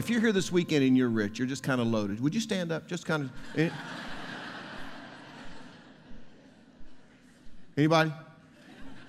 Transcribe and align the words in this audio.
if 0.00 0.08
you're 0.08 0.20
here 0.20 0.32
this 0.32 0.50
weekend 0.50 0.82
and 0.82 0.96
you're 0.96 1.10
rich, 1.10 1.38
you're 1.38 1.46
just 1.46 1.62
kind 1.62 1.78
of 1.78 1.86
loaded. 1.86 2.20
Would 2.20 2.34
you 2.34 2.40
stand 2.40 2.72
up? 2.72 2.88
Just 2.88 3.04
kind 3.04 3.24
of. 3.24 3.30
eh? 3.60 3.68
Anybody? 7.76 8.10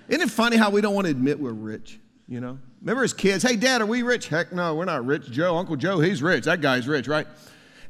Isn't 0.08 0.20
it 0.20 0.30
funny 0.30 0.58
how 0.58 0.68
we 0.68 0.82
don't 0.82 0.94
want 0.94 1.06
to 1.06 1.10
admit 1.10 1.40
we're 1.40 1.52
rich? 1.52 1.98
You 2.28 2.40
know? 2.40 2.58
Remember 2.82 3.04
as 3.04 3.14
kids, 3.14 3.42
hey, 3.42 3.56
dad, 3.56 3.80
are 3.80 3.86
we 3.86 4.02
rich? 4.02 4.28
Heck 4.28 4.52
no, 4.52 4.74
we're 4.74 4.84
not 4.84 5.06
rich. 5.06 5.30
Joe, 5.30 5.56
Uncle 5.56 5.76
Joe, 5.76 5.98
he's 5.98 6.22
rich. 6.22 6.44
That 6.44 6.60
guy's 6.60 6.86
rich, 6.86 7.08
right? 7.08 7.26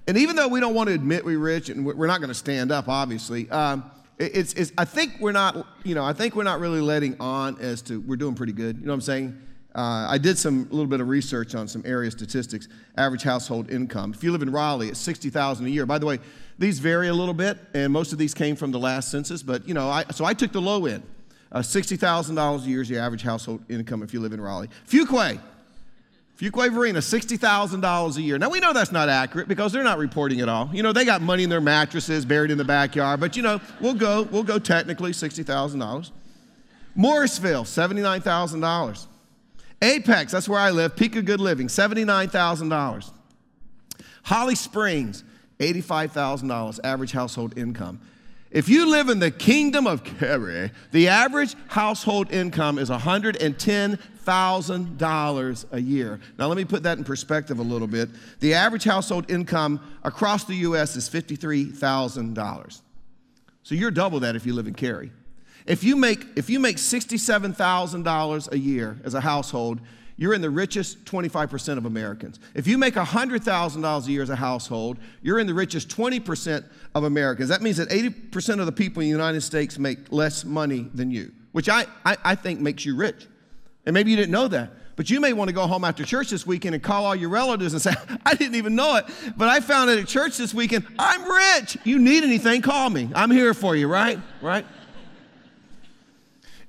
And 0.07 0.17
even 0.17 0.37
though 0.37 0.47
we 0.47 0.61
don't 0.61 0.75
want 0.75 0.89
to 0.89 0.95
admit 0.95 1.25
we're 1.25 1.41
rich 1.41 1.71
and 1.71 1.85
we're 1.85 2.07
not 2.07 2.21
going 2.21 2.29
to 2.29 2.35
stand 2.35 2.71
up, 2.71 2.89
obviously, 2.89 3.51
um, 3.51 3.91
it's, 4.21 4.53
it's, 4.53 4.71
I 4.79 4.85
think 4.85 5.15
we're 5.19 5.33
not, 5.33 5.67
you 5.83 5.97
know, 5.97 6.05
I 6.05 6.13
think 6.13 6.37
we're 6.37 6.45
not 6.45 6.61
really 6.61 6.81
letting 6.81 7.17
on 7.19 7.59
as 7.59 7.83
to 7.83 8.01
we're 8.01 8.15
doing 8.15 8.37
pretty 8.37 8.53
good. 8.53 8.77
You 8.79 8.87
know 8.87 8.93
what 8.93 8.97
I'm 8.97 9.01
saying? 9.01 9.43
Uh, 9.75 10.07
I 10.09 10.19
did 10.19 10.37
some 10.37 10.69
a 10.71 10.75
little 10.75 10.87
bit 10.87 11.01
of 11.01 11.09
research 11.09 11.55
on 11.55 11.67
some 11.67 11.83
area 11.87 12.11
statistics. 12.11 12.69
Average 12.97 13.23
household 13.23 13.71
income. 13.71 14.13
If 14.15 14.23
you 14.23 14.31
live 14.33 14.43
in 14.43 14.51
Raleigh, 14.51 14.89
it's 14.89 15.01
sixty 15.01 15.31
thousand 15.31 15.67
a 15.67 15.71
year. 15.71 15.87
By 15.87 15.99
the 15.99 16.07
way, 16.07 16.19
these 16.59 16.79
vary 16.79 17.09
a 17.09 17.15
little 17.15 17.35
bit, 17.35 17.59
and 17.75 17.93
most 17.93 18.13
of 18.13 18.19
these 18.19 18.35
came 18.35 18.55
from 18.55 18.71
the 18.71 18.79
last 18.79 19.11
census. 19.11 19.43
But 19.43 19.67
you 19.67 19.75
know, 19.75 19.89
I, 19.89 20.05
so 20.13 20.25
I 20.25 20.35
took 20.35 20.53
the 20.53 20.61
low 20.61 20.87
end. 20.87 21.03
Uh, 21.51 21.59
$60,000 21.59 22.65
a 22.65 22.67
year 22.67 22.81
is 22.81 22.89
the 22.89 22.99
average 22.99 23.23
household 23.23 23.63
income 23.69 24.03
if 24.03 24.15
you 24.15 24.21
live 24.21 24.33
in 24.33 24.41
Raleigh. 24.41 24.71
Fuquay, 24.89 25.39
Fuquay 26.41 26.73
Varina, 26.73 26.99
$60,000 26.99 28.17
a 28.17 28.23
year. 28.23 28.39
Now, 28.39 28.49
we 28.49 28.59
know 28.59 28.73
that's 28.73 28.91
not 28.91 29.11
accurate 29.11 29.49
because 29.49 29.71
they're 29.71 29.85
not 29.85 29.99
reporting 29.99 30.39
it 30.39 30.49
all. 30.49 30.71
You 30.73 30.83
know, 30.83 30.93
they 30.93 31.05
got 31.05 31.21
money 31.21 31.45
in 31.45 31.51
their 31.51 31.61
mattresses 31.61 32.25
buried 32.25 32.51
in 32.51 32.57
the 32.57 32.65
backyard, 32.65 33.21
but 33.21 33.37
you 33.37 33.43
know, 33.43 33.61
we'll 33.81 33.95
go, 33.95 34.23
we'll 34.23 34.43
go 34.43 34.59
technically 34.59 35.13
$60,000. 35.13 36.11
Morrisville, 36.95 37.65
$79,000. 37.65 39.07
Apex, 39.83 40.33
that's 40.33 40.49
where 40.49 40.61
I 40.61 40.71
live, 40.71 40.97
peak 40.97 41.17
of 41.17 41.25
good 41.25 41.41
living, 41.41 41.67
$79,000. 41.67 43.11
Holly 44.23 44.55
Springs, 44.55 45.25
$85,000 45.59 46.79
average 46.85 47.13
household 47.13 47.59
income. 47.59 48.01
If 48.53 48.69
you 48.69 48.89
live 48.89 49.09
in 49.09 49.19
the 49.19 49.31
kingdom 49.31 49.87
of 49.87 50.05
Cary, 50.05 50.71
the 50.93 51.09
average 51.09 51.57
household 51.69 52.31
income 52.31 52.79
is 52.79 52.91
$110,000 52.91 55.65
a 55.73 55.81
year. 55.81 56.21
Now, 56.39 56.49
let 56.49 56.59
me 56.59 56.67
put 56.67 56.83
that 56.83 56.99
in 56.99 57.05
perspective 57.05 57.59
a 57.59 57.63
little 57.63 57.89
bit. 57.89 58.11
The 58.41 58.53
average 58.55 58.85
household 58.85 59.31
income 59.31 59.81
across 60.05 60.45
the 60.45 60.57
U.S. 60.57 60.97
is 60.97 61.09
$53,000. 61.09 62.83
So 63.63 63.75
you're 63.75 63.91
double 63.91 64.21
that 64.21 64.37
if 64.37 64.45
you 64.45 64.53
live 64.53 64.67
in 64.67 64.75
Cary. 64.75 65.11
If 65.67 65.85
you 65.85 65.97
make, 65.97 66.27
if 66.37 66.51
you 66.51 66.59
make 66.59 66.77
$67,000 66.77 68.53
a 68.53 68.59
year 68.59 68.99
as 69.05 69.15
a 69.15 69.21
household, 69.21 69.81
you're 70.17 70.35
in 70.35 70.41
the 70.41 70.51
richest 70.51 71.05
25% 71.05 71.79
of 71.79 71.87
Americans. 71.87 72.39
If 72.55 72.67
you 72.67 72.79
make 72.79 72.95
$100,000 72.95 74.07
a 74.07 74.11
year 74.11 74.23
as 74.23 74.31
a 74.31 74.37
household, 74.37 74.99
you're 75.23 75.39
in 75.39 75.47
the 75.47 75.55
richest 75.55 75.89
20% 75.89 76.65
of 76.95 77.05
Americans. 77.05 77.49
That 77.49 77.63
means 77.63 77.79
that 77.79 77.89
80% 77.89 78.61
of 78.61 78.67
the 78.67 78.73
people 78.73 79.03
in 79.03 79.09
the 79.09 79.11
United 79.11 79.41
States 79.41 79.79
make 79.79 80.13
less 80.13 80.45
money 80.45 80.89
than 80.95 81.11
you, 81.11 81.33
which 81.53 81.69
I, 81.69 81.87
I, 82.05 82.17
I 82.25 82.35
think 82.35 82.61
makes 82.61 82.85
you 82.85 82.95
rich. 82.95 83.27
And 83.87 83.95
maybe 83.95 84.11
you 84.11 84.17
didn't 84.17 84.33
know 84.33 84.49
that. 84.49 84.71
But 84.95 85.09
you 85.09 85.21
may 85.21 85.33
want 85.33 85.49
to 85.49 85.55
go 85.55 85.67
home 85.67 85.85
after 85.85 86.05
church 86.05 86.31
this 86.31 86.47
weekend 86.47 86.75
and 86.75 86.85
call 86.85 87.07
all 87.07 87.17
your 87.17 87.31
relatives 87.31 87.73
and 87.73 87.81
say, 87.81 87.95
I 88.27 88.35
didn't 88.35 88.57
even 88.57 88.75
know 88.75 88.97
it, 88.97 89.07
but 89.37 89.49
I 89.49 89.61
found 89.61 89.91
it 89.91 89.99
at 89.99 90.07
church 90.07 90.37
this 90.37 90.53
weekend. 90.53 90.87
I'm 90.99 91.25
rich. 91.29 91.79
You 91.85 91.99
need 91.99 92.23
anything, 92.23 92.63
call 92.63 92.91
me. 92.91 93.11
I'm 93.15 93.31
here 93.31 93.55
for 93.55 93.75
you, 93.75 93.89
right? 93.89 94.19
Right? 94.41 94.67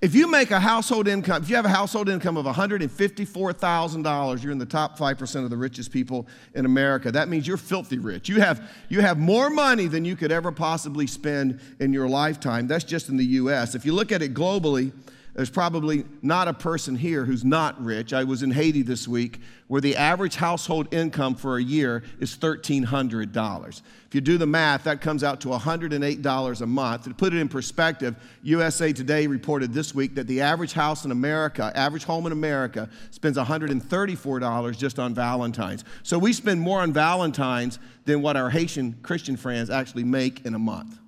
If 0.03 0.13
you 0.13 0.27
make 0.27 0.51
a 0.51 0.59
household 0.59 1.07
income, 1.07 1.43
if 1.43 1.49
you 1.49 1.55
have 1.55 1.63
a 1.63 1.69
household 1.69 2.09
income 2.09 2.35
of 2.35 2.45
$154,000, 2.45 4.43
you're 4.43 4.51
in 4.51 4.57
the 4.57 4.65
top 4.65 4.99
5% 4.99 5.43
of 5.45 5.49
the 5.49 5.55
richest 5.55 5.93
people 5.93 6.27
in 6.53 6.65
America. 6.65 7.09
That 7.09 7.29
means 7.29 7.47
you're 7.47 7.55
filthy 7.55 7.99
rich. 7.99 8.27
You 8.27 8.42
have, 8.42 8.69
you 8.89 8.99
have 8.99 9.17
more 9.17 9.49
money 9.49 9.87
than 9.87 10.03
you 10.03 10.17
could 10.17 10.33
ever 10.33 10.52
possibly 10.52 11.08
spend 11.08 11.61
in 11.80 11.93
your 11.93 12.09
lifetime. 12.09 12.67
That's 12.67 12.83
just 12.83 13.08
in 13.08 13.15
the 13.15 13.23
US. 13.23 13.75
If 13.75 13.86
you 13.86 13.93
look 13.93 14.11
at 14.11 14.21
it 14.21 14.33
globally, 14.33 14.92
there's 15.33 15.49
probably 15.49 16.05
not 16.21 16.48
a 16.48 16.54
person 16.54 16.95
here 16.95 17.26
who's 17.26 17.44
not 17.44 17.83
rich. 17.83 18.14
I 18.14 18.23
was 18.23 18.44
in 18.44 18.52
Haiti 18.52 18.83
this 18.83 19.08
week 19.08 19.39
where 19.67 19.82
the 19.82 19.95
average 19.95 20.36
household 20.36 20.94
income 20.94 21.33
for 21.33 21.58
a 21.58 21.64
year 21.64 22.04
is 22.20 22.38
$1,300. 22.38 23.82
If 24.08 24.14
you 24.14 24.22
do 24.22 24.38
the 24.38 24.45
math, 24.45 24.83
that 24.83 25.02
comes 25.02 25.23
out 25.23 25.42
to 25.42 25.48
$108 25.48 26.61
a 26.61 26.66
month. 26.67 27.05
To 27.05 27.14
put 27.16 27.33
it 27.33 27.39
in 27.39 27.49
perspective, 27.49 28.16
USA 28.43 28.93
Today 28.93 29.26
reported 29.26 29.73
this 29.73 29.95
week 29.95 30.14
that 30.16 30.27
the 30.27 30.42
average 30.42 30.73
house 30.73 31.04
in 31.04 31.10
America, 31.10 31.72
average 31.73 32.04
home 32.04 32.27
in 32.27 32.32
America, 32.32 32.88
spends 33.10 33.36
$134 33.36 34.77
just 34.77 34.99
on 34.99 35.16
Valentine's. 35.16 35.83
So 36.04 36.20
we 36.20 36.33
spend 36.33 36.61
more 36.61 36.82
on 36.82 36.93
Valentine's 36.93 37.80
than 38.05 38.22
what 38.22 38.38
our 38.38 38.52
Haitian 38.52 38.98
Christian 39.02 39.36
friends 39.36 39.72
actually 39.72 40.04
make 40.04 40.45
in 40.45 40.54
a 40.54 40.60
month. 40.60 40.99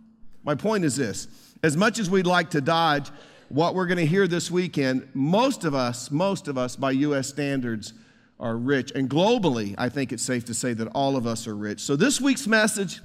My 0.44 0.56
point 0.56 0.84
is 0.84 0.96
this 0.96 1.28
as 1.62 1.78
much 1.78 2.00
as 2.00 2.10
we'd 2.10 2.28
like 2.28 2.52
to 2.52 2.62
dodge 2.62 3.12
what 3.56 3.74
we're 3.74 3.86
going 3.86 3.98
to 3.98 4.06
hear 4.06 4.28
this 4.28 4.52
weekend, 4.52 5.08
most 5.14 5.64
of 5.64 5.74
us, 5.74 6.12
most 6.12 6.50
of 6.50 6.58
us 6.58 6.76
by 6.76 6.92
US 6.92 7.30
standards, 7.30 7.94
are 8.38 8.58
rich. 8.58 8.92
And 8.94 9.10
globally, 9.10 9.74
I 9.78 9.88
think 9.88 10.12
it's 10.12 10.24
safe 10.24 10.44
to 10.46 10.54
say 10.54 10.74
that 10.74 10.90
all 10.90 11.16
of 11.16 11.26
us 11.26 11.48
are 11.48 11.56
rich. 11.56 11.80
So 11.80 11.96
this 11.96 12.20
week's 12.20 12.48
message 12.48 13.00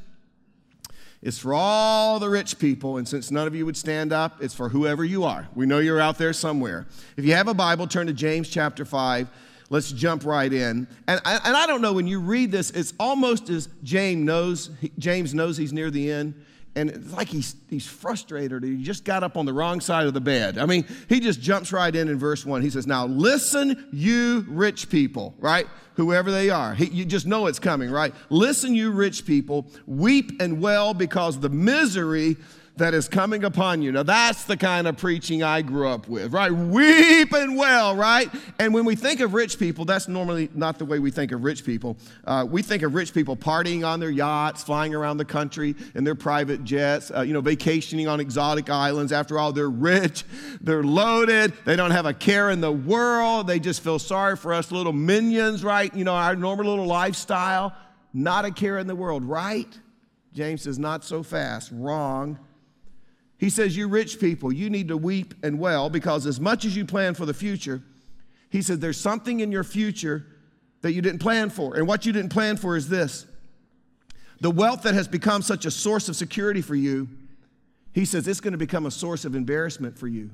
is 1.23 1.39
for 1.39 1.55
all 1.55 2.19
the 2.19 2.29
rich 2.29 2.59
people. 2.59 2.97
And 2.97 3.07
since 3.07 3.31
none 3.31 3.47
of 3.47 3.55
you 3.55 3.65
would 3.65 3.77
stand 3.77 4.13
up, 4.13 4.43
it's 4.43 4.53
for 4.53 4.69
whoever 4.69 5.05
you 5.05 5.23
are. 5.23 5.47
We 5.55 5.67
know 5.67 5.79
you're 5.79 6.01
out 6.01 6.19
there 6.19 6.33
somewhere. 6.33 6.89
If 7.17 7.25
you 7.25 7.35
have 7.35 7.47
a 7.47 7.55
Bible, 7.55 7.87
turn 7.87 8.09
to 8.09 8.13
James 8.13 8.49
chapter 8.49 8.85
5. 8.85 9.29
Let's 9.69 9.93
jump 9.93 10.25
right 10.25 10.53
in. 10.53 10.89
And 11.07 11.21
I, 11.25 11.39
and 11.45 11.57
I 11.57 11.69
don't 11.69 11.81
know, 11.81 11.93
when 11.93 12.09
you 12.09 12.19
read 12.19 12.51
this, 12.51 12.73
it's 12.73 12.93
almost 12.99 13.51
as 13.51 13.69
James 13.85 14.25
knows, 14.25 14.71
James 14.99 15.33
knows 15.33 15.57
he's 15.57 15.73
near 15.73 15.93
the 15.93 16.11
end 16.11 16.35
and 16.77 16.91
it's 16.91 17.13
like 17.13 17.29
he's, 17.29 17.57
he's 17.69 17.87
frustrated 17.87 18.63
he 18.63 18.83
just 18.83 19.05
got 19.05 19.25
up 19.25 19.37
on 19.37 19.45
the 19.45 19.53
wrong 19.53 19.81
side 19.81 20.07
of 20.07 20.15
the 20.15 20.21
bed. 20.21 20.57
I 20.57 20.67
mean, 20.67 20.87
he 21.09 21.21
just 21.21 21.41
jumps 21.41 21.73
right 21.73 21.95
in 21.95 22.09
in 22.09 22.19
verse 22.19 22.47
one. 22.47 22.63
He 22.63 22.71
says, 22.71 22.87
Now 22.87 23.07
listen, 23.07 23.89
you 23.93 24.45
rich 24.49 24.89
people, 24.89 25.35
right? 25.39 25.67
Whoever 25.97 26.31
they 26.31 26.49
are. 26.51 26.75
He, 26.75 26.87
you 26.87 27.05
just 27.05 27.27
know 27.27 27.47
it's 27.47 27.59
coming, 27.59 27.91
right? 27.91 28.15
Listen, 28.29 28.75
you 28.75 28.91
rich 28.93 29.27
people, 29.27 29.67
weep 29.87 30.41
and 30.41 30.63
wail 30.63 30.95
because 30.95 31.39
the 31.41 31.49
misery 31.49 32.37
that 32.81 32.95
is 32.95 33.09
coming 33.09 33.45
upon 33.45 33.83
you. 33.83 33.93
Now, 33.93 34.03
that's 34.03 34.45
the 34.45 34.57
kind 34.57 34.89
of 34.89 34.97
preaching 34.97 35.43
I 35.43 35.63
grew 35.63 35.87
up 35.87 36.09
with, 36.09 36.33
right? 36.33 36.51
Weep 36.51 37.33
and 37.33 37.57
well, 37.57 37.95
right? 37.95 38.29
And 38.59 38.75
when 38.75 38.85
we 38.85 38.97
think 38.97 39.21
of 39.21 39.35
rich 39.35 39.59
people, 39.59 39.85
that's 39.85 40.09
normally 40.09 40.49
not 40.55 40.79
the 40.79 40.87
way 40.87 40.99
we 40.99 41.11
think 41.11 41.31
of 41.33 41.45
rich 41.45 41.65
people. 41.65 41.97
Uh, 42.25 42.47
we 42.49 42.63
think 42.63 42.83
of 42.83 42.95
rich 42.95 43.13
people 43.13 43.37
partying 43.37 43.87
on 43.87 44.01
their 44.01 44.11
yachts, 44.11 44.65
flying 44.65 44.95
around 44.95 45.19
the 45.19 45.25
country 45.25 45.77
in 45.95 46.05
their 46.05 46.15
private 46.15 46.65
jets, 46.65 47.11
uh, 47.15 47.21
you 47.21 47.35
know, 47.35 47.43
vacationing 47.43 48.09
on 48.09 48.19
exotic 48.19 48.71
islands. 48.71 49.13
After 49.13 49.39
all, 49.39 49.53
they're 49.53 49.69
rich, 49.69 50.25
they're 50.63 50.83
loaded, 50.83 51.53
they 51.67 51.77
don't 51.77 51.91
have 51.91 52.07
a 52.07 52.15
care 52.15 52.51
in 52.51 52.63
the 52.63 52.73
world, 52.73 53.47
they 53.47 53.61
just 53.61 53.83
feel 53.83 53.99
sorry 53.99 54.37
for 54.37 54.55
us 54.55 54.73
little 54.73 54.95
minions, 54.95 55.63
right? 55.63 55.95
You 55.95 56.05
know, 56.05 56.15
our 56.15 56.35
normal 56.35 56.65
little 56.67 56.87
lifestyle, 56.87 57.75
not 58.15 58.47
a 58.47 58.51
care 58.51 58.79
in 58.79 58.87
the 58.87 58.97
world, 58.97 59.23
right? 59.23 59.79
James 60.33 60.63
says, 60.63 60.79
not 60.79 61.05
so 61.05 61.23
fast, 61.23 61.71
wrong. 61.75 62.39
He 63.41 63.49
says, 63.49 63.75
You 63.75 63.89
rich 63.89 64.21
people, 64.21 64.53
you 64.53 64.69
need 64.69 64.89
to 64.89 64.99
weep 64.99 65.35
and 65.43 65.59
well 65.59 65.89
because 65.89 66.27
as 66.27 66.39
much 66.39 66.67
as 66.67 66.77
you 66.77 66.85
plan 66.85 67.15
for 67.15 67.25
the 67.25 67.35
future, 67.35 67.83
he 68.51 68.61
said, 68.61 68.83
There's 68.83 69.01
something 69.01 69.41
in 69.41 69.51
your 69.51 69.65
future 69.65 70.27
that 70.83 70.93
you 70.93 71.01
didn't 71.01 71.21
plan 71.21 71.49
for. 71.49 71.75
And 71.75 71.89
what 71.89 72.05
you 72.05 72.13
didn't 72.13 72.31
plan 72.31 72.59
for 72.59 72.77
is 72.77 72.91
this 72.91 73.27
the 74.41 74.51
wealth 74.51 74.83
that 74.83 74.93
has 74.93 75.09
become 75.09 75.41
such 75.41 75.65
a 75.65 75.71
source 75.71 76.11
of 76.11 76.17
security 76.17 76.61
for 76.61 76.75
you, 76.75 77.09
he 77.93 78.05
says, 78.05 78.29
it's 78.29 78.41
going 78.41 78.53
to 78.53 78.59
become 78.59 78.87
a 78.87 78.91
source 78.91 79.25
of 79.25 79.35
embarrassment 79.35 79.99
for 79.99 80.07
you. 80.07 80.31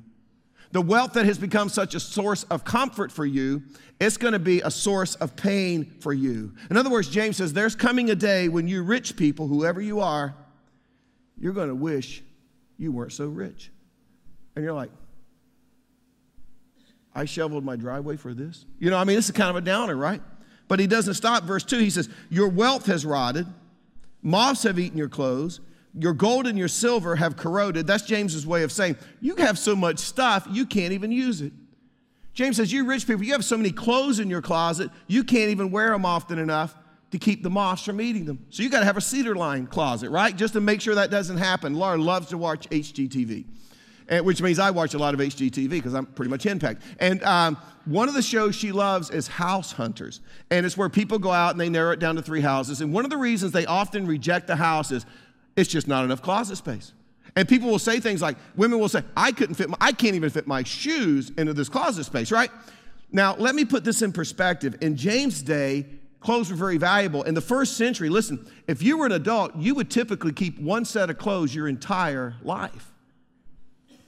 The 0.72 0.82
wealth 0.82 1.12
that 1.14 1.26
has 1.26 1.38
become 1.38 1.68
such 1.68 1.94
a 1.94 2.00
source 2.00 2.42
of 2.44 2.64
comfort 2.64 3.10
for 3.10 3.24
you, 3.24 3.62
it's 4.00 4.16
going 4.16 4.32
to 4.32 4.38
be 4.38 4.60
a 4.60 4.70
source 4.70 5.14
of 5.16 5.36
pain 5.36 5.94
for 6.00 6.12
you. 6.12 6.52
In 6.70 6.76
other 6.76 6.90
words, 6.90 7.08
James 7.08 7.36
says, 7.36 7.52
there's 7.52 7.74
coming 7.74 8.10
a 8.10 8.14
day 8.14 8.48
when 8.48 8.68
you 8.68 8.82
rich 8.82 9.16
people, 9.16 9.46
whoever 9.46 9.80
you 9.80 10.00
are, 10.00 10.34
you're 11.38 11.52
going 11.52 11.68
to 11.68 11.74
wish 11.74 12.22
you 12.78 12.92
weren't 12.92 13.12
so 13.12 13.26
rich. 13.26 13.70
And 14.54 14.64
you're 14.64 14.74
like, 14.74 14.90
I 17.14 17.24
shoveled 17.24 17.64
my 17.64 17.76
driveway 17.76 18.16
for 18.16 18.34
this? 18.34 18.66
You 18.78 18.90
know, 18.90 18.98
I 18.98 19.04
mean, 19.04 19.16
this 19.16 19.26
is 19.26 19.30
kind 19.32 19.50
of 19.50 19.56
a 19.56 19.60
downer, 19.62 19.96
right? 19.96 20.20
But 20.68 20.80
he 20.80 20.86
doesn't 20.86 21.14
stop. 21.14 21.44
Verse 21.44 21.64
2, 21.64 21.78
he 21.78 21.90
says, 21.90 22.08
Your 22.28 22.48
wealth 22.48 22.86
has 22.86 23.06
rotted, 23.06 23.46
moths 24.22 24.64
have 24.64 24.78
eaten 24.78 24.98
your 24.98 25.08
clothes, 25.08 25.60
your 25.94 26.12
gold 26.12 26.46
and 26.46 26.58
your 26.58 26.68
silver 26.68 27.16
have 27.16 27.36
corroded. 27.36 27.86
That's 27.86 28.04
James's 28.04 28.46
way 28.46 28.62
of 28.62 28.72
saying, 28.72 28.96
You 29.20 29.36
have 29.36 29.58
so 29.58 29.74
much 29.74 29.98
stuff, 29.98 30.46
you 30.50 30.66
can't 30.66 30.92
even 30.92 31.10
use 31.10 31.40
it. 31.40 31.52
James 32.34 32.56
says, 32.56 32.70
You 32.70 32.84
rich 32.84 33.06
people, 33.06 33.24
you 33.24 33.32
have 33.32 33.44
so 33.44 33.56
many 33.56 33.72
clothes 33.72 34.18
in 34.18 34.28
your 34.28 34.42
closet, 34.42 34.90
you 35.06 35.24
can't 35.24 35.50
even 35.50 35.70
wear 35.70 35.90
them 35.90 36.04
often 36.04 36.38
enough 36.38 36.74
to 37.10 37.18
keep 37.18 37.42
the 37.42 37.50
moths 37.50 37.84
from 37.84 38.00
eating 38.00 38.24
them. 38.24 38.44
So 38.50 38.62
you 38.62 38.68
got 38.68 38.80
to 38.80 38.84
have 38.84 38.96
a 38.96 39.00
cedar 39.00 39.34
line 39.34 39.66
closet, 39.66 40.10
right? 40.10 40.36
Just 40.36 40.54
to 40.54 40.60
make 40.60 40.80
sure 40.80 40.94
that 40.96 41.10
doesn't 41.10 41.38
happen. 41.38 41.74
Laura 41.74 41.98
loves 41.98 42.28
to 42.28 42.38
watch 42.38 42.68
HGTV. 42.70 43.44
and, 44.08 44.24
which 44.26 44.42
means 44.42 44.58
I 44.58 44.70
watch 44.70 44.94
a 44.94 44.98
lot 44.98 45.14
of 45.14 45.20
HGTV 45.20 45.68
because 45.68 45.94
I'm 45.94 46.06
pretty 46.06 46.30
much 46.30 46.42
henpecked. 46.42 46.82
And 46.98 47.22
um, 47.22 47.56
one 47.84 48.08
of 48.08 48.14
the 48.14 48.22
shows 48.22 48.56
she 48.56 48.72
loves 48.72 49.10
is 49.10 49.28
House 49.28 49.72
Hunters. 49.72 50.20
And 50.50 50.66
it's 50.66 50.76
where 50.76 50.88
people 50.88 51.18
go 51.18 51.30
out 51.30 51.52
and 51.52 51.60
they 51.60 51.68
narrow 51.68 51.92
it 51.92 52.00
down 52.00 52.16
to 52.16 52.22
three 52.22 52.40
houses. 52.40 52.80
And 52.80 52.92
one 52.92 53.04
of 53.04 53.10
the 53.10 53.16
reasons 53.16 53.52
they 53.52 53.66
often 53.66 54.06
reject 54.06 54.48
the 54.48 54.56
house 54.56 54.90
is 54.90 55.06
it's 55.56 55.70
just 55.70 55.86
not 55.86 56.04
enough 56.04 56.22
closet 56.22 56.56
space. 56.56 56.92
And 57.36 57.48
people 57.48 57.68
will 57.68 57.78
say 57.78 58.00
things 58.00 58.22
like, 58.22 58.36
women 58.56 58.78
will 58.78 58.88
say, 58.88 59.02
I 59.16 59.30
couldn't 59.30 59.54
fit 59.56 59.68
my, 59.68 59.76
I 59.80 59.92
can't 59.92 60.16
even 60.16 60.30
fit 60.30 60.46
my 60.46 60.62
shoes 60.62 61.30
into 61.36 61.52
this 61.52 61.68
closet 61.68 62.04
space, 62.04 62.32
right? 62.32 62.50
Now, 63.12 63.36
let 63.36 63.54
me 63.54 63.64
put 63.64 63.84
this 63.84 64.02
in 64.02 64.12
perspective. 64.12 64.76
In 64.80 64.96
James' 64.96 65.42
day, 65.42 65.86
clothes 66.20 66.50
were 66.50 66.56
very 66.56 66.78
valuable. 66.78 67.22
In 67.22 67.34
the 67.34 67.40
first 67.40 67.76
century, 67.76 68.08
listen, 68.08 68.46
if 68.66 68.82
you 68.82 68.98
were 68.98 69.06
an 69.06 69.12
adult, 69.12 69.56
you 69.56 69.74
would 69.74 69.90
typically 69.90 70.32
keep 70.32 70.58
one 70.58 70.84
set 70.84 71.10
of 71.10 71.18
clothes 71.18 71.54
your 71.54 71.68
entire 71.68 72.34
life. 72.42 72.92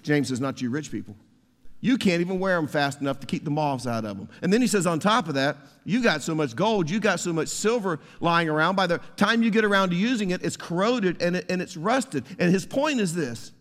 James 0.03 0.29
says, 0.29 0.41
not 0.41 0.61
you 0.61 0.71
rich 0.71 0.91
people. 0.91 1.17
You 1.81 1.97
can't 1.97 2.21
even 2.21 2.41
wear 2.41 2.57
them 2.57 2.67
fast 2.67 3.01
enough 3.01 3.21
to 3.21 3.27
keep 3.27 3.45
the 3.45 3.51
moths 3.51 3.87
out 3.87 4.05
of 4.05 4.19
them. 4.19 4.29
And 4.43 4.53
then 4.53 4.61
he 4.61 4.67
says, 4.67 4.87
on 4.87 4.99
top 4.99 5.29
of 5.29 5.35
that, 5.35 5.57
you 5.85 6.03
got 6.03 6.23
so 6.23 6.35
much 6.35 6.57
gold, 6.57 6.91
you 6.91 6.99
got 6.99 7.21
so 7.21 7.33
much 7.33 7.49
silver 7.49 8.01
lying 8.21 8.49
around. 8.49 8.75
By 8.75 8.89
the 8.89 8.99
time 9.17 9.43
you 9.43 9.51
get 9.51 9.65
around 9.65 9.91
to 9.91 9.97
using 9.97 10.31
it, 10.31 10.43
it's 10.43 10.57
corroded 10.57 11.23
and, 11.23 11.37
it, 11.37 11.47
and 11.49 11.63
it's 11.63 11.77
rusted. 11.77 12.25
And 12.39 12.53
his 12.53 12.67
point 12.67 13.01
is 13.01 13.15
this 13.15 13.53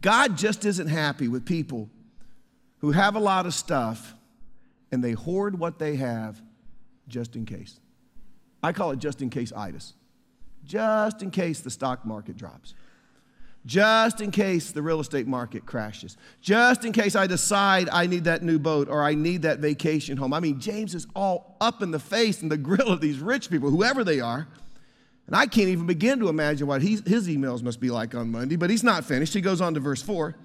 God 0.00 0.38
just 0.38 0.64
isn't 0.64 0.88
happy 0.88 1.28
with 1.28 1.44
people 1.44 1.90
who 2.78 2.92
have 2.92 3.14
a 3.14 3.20
lot 3.20 3.44
of 3.44 3.52
stuff 3.52 4.14
and 4.90 5.04
they 5.04 5.12
hoard 5.12 5.58
what 5.58 5.78
they 5.78 5.96
have 5.96 6.40
just 7.08 7.36
in 7.36 7.44
case. 7.44 7.80
I 8.62 8.72
call 8.72 8.90
it 8.90 8.98
just 8.98 9.22
in 9.22 9.30
case 9.30 9.52
itis. 9.52 9.94
Just 10.64 11.22
in 11.22 11.30
case 11.30 11.60
the 11.60 11.70
stock 11.70 12.04
market 12.04 12.36
drops 12.36 12.74
just 13.66 14.20
in 14.20 14.30
case 14.30 14.70
the 14.70 14.80
real 14.80 15.00
estate 15.00 15.26
market 15.26 15.66
crashes, 15.66 16.16
just 16.40 16.84
in 16.84 16.92
case 16.92 17.16
I 17.16 17.26
decide 17.26 17.88
I 17.90 18.06
need 18.06 18.24
that 18.24 18.42
new 18.42 18.60
boat 18.60 18.88
or 18.88 19.02
I 19.02 19.14
need 19.14 19.42
that 19.42 19.58
vacation 19.58 20.16
home. 20.16 20.32
I 20.32 20.38
mean, 20.40 20.60
James 20.60 20.94
is 20.94 21.06
all 21.16 21.56
up 21.60 21.82
in 21.82 21.90
the 21.90 21.98
face 21.98 22.42
and 22.42 22.50
the 22.50 22.56
grill 22.56 22.88
of 22.88 23.00
these 23.00 23.18
rich 23.18 23.50
people, 23.50 23.68
whoever 23.68 24.04
they 24.04 24.20
are. 24.20 24.46
And 25.26 25.34
I 25.34 25.46
can't 25.46 25.68
even 25.68 25.86
begin 25.86 26.20
to 26.20 26.28
imagine 26.28 26.68
what 26.68 26.80
his 26.80 27.02
emails 27.02 27.60
must 27.60 27.80
be 27.80 27.90
like 27.90 28.14
on 28.14 28.30
Monday, 28.30 28.54
but 28.54 28.70
he's 28.70 28.84
not 28.84 29.04
finished. 29.04 29.34
He 29.34 29.40
goes 29.40 29.60
on 29.60 29.74
to 29.74 29.80
verse 29.80 30.00
4. 30.00 30.36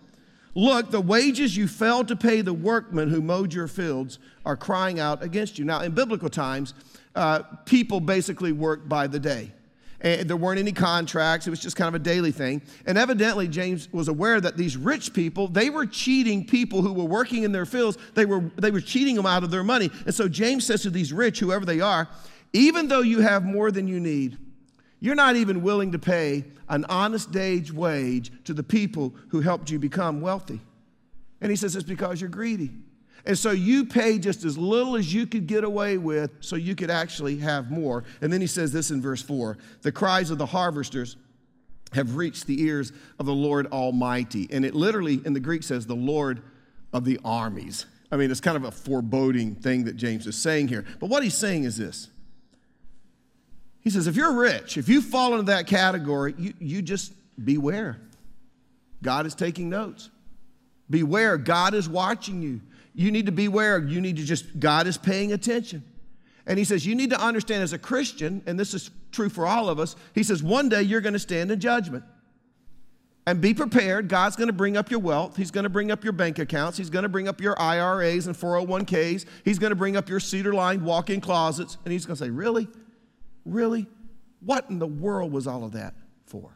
Look, 0.54 0.92
the 0.92 1.02
wages 1.02 1.56
you 1.56 1.68
failed 1.68 2.10
to 2.10 2.16
pay 2.16 2.42
the 2.42 2.54
workmen 2.54 3.10
who 3.10 3.22
mowed 3.22 3.54
your 3.54 3.68
fields 3.68 4.20
are 4.46 4.58
crying 4.58 5.00
out 5.00 5.24
against 5.24 5.58
you. 5.58 5.66
Now, 5.66 5.82
in 5.82 5.94
biblical 5.94 6.30
times, 6.30 6.74
uh, 7.16 7.44
people 7.66 8.00
basically 8.00 8.52
worked 8.52 8.90
by 8.90 9.08
the 9.08 9.20
day. 9.20 9.52
And 10.02 10.28
there 10.28 10.36
weren't 10.36 10.60
any 10.60 10.72
contracts. 10.72 11.46
It 11.46 11.52
was 11.52 11.60
just 11.60 11.76
kind 11.76 11.88
of 11.88 11.94
a 11.94 12.04
daily 12.04 12.32
thing. 12.32 12.64
And 12.88 12.98
evidently, 12.98 13.48
James 13.48 13.88
was 13.94 14.08
aware 14.08 14.42
that 14.42 14.58
these 14.58 14.76
rich 14.76 15.14
people, 15.14 15.48
they 15.48 15.70
were 15.70 15.86
cheating 15.86 16.46
people 16.46 16.82
who 16.82 16.92
were 16.92 17.06
working 17.06 17.44
in 17.44 17.52
their 17.52 17.68
fields. 17.68 18.00
They 18.16 18.26
were, 18.26 18.52
they 18.58 18.72
were 18.72 18.82
cheating 18.82 19.16
them 19.16 19.28
out 19.28 19.44
of 19.44 19.52
their 19.52 19.64
money. 19.64 19.92
And 20.06 20.14
so 20.14 20.28
James 20.28 20.66
says 20.66 20.82
to 20.82 20.90
these 20.90 21.14
rich, 21.14 21.40
whoever 21.40 21.66
they 21.66 21.82
are, 21.82 22.10
even 22.52 22.88
though 22.88 23.02
you 23.02 23.22
have 23.22 23.46
more 23.46 23.72
than 23.72 23.88
you 23.88 24.00
need, 24.00 24.40
you're 25.02 25.16
not 25.16 25.36
even 25.36 25.64
willing 25.64 25.92
to 25.92 26.00
pay 26.00 26.46
an 26.70 26.86
honest 26.86 27.32
day's 27.32 27.74
wage 27.74 28.32
to 28.46 28.54
the 28.54 28.64
people 28.64 29.14
who 29.30 29.42
helped 29.42 29.70
you 29.70 29.80
become 29.80 30.22
wealthy. 30.22 30.62
And 31.42 31.50
he 31.50 31.58
says 31.58 31.76
it's 31.76 31.84
because 31.84 32.22
you're 32.22 32.30
greedy. 32.30 32.72
And 33.26 33.38
so 33.38 33.52
you 33.52 33.86
pay 33.86 34.20
just 34.20 34.46
as 34.46 34.58
little 34.58 34.96
as 34.96 35.14
you 35.14 35.28
could 35.28 35.48
get 35.48 35.64
away 35.64 35.98
with 35.98 36.32
so 36.40 36.56
you 36.56 36.76
could 36.76 36.90
actually 36.90 37.38
have 37.38 37.70
more. 37.70 38.04
And 38.22 38.32
then 38.32 38.42
he 38.42 38.48
says 38.48 38.72
this 38.72 38.92
in 38.92 39.02
verse 39.02 39.22
4 39.22 39.58
The 39.82 39.92
cries 39.92 40.30
of 40.30 40.38
the 40.38 40.46
harvesters 40.46 41.18
have 41.94 42.16
reached 42.16 42.48
the 42.48 42.62
ears 42.62 42.94
of 43.20 43.26
the 43.26 43.34
Lord 43.34 43.68
Almighty. 43.68 44.48
And 44.52 44.64
it 44.64 44.74
literally 44.74 45.20
in 45.26 45.34
the 45.34 45.40
Greek 45.40 45.64
says 45.64 45.86
the 45.86 45.96
Lord 45.96 46.42
of 46.94 47.06
the 47.06 47.20
armies. 47.26 47.86
I 48.12 48.18
mean, 48.18 48.30
it's 48.30 48.42
kind 48.42 48.58
of 48.58 48.66
a 48.66 48.72
foreboding 48.72 49.56
thing 49.56 49.86
that 49.86 49.96
James 49.96 50.28
is 50.28 50.38
saying 50.38 50.68
here. 50.68 50.86
But 51.00 51.10
what 51.10 51.24
he's 51.24 51.38
saying 51.38 51.64
is 51.64 51.78
this 51.78 52.10
He 53.82 53.90
says, 53.90 54.08
if 54.08 54.16
you're 54.16 54.34
rich, 54.34 54.78
if 54.78 54.88
you 54.88 55.02
fall 55.02 55.34
into 55.34 55.46
that 55.46 55.68
category, 55.68 56.36
you, 56.38 56.54
you 56.60 56.82
just 56.82 57.14
beware. 57.44 58.00
God 59.02 59.26
is 59.26 59.34
taking 59.34 59.70
notes. 59.70 60.10
Beware, 60.90 61.38
God 61.38 61.74
is 61.74 61.90
watching 61.90 62.42
you 62.42 62.62
you 62.94 63.12
need 63.12 63.26
to 63.28 63.32
beware. 63.32 63.80
You 63.80 64.02
need 64.02 64.18
to 64.18 64.24
just, 64.24 64.60
God 64.60 64.88
is 64.88 64.98
paying 64.98 65.34
attention. 65.34 65.84
And 66.46 66.58
he 66.58 66.66
says, 66.66 66.86
You 66.86 66.96
need 66.96 67.12
to 67.12 67.22
understand 67.22 67.64
as 67.64 67.74
a 67.74 67.80
Christian, 67.80 68.42
and 68.46 68.60
this 68.60 68.74
is 68.74 68.92
true 69.12 69.30
for 69.30 69.46
all 69.46 69.70
of 69.70 69.80
us, 69.80 69.96
he 70.14 70.24
says, 70.24 70.44
One 70.44 70.70
day 70.70 70.82
you're 70.82 71.02
going 71.02 71.14
to 71.14 71.20
stand 71.20 71.52
in 71.52 71.60
judgment. 71.60 72.04
And 73.28 73.40
be 73.40 73.54
prepared. 73.54 74.08
God's 74.08 74.36
going 74.36 74.48
to 74.48 74.54
bring 74.54 74.76
up 74.76 74.90
your 74.90 75.00
wealth. 75.00 75.38
He's 75.38 75.52
going 75.52 75.64
to 75.64 75.70
bring 75.70 75.92
up 75.92 76.04
your 76.04 76.12
bank 76.12 76.40
accounts. 76.40 76.76
He's 76.76 76.90
going 76.90 77.04
to 77.04 77.10
bring 77.10 77.28
up 77.28 77.40
your 77.40 77.60
IRAs 77.62 78.26
and 78.26 78.36
401ks. 78.36 79.26
He's 79.46 79.60
going 79.60 79.70
to 79.70 79.76
bring 79.76 79.96
up 79.96 80.10
your 80.10 80.20
cedar 80.20 80.54
lined 80.54 80.82
walk 80.82 81.12
in 81.12 81.22
closets. 81.22 81.78
And 81.86 81.92
he's 81.92 82.06
going 82.06 82.18
to 82.18 82.24
say, 82.24 82.32
Really? 82.32 82.68
Really? 83.46 83.88
What 84.40 84.70
in 84.70 84.80
the 84.80 84.88
world 84.88 85.32
was 85.32 85.48
all 85.48 85.64
of 85.64 85.74
that 85.74 85.94
for? 86.26 86.52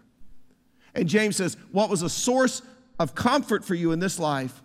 And 0.93 1.07
James 1.07 1.35
says, 1.35 1.57
What 1.71 1.89
was 1.89 2.01
a 2.01 2.09
source 2.09 2.61
of 2.99 3.15
comfort 3.15 3.63
for 3.65 3.75
you 3.75 3.91
in 3.91 3.99
this 3.99 4.19
life 4.19 4.61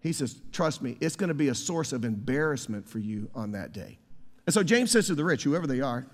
he 0.00 0.12
says, 0.12 0.40
Trust 0.52 0.82
me, 0.82 0.96
it's 1.00 1.16
going 1.16 1.28
to 1.28 1.34
be 1.34 1.48
a 1.48 1.54
source 1.54 1.92
of 1.92 2.04
embarrassment 2.04 2.88
for 2.88 2.98
you 2.98 3.30
on 3.34 3.52
that 3.52 3.72
day. 3.72 3.98
And 4.46 4.54
so 4.54 4.62
James 4.62 4.90
says 4.90 5.08
to 5.08 5.14
the 5.14 5.24
rich, 5.24 5.42
whoever 5.42 5.66
they 5.66 5.80
are, 5.80 6.06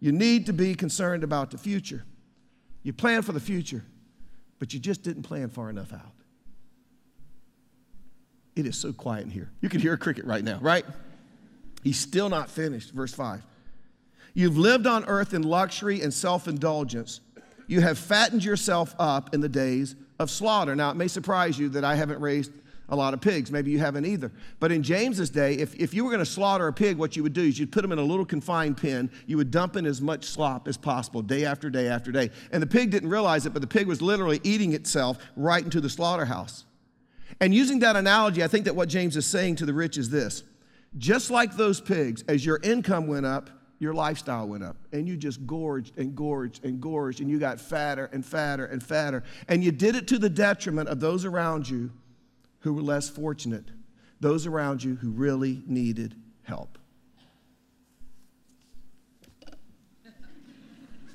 you 0.00 0.12
need 0.12 0.46
to 0.46 0.52
be 0.52 0.74
concerned 0.74 1.24
about 1.24 1.50
the 1.50 1.58
future. 1.58 2.04
You 2.82 2.92
plan 2.92 3.22
for 3.22 3.32
the 3.32 3.40
future, 3.40 3.84
but 4.58 4.74
you 4.74 4.78
just 4.78 5.02
didn't 5.02 5.22
plan 5.22 5.48
far 5.48 5.70
enough 5.70 5.92
out. 5.92 6.12
It 8.54 8.66
is 8.66 8.76
so 8.76 8.92
quiet 8.92 9.24
in 9.24 9.30
here. 9.30 9.50
You 9.60 9.68
can 9.68 9.80
hear 9.80 9.94
a 9.94 9.98
cricket 9.98 10.26
right 10.26 10.44
now, 10.44 10.58
right? 10.60 10.84
He's 11.82 11.98
still 11.98 12.28
not 12.28 12.50
finished. 12.50 12.92
Verse 12.92 13.12
5. 13.12 13.42
You've 14.34 14.58
lived 14.58 14.86
on 14.86 15.04
earth 15.04 15.32
in 15.32 15.42
luxury 15.42 16.02
and 16.02 16.12
self 16.12 16.48
indulgence. 16.48 17.20
You 17.66 17.80
have 17.80 17.98
fattened 17.98 18.44
yourself 18.44 18.94
up 18.98 19.32
in 19.32 19.40
the 19.40 19.48
days 19.48 19.96
of 20.18 20.30
slaughter. 20.30 20.76
Now, 20.76 20.90
it 20.90 20.96
may 20.96 21.08
surprise 21.08 21.58
you 21.58 21.68
that 21.70 21.84
I 21.84 21.94
haven't 21.94 22.20
raised 22.20 22.52
a 22.90 22.96
lot 22.96 23.14
of 23.14 23.20
pigs. 23.20 23.50
Maybe 23.50 23.70
you 23.70 23.78
haven't 23.78 24.04
either. 24.04 24.30
But 24.60 24.70
in 24.70 24.82
James's 24.82 25.30
day, 25.30 25.54
if, 25.54 25.74
if 25.76 25.94
you 25.94 26.04
were 26.04 26.10
going 26.10 26.24
to 26.24 26.30
slaughter 26.30 26.68
a 26.68 26.72
pig, 26.72 26.98
what 26.98 27.16
you 27.16 27.22
would 27.22 27.32
do 27.32 27.42
is 27.42 27.58
you'd 27.58 27.72
put 27.72 27.80
them 27.80 27.92
in 27.92 27.98
a 27.98 28.02
little 28.02 28.26
confined 28.26 28.76
pen. 28.76 29.10
You 29.26 29.38
would 29.38 29.50
dump 29.50 29.76
in 29.76 29.86
as 29.86 30.02
much 30.02 30.24
slop 30.24 30.68
as 30.68 30.76
possible, 30.76 31.22
day 31.22 31.46
after 31.46 31.70
day 31.70 31.88
after 31.88 32.12
day. 32.12 32.30
And 32.52 32.62
the 32.62 32.66
pig 32.66 32.90
didn't 32.90 33.08
realize 33.08 33.46
it, 33.46 33.54
but 33.54 33.62
the 33.62 33.68
pig 33.68 33.86
was 33.86 34.02
literally 34.02 34.40
eating 34.42 34.74
itself 34.74 35.18
right 35.36 35.64
into 35.64 35.80
the 35.80 35.88
slaughterhouse. 35.88 36.64
And 37.40 37.54
using 37.54 37.78
that 37.80 37.96
analogy, 37.96 38.44
I 38.44 38.48
think 38.48 38.66
that 38.66 38.76
what 38.76 38.88
James 38.88 39.16
is 39.16 39.26
saying 39.26 39.56
to 39.56 39.66
the 39.66 39.74
rich 39.74 39.96
is 39.96 40.10
this 40.10 40.42
just 40.96 41.30
like 41.30 41.56
those 41.56 41.80
pigs, 41.80 42.22
as 42.28 42.46
your 42.46 42.60
income 42.62 43.08
went 43.08 43.26
up, 43.26 43.50
your 43.78 43.92
lifestyle 43.94 44.46
went 44.48 44.64
up 44.64 44.76
and 44.92 45.08
you 45.08 45.16
just 45.16 45.46
gorged 45.46 45.98
and 45.98 46.14
gorged 46.14 46.64
and 46.64 46.80
gorged 46.80 47.20
and 47.20 47.28
you 47.28 47.38
got 47.38 47.60
fatter 47.60 48.08
and 48.12 48.24
fatter 48.24 48.66
and 48.66 48.82
fatter. 48.82 49.22
And 49.48 49.62
you 49.62 49.72
did 49.72 49.96
it 49.96 50.08
to 50.08 50.18
the 50.18 50.30
detriment 50.30 50.88
of 50.88 51.00
those 51.00 51.24
around 51.24 51.68
you 51.68 51.90
who 52.60 52.72
were 52.72 52.82
less 52.82 53.08
fortunate, 53.08 53.64
those 54.20 54.46
around 54.46 54.82
you 54.82 54.96
who 54.96 55.10
really 55.10 55.62
needed 55.66 56.14
help. 56.42 56.78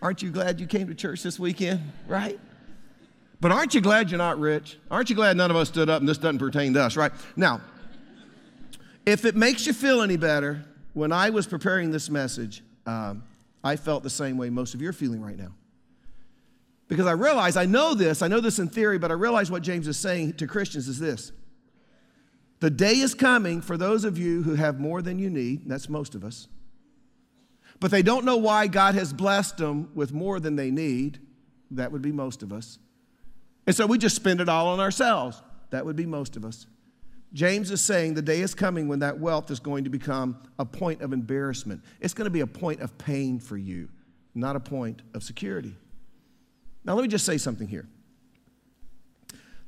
Aren't 0.01 0.22
you 0.22 0.32
glad 0.32 0.60
you 0.60 0.68
came 0.68 0.88
to 0.88 0.96
church 0.96 1.24
this 1.24 1.39
weekend? 1.39 1.82
Right? 2.08 2.39
But 3.42 3.51
aren't 3.51 3.74
you 3.74 3.82
glad 3.82 4.12
you're 4.12 4.18
not 4.18 4.39
rich? 4.39 4.78
Aren't 4.92 5.10
you 5.10 5.16
glad 5.16 5.38
none 5.38 5.50
of 5.50 5.58
us 5.58 5.70
stood 5.70 5.89
up 5.89 6.01
and 6.01 6.08
this 6.08 6.18
doesn't 6.18 6.39
pertain 6.39 6.74
to 6.74 6.84
us, 6.84 6.96
right? 6.98 7.12
Now, 7.36 7.62
if 9.06 9.25
it 9.25 9.36
makes 9.36 9.66
you 9.66 9.74
feel 9.74 10.01
any 10.01 10.18
better, 10.18 10.66
when 11.00 11.12
I 11.13 11.29
was 11.29 11.48
preparing 11.48 11.91
this 11.91 12.10
message, 12.10 12.62
um, 12.86 13.24
I 13.63 13.77
felt 13.77 14.03
the 14.03 14.10
same 14.10 14.38
way 14.38 14.50
most 14.50 14.74
of 14.74 14.82
you 14.82 14.89
are 14.89 14.94
feeling 14.94 15.22
right 15.22 15.38
now. 15.38 15.53
Because 16.89 17.06
I 17.06 17.13
realize, 17.13 17.56
I 17.56 17.65
know 17.65 17.94
this, 17.94 18.22
I 18.22 18.27
know 18.27 18.41
this 18.41 18.60
in 18.60 18.68
theory, 18.68 18.98
but 18.98 19.10
I 19.10 19.13
realize 19.13 19.50
what 19.50 19.62
James 19.62 19.88
is 19.88 19.98
saying 19.98 20.34
to 20.34 20.48
Christians 20.48 20.88
is 20.88 21.00
this 21.00 21.32
the 22.60 22.70
day 22.70 22.96
is 22.96 23.13
coming 23.13 23.62
for 23.62 23.77
those 23.77 24.03
of 24.03 24.18
you 24.18 24.44
who 24.44 24.56
have 24.56 24.82
more 24.82 25.01
than 25.01 25.18
you 25.18 25.29
need, 25.29 25.70
that's 25.70 25.88
most 25.88 26.15
of 26.15 26.25
us, 26.25 26.50
but 27.79 27.91
they 27.91 28.01
don't 28.01 28.25
know 28.25 28.36
why 28.36 28.68
God 28.68 28.96
has 28.96 29.13
blessed 29.13 29.58
them 29.58 29.89
with 29.96 30.12
more 30.12 30.41
than 30.41 30.58
they 30.58 30.70
need, 30.70 31.20
that 31.72 31.94
would 31.94 32.01
be 32.01 32.12
most 32.12 32.44
of 32.44 32.51
us. 32.51 32.77
And 33.65 33.74
so 33.74 33.86
we 33.86 33.98
just 33.98 34.18
spend 34.18 34.41
it 34.41 34.50
all 34.50 34.68
on 34.68 34.82
ourselves, 34.82 35.41
that 35.70 35.86
would 35.86 35.96
be 35.96 36.06
most 36.06 36.36
of 36.36 36.44
us. 36.44 36.65
James 37.33 37.69
is 37.69 37.81
saying 37.81 38.15
the 38.15 38.21
day 38.21 38.41
is 38.41 38.55
coming 38.55 38.88
when 38.88 39.00
that 39.00 39.19
wealth 39.19 39.51
is 39.51 39.59
going 39.59 39.83
to 39.83 39.89
become 39.89 40.41
a 40.57 40.65
point 40.65 41.01
of 41.01 41.13
embarrassment. 41.13 41.83
It's 42.00 42.13
going 42.13 42.25
to 42.25 42.31
be 42.31 42.39
a 42.39 42.48
point 42.48 42.81
of 42.81 42.98
pain 42.98 43.39
for 43.39 43.57
you, 43.57 43.89
not 44.33 44.55
a 44.55 44.59
point 44.59 45.01
of 45.13 45.24
security. 45.24 45.75
Now, 46.83 46.95
let 46.95 47.03
me 47.03 47.07
just 47.07 47.25
say 47.25 47.38
something 47.38 47.67
here. 47.67 47.88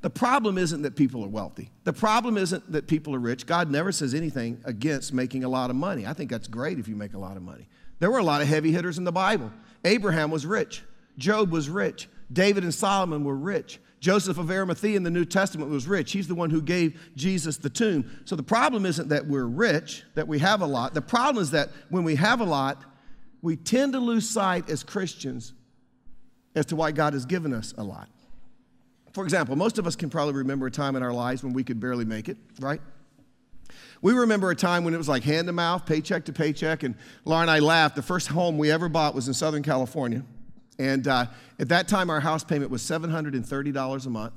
The 0.01 0.09
problem 0.09 0.57
isn't 0.57 0.81
that 0.81 0.95
people 0.95 1.23
are 1.23 1.27
wealthy. 1.27 1.69
The 1.83 1.93
problem 1.93 2.35
isn't 2.35 2.71
that 2.71 2.87
people 2.87 3.13
are 3.13 3.19
rich. 3.19 3.45
God 3.45 3.69
never 3.69 3.91
says 3.91 4.15
anything 4.15 4.59
against 4.65 5.13
making 5.13 5.43
a 5.43 5.49
lot 5.49 5.69
of 5.69 5.75
money. 5.75 6.07
I 6.07 6.13
think 6.13 6.31
that's 6.31 6.47
great 6.47 6.79
if 6.79 6.87
you 6.87 6.95
make 6.95 7.13
a 7.13 7.19
lot 7.19 7.37
of 7.37 7.43
money. 7.43 7.67
There 7.99 8.09
were 8.09 8.17
a 8.17 8.23
lot 8.23 8.41
of 8.41 8.47
heavy 8.47 8.71
hitters 8.71 8.97
in 8.97 9.03
the 9.03 9.11
Bible. 9.11 9.51
Abraham 9.85 10.31
was 10.31 10.45
rich, 10.47 10.81
Job 11.19 11.51
was 11.51 11.69
rich, 11.69 12.07
David 12.33 12.63
and 12.63 12.73
Solomon 12.73 13.23
were 13.23 13.35
rich. 13.35 13.79
Joseph 14.01 14.39
of 14.39 14.49
Arimathea 14.49 14.97
in 14.97 15.03
the 15.03 15.11
New 15.11 15.25
Testament 15.25 15.69
was 15.69 15.87
rich. 15.87 16.11
He's 16.11 16.27
the 16.27 16.33
one 16.33 16.49
who 16.49 16.59
gave 16.59 16.99
Jesus 17.15 17.57
the 17.57 17.69
tomb. 17.69 18.09
So 18.25 18.35
the 18.35 18.43
problem 18.43 18.87
isn't 18.87 19.09
that 19.09 19.27
we're 19.27 19.45
rich, 19.45 20.03
that 20.15 20.27
we 20.27 20.39
have 20.39 20.61
a 20.61 20.65
lot. 20.65 20.95
The 20.95 21.03
problem 21.03 21.41
is 21.41 21.51
that 21.51 21.69
when 21.89 22.03
we 22.03 22.15
have 22.15 22.41
a 22.41 22.43
lot, 22.43 22.83
we 23.43 23.55
tend 23.55 23.93
to 23.93 23.99
lose 23.99 24.27
sight 24.27 24.71
as 24.71 24.83
Christians 24.83 25.53
as 26.55 26.65
to 26.67 26.75
why 26.75 26.91
God 26.91 27.13
has 27.13 27.25
given 27.25 27.53
us 27.53 27.75
a 27.77 27.83
lot. 27.83 28.09
For 29.13 29.23
example, 29.23 29.55
most 29.55 29.77
of 29.77 29.85
us 29.85 29.95
can 29.95 30.09
probably 30.09 30.33
remember 30.33 30.65
a 30.65 30.71
time 30.71 30.95
in 30.95 31.03
our 31.03 31.13
lives 31.13 31.43
when 31.43 31.53
we 31.53 31.63
could 31.63 31.79
barely 31.79 32.05
make 32.05 32.27
it, 32.27 32.37
right? 32.59 32.81
We 34.01 34.13
remember 34.13 34.49
a 34.49 34.55
time 34.55 34.83
when 34.83 34.95
it 34.95 34.97
was 34.97 35.09
like 35.09 35.23
hand 35.23 35.45
to 35.45 35.53
mouth, 35.53 35.85
paycheck 35.85 36.25
to 36.25 36.33
paycheck, 36.33 36.81
and 36.81 36.95
Laura 37.23 37.41
and 37.41 37.51
I 37.51 37.59
laughed. 37.59 37.95
The 37.95 38.01
first 38.01 38.29
home 38.29 38.57
we 38.57 38.71
ever 38.71 38.89
bought 38.89 39.13
was 39.13 39.27
in 39.27 39.35
Southern 39.35 39.61
California. 39.61 40.23
And 40.79 41.07
uh, 41.07 41.27
at 41.59 41.69
that 41.69 41.87
time, 41.87 42.09
our 42.09 42.19
house 42.19 42.43
payment 42.43 42.71
was 42.71 42.81
$730 42.81 44.05
a 44.05 44.09
month. 44.09 44.33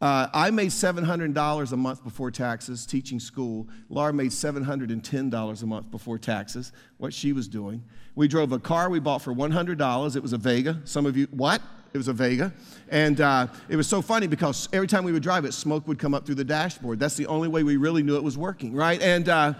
Uh, 0.00 0.28
I 0.34 0.50
made 0.50 0.70
$700 0.70 1.72
a 1.72 1.76
month 1.76 2.04
before 2.04 2.30
taxes 2.30 2.84
teaching 2.84 3.20
school. 3.20 3.68
Laura 3.88 4.12
made 4.12 4.30
$710 4.30 5.62
a 5.62 5.66
month 5.66 5.90
before 5.90 6.18
taxes, 6.18 6.72
what 6.98 7.14
she 7.14 7.32
was 7.32 7.48
doing. 7.48 7.82
We 8.14 8.28
drove 8.28 8.52
a 8.52 8.58
car 8.58 8.90
we 8.90 9.00
bought 9.00 9.22
for 9.22 9.32
$100. 9.32 10.16
It 10.16 10.22
was 10.22 10.32
a 10.32 10.38
Vega. 10.38 10.80
Some 10.84 11.06
of 11.06 11.16
you, 11.16 11.26
what? 11.30 11.62
It 11.92 11.98
was 11.98 12.08
a 12.08 12.12
Vega. 12.12 12.52
And 12.90 13.20
uh, 13.20 13.46
it 13.68 13.76
was 13.76 13.86
so 13.86 14.02
funny 14.02 14.26
because 14.26 14.68
every 14.72 14.88
time 14.88 15.04
we 15.04 15.12
would 15.12 15.22
drive 15.22 15.44
it, 15.44 15.54
smoke 15.54 15.86
would 15.86 15.98
come 15.98 16.12
up 16.12 16.26
through 16.26 16.34
the 16.34 16.44
dashboard. 16.44 16.98
That's 16.98 17.16
the 17.16 17.26
only 17.26 17.48
way 17.48 17.62
we 17.62 17.76
really 17.76 18.02
knew 18.02 18.16
it 18.16 18.22
was 18.22 18.36
working, 18.36 18.74
right? 18.74 19.00
And 19.00 19.28
uh, 19.28 19.54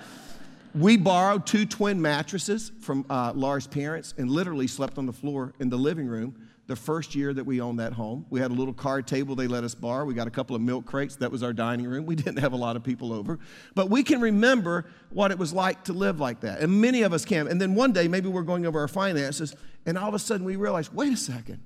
we 0.75 0.97
borrowed 0.97 1.47
two 1.47 1.67
twin 1.67 2.01
mattresses 2.01 2.73
from 2.81 3.05
uh, 3.09 3.33
parents 3.71 4.15
and 4.19 4.31
literally 4.31 4.67
slept 4.67 4.99
on 4.99 5.07
the 5.07 5.13
floor 5.13 5.53
in 5.61 5.69
the 5.69 5.77
living 5.77 6.07
room 6.07 6.35
the 6.67 6.77
first 6.77 7.15
year 7.15 7.35
that 7.35 7.45
we 7.45 7.61
owned 7.61 7.79
that 7.79 7.93
home. 7.93 8.25
We 8.31 8.41
had 8.41 8.51
a 8.51 8.55
little 8.55 8.73
card 8.73 9.07
table 9.07 9.35
they 9.35 9.47
let 9.47 9.65
us 9.65 9.75
borrow. 9.75 10.05
We 10.07 10.15
got 10.15 10.27
a 10.27 10.31
couple 10.31 10.57
of 10.57 10.63
milk 10.63 10.87
crates. 10.87 11.17
That 11.17 11.31
was 11.31 11.43
our 11.43 11.53
dining 11.53 11.87
room. 11.87 12.07
We 12.07 12.15
didn't 12.17 12.39
have 12.39 12.55
a 12.55 12.57
lot 12.57 12.75
of 12.77 12.83
people 12.83 13.13
over. 13.13 13.39
But 13.75 13.91
we 13.91 14.03
can 14.03 14.21
remember 14.21 14.87
what 15.11 15.31
it 15.31 15.39
was 15.39 15.53
like 15.53 15.85
to 15.85 15.93
live 15.93 16.21
like 16.21 16.41
that. 16.41 16.61
And 16.61 16.81
many 16.81 17.03
of 17.03 17.13
us 17.13 17.25
can. 17.25 17.49
And 17.49 17.61
then 17.61 17.75
one 17.75 17.93
day, 17.93 18.09
maybe 18.09 18.29
we're 18.29 18.43
going 18.43 18.65
over 18.65 18.81
our 18.81 18.89
finances, 18.89 19.55
and 19.85 19.99
all 19.99 20.09
of 20.09 20.15
a 20.15 20.19
sudden 20.19 20.47
we 20.47 20.57
realize 20.57 20.91
wait 20.93 21.13
a 21.13 21.17
second 21.17 21.61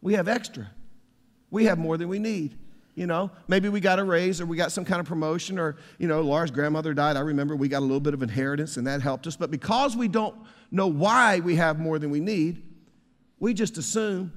we 0.00 0.14
have 0.14 0.28
extra. 0.28 0.70
We 1.50 1.64
have 1.64 1.78
more 1.78 1.96
than 1.96 2.08
we 2.08 2.18
need. 2.18 2.56
You 2.96 3.06
know, 3.06 3.30
maybe 3.46 3.68
we 3.68 3.80
got 3.80 3.98
a 3.98 4.04
raise 4.04 4.40
or 4.40 4.46
we 4.46 4.56
got 4.56 4.72
some 4.72 4.84
kind 4.84 5.00
of 5.00 5.06
promotion 5.06 5.58
or, 5.58 5.76
you 5.98 6.08
know, 6.08 6.22
Laura's 6.22 6.50
grandmother 6.50 6.94
died. 6.94 7.18
I 7.18 7.20
remember 7.20 7.54
we 7.54 7.68
got 7.68 7.80
a 7.80 7.80
little 7.80 8.00
bit 8.00 8.14
of 8.14 8.22
inheritance 8.22 8.78
and 8.78 8.86
that 8.86 9.02
helped 9.02 9.26
us. 9.26 9.36
But 9.36 9.50
because 9.50 9.94
we 9.94 10.08
don't 10.08 10.34
know 10.70 10.86
why 10.86 11.40
we 11.40 11.56
have 11.56 11.78
more 11.78 11.98
than 11.98 12.08
we 12.08 12.20
need, 12.20 12.62
we 13.38 13.52
just 13.52 13.76
assume 13.76 14.32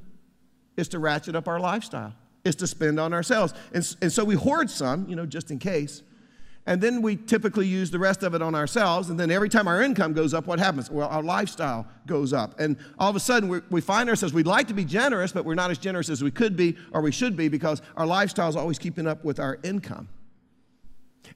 it's 0.76 0.90
to 0.90 1.00
ratchet 1.00 1.38
up 1.38 1.48
our 1.48 1.58
lifestyle, 1.58 2.14
it's 2.44 2.58
to 2.58 2.68
spend 2.68 3.00
on 3.00 3.14
ourselves. 3.14 3.54
And, 3.74 3.96
and 4.02 4.12
so 4.12 4.26
we 4.26 4.36
hoard 4.36 4.70
some, 4.70 5.08
you 5.08 5.16
know, 5.16 5.26
just 5.26 5.52
in 5.52 5.58
case. 5.58 6.04
And 6.66 6.82
then 6.82 7.02
we 7.02 7.16
typically 7.16 7.66
use 7.66 7.90
the 7.90 7.98
rest 7.98 8.22
of 8.22 8.36
it 8.36 8.42
on 8.42 8.54
ourselves. 8.54 9.10
And 9.10 9.20
then 9.20 9.32
every 9.32 9.50
time 9.50 9.68
our 9.68 9.82
income 9.82 10.14
goes 10.14 10.34
up, 10.34 10.46
what 10.46 10.60
happens? 10.60 10.92
Well, 10.92 11.08
our 11.08 11.24
lifestyle 11.24 11.88
goes 12.06 12.32
up. 12.32 12.60
And 12.60 12.78
all 13.00 13.10
of 13.10 13.16
a 13.16 13.20
sudden, 13.20 13.64
we 13.70 13.82
find 13.82 14.08
ourselves, 14.08 14.34
we'd 14.34 14.46
like 14.46 14.68
to 14.68 14.74
be 14.74 14.86
generous, 14.86 15.32
but 15.32 15.46
we're 15.46 15.56
not 15.56 15.72
as 15.72 15.80
generous 15.80 16.10
as 16.10 16.24
we 16.24 16.32
could 16.32 16.56
be 16.56 16.78
or 16.92 17.02
we 17.02 17.12
should 17.12 17.36
be 17.36 17.48
because 17.48 17.82
our 17.98 18.06
lifestyle 18.06 18.50
is 18.50 18.56
always 18.56 18.78
keeping 18.78 19.08
up 19.08 19.24
with 19.24 19.40
our 19.40 19.58
income. 19.64 20.10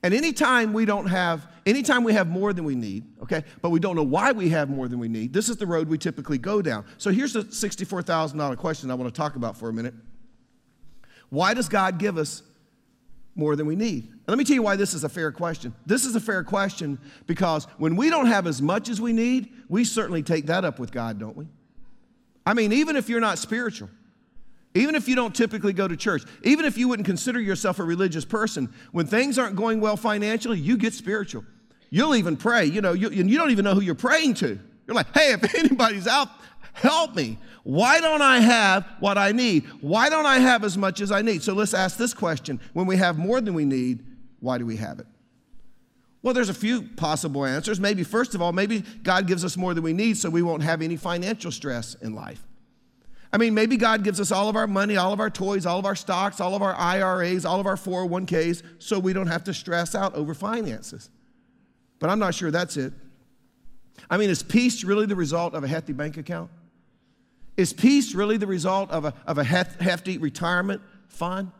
And 0.01 0.13
anytime 0.13 0.73
we 0.73 0.85
don't 0.85 1.07
have, 1.07 1.47
anytime 1.65 2.03
we 2.03 2.13
have 2.13 2.27
more 2.27 2.53
than 2.53 2.65
we 2.65 2.75
need, 2.75 3.05
okay, 3.21 3.43
but 3.61 3.69
we 3.69 3.79
don't 3.79 3.95
know 3.95 4.03
why 4.03 4.31
we 4.31 4.49
have 4.49 4.69
more 4.69 4.87
than 4.87 4.99
we 4.99 5.07
need, 5.07 5.33
this 5.33 5.49
is 5.49 5.57
the 5.57 5.67
road 5.67 5.87
we 5.87 5.97
typically 5.97 6.37
go 6.37 6.61
down. 6.61 6.85
So 6.97 7.11
here's 7.11 7.33
the 7.33 7.41
$64,000 7.41 8.57
question 8.57 8.91
I 8.91 8.95
want 8.95 9.13
to 9.13 9.17
talk 9.17 9.35
about 9.35 9.57
for 9.57 9.69
a 9.69 9.73
minute. 9.73 9.93
Why 11.29 11.53
does 11.53 11.69
God 11.69 11.99
give 11.99 12.17
us 12.17 12.43
more 13.35 13.55
than 13.55 13.65
we 13.65 13.75
need? 13.75 14.05
And 14.09 14.27
let 14.27 14.37
me 14.37 14.43
tell 14.43 14.55
you 14.55 14.61
why 14.61 14.75
this 14.75 14.93
is 14.93 15.03
a 15.03 15.09
fair 15.09 15.31
question. 15.31 15.73
This 15.85 16.05
is 16.05 16.15
a 16.15 16.19
fair 16.19 16.43
question 16.43 16.99
because 17.27 17.65
when 17.77 17.95
we 17.95 18.09
don't 18.09 18.27
have 18.27 18.47
as 18.47 18.61
much 18.61 18.89
as 18.89 19.01
we 19.01 19.13
need, 19.13 19.49
we 19.69 19.83
certainly 19.83 20.23
take 20.23 20.45
that 20.47 20.65
up 20.65 20.79
with 20.79 20.91
God, 20.91 21.19
don't 21.19 21.35
we? 21.35 21.47
I 22.45 22.53
mean, 22.53 22.73
even 22.73 22.95
if 22.95 23.09
you're 23.09 23.19
not 23.19 23.37
spiritual, 23.39 23.89
even 24.75 24.95
if 24.95 25.07
you 25.07 25.15
don't 25.15 25.35
typically 25.35 25.73
go 25.73 25.87
to 25.87 25.95
church, 25.95 26.23
even 26.43 26.65
if 26.65 26.77
you 26.77 26.87
wouldn't 26.87 27.05
consider 27.05 27.39
yourself 27.39 27.79
a 27.79 27.83
religious 27.83 28.25
person, 28.25 28.73
when 28.91 29.05
things 29.05 29.37
aren't 29.37 29.55
going 29.55 29.79
well 29.79 29.97
financially, 29.97 30.59
you 30.59 30.77
get 30.77 30.93
spiritual. 30.93 31.45
You'll 31.89 32.15
even 32.15 32.37
pray, 32.37 32.65
you 32.65 32.81
know, 32.81 32.93
you, 32.93 33.09
you 33.11 33.37
don't 33.37 33.51
even 33.51 33.65
know 33.65 33.75
who 33.75 33.81
you're 33.81 33.93
praying 33.93 34.33
to. 34.35 34.59
You're 34.87 34.95
like, 34.95 35.13
hey, 35.13 35.33
if 35.33 35.55
anybody's 35.59 36.07
out, 36.07 36.29
help 36.73 37.15
me. 37.15 37.37
Why 37.63 38.01
don't 38.01 38.21
I 38.21 38.39
have 38.39 38.85
what 38.99 39.17
I 39.17 39.31
need? 39.31 39.65
Why 39.81 40.09
don't 40.09 40.25
I 40.25 40.39
have 40.39 40.63
as 40.63 40.77
much 40.77 40.99
as 41.01 41.11
I 41.11 41.21
need? 41.21 41.41
So 41.43 41.53
let's 41.53 41.73
ask 41.73 41.97
this 41.97 42.13
question. 42.13 42.59
When 42.73 42.85
we 42.85 42.97
have 42.97 43.17
more 43.17 43.39
than 43.39 43.53
we 43.53 43.65
need, 43.65 44.03
why 44.39 44.57
do 44.57 44.65
we 44.65 44.75
have 44.77 44.99
it? 44.99 45.07
Well, 46.21 46.33
there's 46.33 46.49
a 46.49 46.53
few 46.53 46.83
possible 46.83 47.45
answers. 47.45 47.79
Maybe, 47.79 48.03
first 48.03 48.33
of 48.33 48.41
all, 48.41 48.53
maybe 48.53 48.81
God 49.03 49.27
gives 49.27 49.43
us 49.43 49.57
more 49.57 49.73
than 49.73 49.83
we 49.83 49.93
need 49.93 50.17
so 50.17 50.29
we 50.29 50.41
won't 50.41 50.63
have 50.63 50.81
any 50.81 50.95
financial 50.95 51.51
stress 51.51 51.95
in 51.95 52.15
life. 52.15 52.45
I 53.33 53.37
mean, 53.37 53.53
maybe 53.53 53.77
God 53.77 54.03
gives 54.03 54.21
us 54.21 54.31
all 54.31 54.47
of 54.47 54.55
our 54.55 54.67
money, 54.67 54.95
all 54.95 55.11
of 55.11 55.19
our 55.19 55.29
toys, 55.29 55.65
all 55.65 55.79
of 55.79 55.85
our 55.85 55.95
stocks, 55.95 56.39
all 56.39 56.55
of 56.55 56.61
our 56.61 56.75
IRAs, 56.75 57.45
all 57.45 57.59
of 57.59 57.65
our 57.65 57.75
401ks, 57.75 58.61
so 58.77 58.99
we 58.99 59.11
don't 59.11 59.27
have 59.27 59.43
to 59.45 59.53
stress 59.53 59.95
out 59.95 60.13
over 60.13 60.33
finances. 60.33 61.09
But 61.99 62.09
I'm 62.09 62.19
not 62.19 62.35
sure 62.35 62.51
that's 62.51 62.77
it. 62.77 62.93
I 64.09 64.17
mean, 64.17 64.29
is 64.29 64.43
peace 64.43 64.83
really 64.83 65.07
the 65.07 65.15
result 65.15 65.55
of 65.55 65.63
a 65.63 65.67
healthy 65.67 65.93
bank 65.93 66.17
account? 66.17 66.51
Is 67.55 67.73
peace 67.73 68.15
really 68.15 68.37
the 68.37 68.47
result 68.47 68.89
of 68.91 69.05
a, 69.05 69.13
of 69.27 69.37
a 69.37 69.43
hefty 69.43 70.17
retirement 70.17 70.81
fund? 71.07 71.51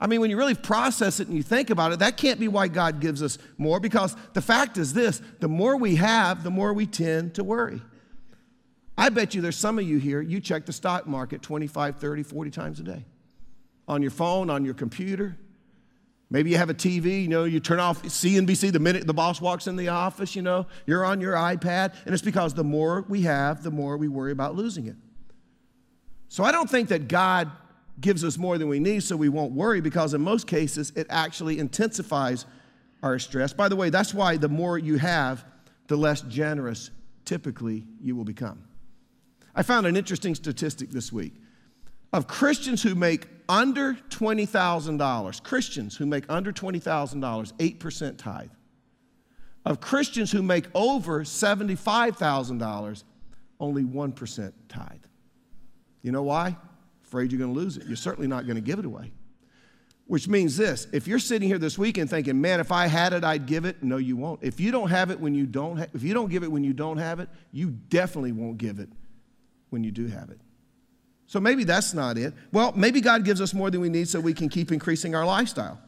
I 0.00 0.06
mean, 0.06 0.20
when 0.20 0.30
you 0.30 0.36
really 0.36 0.54
process 0.54 1.20
it 1.20 1.28
and 1.28 1.36
you 1.36 1.42
think 1.42 1.70
about 1.70 1.92
it, 1.92 2.00
that 2.00 2.16
can't 2.16 2.40
be 2.40 2.48
why 2.48 2.68
God 2.68 3.00
gives 3.00 3.22
us 3.22 3.38
more 3.58 3.80
because 3.80 4.16
the 4.32 4.42
fact 4.42 4.76
is 4.76 4.92
this 4.92 5.20
the 5.40 5.48
more 5.48 5.76
we 5.76 5.96
have, 5.96 6.42
the 6.42 6.50
more 6.50 6.72
we 6.72 6.86
tend 6.86 7.34
to 7.34 7.44
worry. 7.44 7.80
I 8.96 9.08
bet 9.08 9.34
you 9.34 9.40
there's 9.40 9.56
some 9.56 9.78
of 9.78 9.84
you 9.84 9.98
here, 9.98 10.20
you 10.20 10.40
check 10.40 10.66
the 10.66 10.72
stock 10.72 11.06
market 11.06 11.42
25, 11.42 11.96
30, 11.96 12.22
40 12.22 12.50
times 12.50 12.80
a 12.80 12.82
day 12.82 13.04
on 13.88 14.02
your 14.02 14.10
phone, 14.10 14.50
on 14.50 14.64
your 14.64 14.74
computer. 14.74 15.36
Maybe 16.30 16.50
you 16.50 16.56
have 16.56 16.70
a 16.70 16.74
TV, 16.74 17.22
you 17.22 17.28
know, 17.28 17.44
you 17.44 17.60
turn 17.60 17.80
off 17.80 18.02
CNBC 18.02 18.72
the 18.72 18.78
minute 18.78 19.06
the 19.06 19.14
boss 19.14 19.40
walks 19.40 19.66
in 19.66 19.76
the 19.76 19.88
office, 19.88 20.34
you 20.34 20.42
know, 20.42 20.66
you're 20.86 21.04
on 21.04 21.20
your 21.20 21.34
iPad. 21.34 21.94
And 22.04 22.14
it's 22.14 22.22
because 22.22 22.54
the 22.54 22.64
more 22.64 23.04
we 23.08 23.22
have, 23.22 23.62
the 23.62 23.70
more 23.70 23.96
we 23.96 24.08
worry 24.08 24.32
about 24.32 24.54
losing 24.54 24.86
it. 24.86 24.96
So 26.34 26.42
I 26.42 26.50
don't 26.50 26.68
think 26.68 26.88
that 26.88 27.06
God 27.06 27.48
gives 28.00 28.24
us 28.24 28.36
more 28.36 28.58
than 28.58 28.66
we 28.66 28.80
need 28.80 29.04
so 29.04 29.16
we 29.16 29.28
won't 29.28 29.52
worry 29.52 29.80
because 29.80 30.14
in 30.14 30.20
most 30.20 30.48
cases 30.48 30.92
it 30.96 31.06
actually 31.08 31.60
intensifies 31.60 32.44
our 33.04 33.20
stress. 33.20 33.52
By 33.52 33.68
the 33.68 33.76
way, 33.76 33.88
that's 33.88 34.12
why 34.12 34.36
the 34.36 34.48
more 34.48 34.76
you 34.76 34.98
have, 34.98 35.44
the 35.86 35.94
less 35.94 36.22
generous 36.22 36.90
typically 37.24 37.84
you 38.00 38.16
will 38.16 38.24
become. 38.24 38.64
I 39.54 39.62
found 39.62 39.86
an 39.86 39.96
interesting 39.96 40.34
statistic 40.34 40.90
this 40.90 41.12
week. 41.12 41.34
Of 42.12 42.26
Christians 42.26 42.82
who 42.82 42.96
make 42.96 43.28
under 43.48 43.94
$20,000, 43.94 45.42
Christians 45.44 45.96
who 45.96 46.04
make 46.04 46.24
under 46.28 46.52
$20,000, 46.52 47.78
8% 47.78 48.18
tithe. 48.18 48.50
Of 49.64 49.80
Christians 49.80 50.32
who 50.32 50.42
make 50.42 50.66
over 50.74 51.20
$75,000, 51.20 53.04
only 53.60 53.84
1% 53.84 54.52
tithe. 54.68 54.98
You 56.04 56.12
know 56.12 56.22
why? 56.22 56.56
afraid 57.14 57.30
you're 57.30 57.38
going 57.38 57.54
to 57.54 57.60
lose 57.60 57.76
it. 57.76 57.86
You're 57.86 57.94
certainly 57.94 58.26
not 58.26 58.44
going 58.44 58.56
to 58.56 58.60
give 58.60 58.80
it 58.80 58.84
away. 58.84 59.12
Which 60.06 60.26
means 60.26 60.56
this 60.56 60.88
if 60.92 61.06
you're 61.06 61.20
sitting 61.20 61.48
here 61.48 61.58
this 61.58 61.78
weekend 61.78 62.10
thinking, 62.10 62.40
man, 62.40 62.58
if 62.58 62.72
I 62.72 62.88
had 62.88 63.12
it, 63.12 63.22
I'd 63.22 63.46
give 63.46 63.64
it, 63.64 63.82
no, 63.84 63.98
you 63.98 64.16
won't. 64.16 64.40
If 64.42 64.58
you 64.58 64.72
don't 64.72 64.90
have 64.90 65.12
it 65.12 65.20
when 65.20 65.32
you 65.32 65.46
don't, 65.46 65.78
ha- 65.78 65.86
if 65.94 66.02
you 66.02 66.12
don't 66.12 66.28
give 66.28 66.42
it 66.42 66.50
when 66.50 66.64
you 66.64 66.72
don't 66.72 66.98
have 66.98 67.20
it, 67.20 67.28
you 67.52 67.70
definitely 67.70 68.32
won't 68.32 68.58
give 68.58 68.80
it 68.80 68.88
when 69.70 69.84
you 69.84 69.92
do 69.92 70.08
have 70.08 70.30
it. 70.30 70.40
So 71.26 71.40
maybe 71.40 71.62
that's 71.62 71.94
not 71.94 72.18
it. 72.18 72.34
Well, 72.52 72.72
maybe 72.74 73.00
God 73.00 73.24
gives 73.24 73.40
us 73.40 73.54
more 73.54 73.70
than 73.70 73.80
we 73.80 73.88
need 73.88 74.08
so 74.08 74.18
we 74.20 74.34
can 74.34 74.48
keep 74.48 74.72
increasing 74.72 75.14
our 75.14 75.24
lifestyle. 75.24 75.80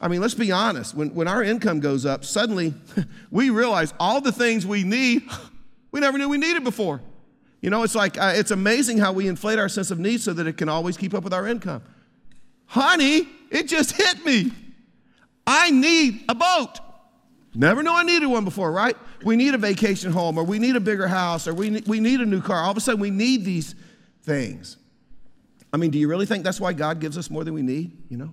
I 0.00 0.08
mean, 0.08 0.22
let's 0.22 0.34
be 0.34 0.50
honest. 0.50 0.94
When, 0.94 1.14
when 1.14 1.28
our 1.28 1.42
income 1.42 1.80
goes 1.80 2.06
up, 2.06 2.24
suddenly 2.24 2.72
we 3.30 3.50
realize 3.50 3.92
all 4.00 4.22
the 4.22 4.32
things 4.32 4.66
we 4.66 4.84
need, 4.84 5.22
we 5.92 6.00
never 6.00 6.16
knew 6.16 6.30
we 6.30 6.38
needed 6.38 6.64
before. 6.64 7.02
You 7.66 7.70
know, 7.70 7.82
it's 7.82 7.96
like, 7.96 8.16
uh, 8.16 8.32
it's 8.36 8.52
amazing 8.52 8.98
how 8.98 9.12
we 9.12 9.26
inflate 9.26 9.58
our 9.58 9.68
sense 9.68 9.90
of 9.90 9.98
need 9.98 10.20
so 10.20 10.32
that 10.32 10.46
it 10.46 10.56
can 10.56 10.68
always 10.68 10.96
keep 10.96 11.12
up 11.14 11.24
with 11.24 11.34
our 11.34 11.48
income. 11.48 11.82
Honey, 12.66 13.28
it 13.50 13.66
just 13.66 13.90
hit 13.90 14.24
me. 14.24 14.52
I 15.48 15.70
need 15.72 16.22
a 16.28 16.34
boat. 16.36 16.78
Never 17.56 17.82
knew 17.82 17.90
I 17.90 18.04
needed 18.04 18.28
one 18.28 18.44
before, 18.44 18.70
right? 18.70 18.96
We 19.24 19.34
need 19.34 19.52
a 19.52 19.58
vacation 19.58 20.12
home, 20.12 20.38
or 20.38 20.44
we 20.44 20.60
need 20.60 20.76
a 20.76 20.80
bigger 20.80 21.08
house, 21.08 21.48
or 21.48 21.54
we, 21.54 21.82
we 21.88 21.98
need 21.98 22.20
a 22.20 22.24
new 22.24 22.40
car. 22.40 22.62
All 22.62 22.70
of 22.70 22.76
a 22.76 22.80
sudden, 22.80 23.00
we 23.00 23.10
need 23.10 23.44
these 23.44 23.74
things. 24.22 24.76
I 25.72 25.76
mean, 25.76 25.90
do 25.90 25.98
you 25.98 26.06
really 26.06 26.26
think 26.26 26.44
that's 26.44 26.60
why 26.60 26.72
God 26.72 27.00
gives 27.00 27.18
us 27.18 27.30
more 27.30 27.42
than 27.42 27.52
we 27.52 27.62
need? 27.62 27.90
You 28.08 28.18
know? 28.18 28.32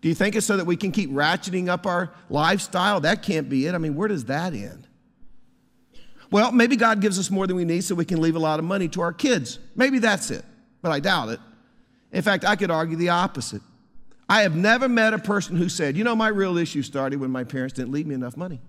Do 0.00 0.08
you 0.08 0.14
think 0.14 0.34
it's 0.34 0.46
so 0.46 0.56
that 0.56 0.64
we 0.64 0.76
can 0.76 0.92
keep 0.92 1.10
ratcheting 1.10 1.68
up 1.68 1.84
our 1.84 2.10
lifestyle? 2.30 3.00
That 3.00 3.22
can't 3.22 3.50
be 3.50 3.66
it. 3.66 3.74
I 3.74 3.78
mean, 3.78 3.96
where 3.96 4.08
does 4.08 4.24
that 4.24 4.54
end? 4.54 4.86
Well, 6.30 6.52
maybe 6.52 6.76
God 6.76 7.00
gives 7.00 7.18
us 7.18 7.30
more 7.30 7.46
than 7.46 7.56
we 7.56 7.64
need 7.64 7.82
so 7.82 7.94
we 7.94 8.04
can 8.04 8.20
leave 8.20 8.36
a 8.36 8.40
lot 8.40 8.58
of 8.58 8.64
money 8.64 8.88
to 8.88 9.00
our 9.00 9.12
kids. 9.12 9.58
Maybe 9.74 9.98
that's 9.98 10.30
it, 10.30 10.44
but 10.80 10.92
I 10.92 11.00
doubt 11.00 11.30
it. 11.30 11.40
In 12.12 12.22
fact, 12.22 12.44
I 12.44 12.56
could 12.56 12.70
argue 12.70 12.96
the 12.96 13.08
opposite. 13.08 13.62
I 14.28 14.42
have 14.42 14.54
never 14.54 14.88
met 14.88 15.12
a 15.12 15.18
person 15.18 15.56
who 15.56 15.68
said, 15.68 15.96
you 15.96 16.04
know, 16.04 16.14
my 16.14 16.28
real 16.28 16.56
issue 16.56 16.82
started 16.82 17.18
when 17.20 17.30
my 17.30 17.42
parents 17.42 17.74
didn't 17.74 17.90
leave 17.90 18.06
me 18.06 18.14
enough 18.14 18.36
money. 18.36 18.60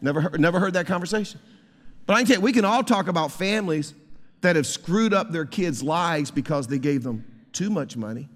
Never 0.00 0.20
heard, 0.20 0.40
never 0.40 0.58
heard 0.58 0.74
that 0.74 0.86
conversation. 0.86 1.40
But 2.04 2.14
I 2.14 2.18
can 2.18 2.26
tell 2.26 2.36
you, 2.36 2.42
we 2.42 2.52
can 2.52 2.64
all 2.64 2.82
talk 2.82 3.08
about 3.08 3.30
families 3.30 3.94
that 4.40 4.56
have 4.56 4.66
screwed 4.66 5.14
up 5.14 5.30
their 5.30 5.44
kids' 5.44 5.82
lives 5.82 6.30
because 6.30 6.66
they 6.66 6.78
gave 6.78 7.02
them 7.02 7.24
too 7.52 7.70
much 7.70 7.96
money. 7.96 8.28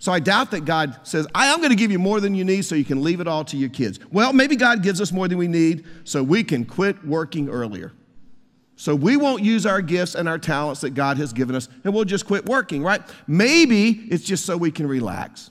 So 0.00 0.12
I 0.12 0.18
doubt 0.18 0.50
that 0.52 0.64
God 0.64 0.98
says, 1.02 1.26
I 1.34 1.48
am 1.48 1.58
going 1.58 1.70
to 1.70 1.76
give 1.76 1.92
you 1.92 1.98
more 1.98 2.20
than 2.20 2.34
you 2.34 2.42
need 2.42 2.62
so 2.62 2.74
you 2.74 2.86
can 2.86 3.02
leave 3.02 3.20
it 3.20 3.28
all 3.28 3.44
to 3.44 3.56
your 3.56 3.68
kids. 3.68 4.00
Well, 4.10 4.32
maybe 4.32 4.56
God 4.56 4.82
gives 4.82 4.98
us 4.98 5.12
more 5.12 5.28
than 5.28 5.36
we 5.36 5.46
need 5.46 5.84
so 6.04 6.22
we 6.22 6.42
can 6.42 6.64
quit 6.64 7.04
working 7.04 7.50
earlier. 7.50 7.92
So 8.76 8.94
we 8.94 9.18
won't 9.18 9.42
use 9.42 9.66
our 9.66 9.82
gifts 9.82 10.14
and 10.14 10.26
our 10.26 10.38
talents 10.38 10.80
that 10.80 10.94
God 10.94 11.18
has 11.18 11.34
given 11.34 11.54
us 11.54 11.68
and 11.84 11.92
we'll 11.92 12.06
just 12.06 12.24
quit 12.26 12.46
working, 12.46 12.82
right? 12.82 13.02
Maybe 13.26 13.90
it's 14.10 14.24
just 14.24 14.46
so 14.46 14.56
we 14.56 14.70
can 14.70 14.88
relax. 14.88 15.50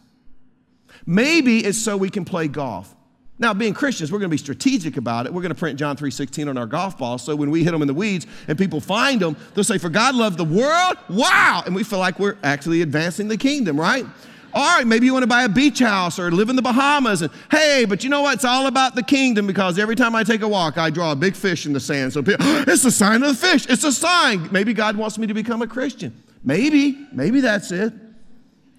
Maybe 1.06 1.60
it's 1.60 1.78
so 1.78 1.96
we 1.96 2.10
can 2.10 2.26
play 2.26 2.48
golf. 2.48 2.96
Now, 3.38 3.54
being 3.54 3.74
Christians, 3.74 4.12
we're 4.12 4.20
going 4.20 4.32
to 4.32 4.34
be 4.34 4.38
strategic 4.38 4.98
about 4.98 5.28
it. 5.28 5.34
We're 5.34 5.42
going 5.42 5.54
to 5.54 5.60
print 5.60 5.80
John 5.80 5.96
3:16 5.96 6.50
on 6.50 6.58
our 6.58 6.66
golf 6.66 6.98
balls 6.98 7.24
so 7.24 7.36
when 7.36 7.52
we 7.52 7.64
hit 7.64 7.72
them 7.72 7.82
in 7.82 7.88
the 7.88 7.94
weeds 7.94 8.28
and 8.50 8.58
people 8.58 8.82
find 8.82 9.22
them, 9.22 9.38
they'll 9.54 9.64
say, 9.64 9.78
"For 9.78 9.90
God 9.90 10.14
loved 10.14 10.38
the 10.38 10.44
world." 10.44 10.98
Wow! 11.08 11.64
And 11.66 11.74
we 11.74 11.84
feel 11.84 12.00
like 12.00 12.20
we're 12.20 12.38
actually 12.44 12.82
advancing 12.82 13.30
the 13.30 13.38
kingdom, 13.38 13.80
right? 13.80 14.06
All 14.54 14.78
right, 14.78 14.86
maybe 14.86 15.06
you 15.06 15.14
want 15.14 15.24
to 15.24 15.28
buy 15.28 15.44
a 15.44 15.50
beach 15.50 15.80
house 15.80 16.18
or 16.18 16.32
live 16.32 16.50
in 16.50 16.56
the 16.56 16.62
Bahamas. 16.62 17.22
And 17.22 17.32
hey, 17.52 17.86
but 17.88 18.04
you 18.04 18.10
know 18.10 18.22
what? 18.22 18.36
It's 18.36 18.46
all 18.46 18.68
about 18.68 18.96
the 18.96 19.04
kingdom 19.04 19.46
because 19.46 19.78
every 19.78 19.96
time 19.96 20.16
I 20.16 20.24
take 20.24 20.42
a 20.42 20.48
walk, 20.48 20.78
I 20.78 20.90
draw 20.90 21.12
a 21.12 21.16
big 21.16 21.36
fish 21.36 21.66
in 21.66 21.74
the 21.74 21.80
sand. 21.80 22.14
So 22.14 22.24
people, 22.24 22.46
it's 22.68 22.86
a 22.86 22.92
sign 22.92 23.24
of 23.24 23.30
the 23.30 23.48
fish. 23.48 23.68
It's 23.70 23.84
a 23.84 23.92
sign. 23.92 24.52
Maybe 24.52 24.74
God 24.74 24.98
wants 24.98 25.18
me 25.18 25.28
to 25.28 25.34
become 25.34 25.62
a 25.62 25.68
Christian. 25.68 26.24
Maybe, 26.44 27.08
maybe 27.12 27.42
that's 27.42 27.72
it. 27.72 27.94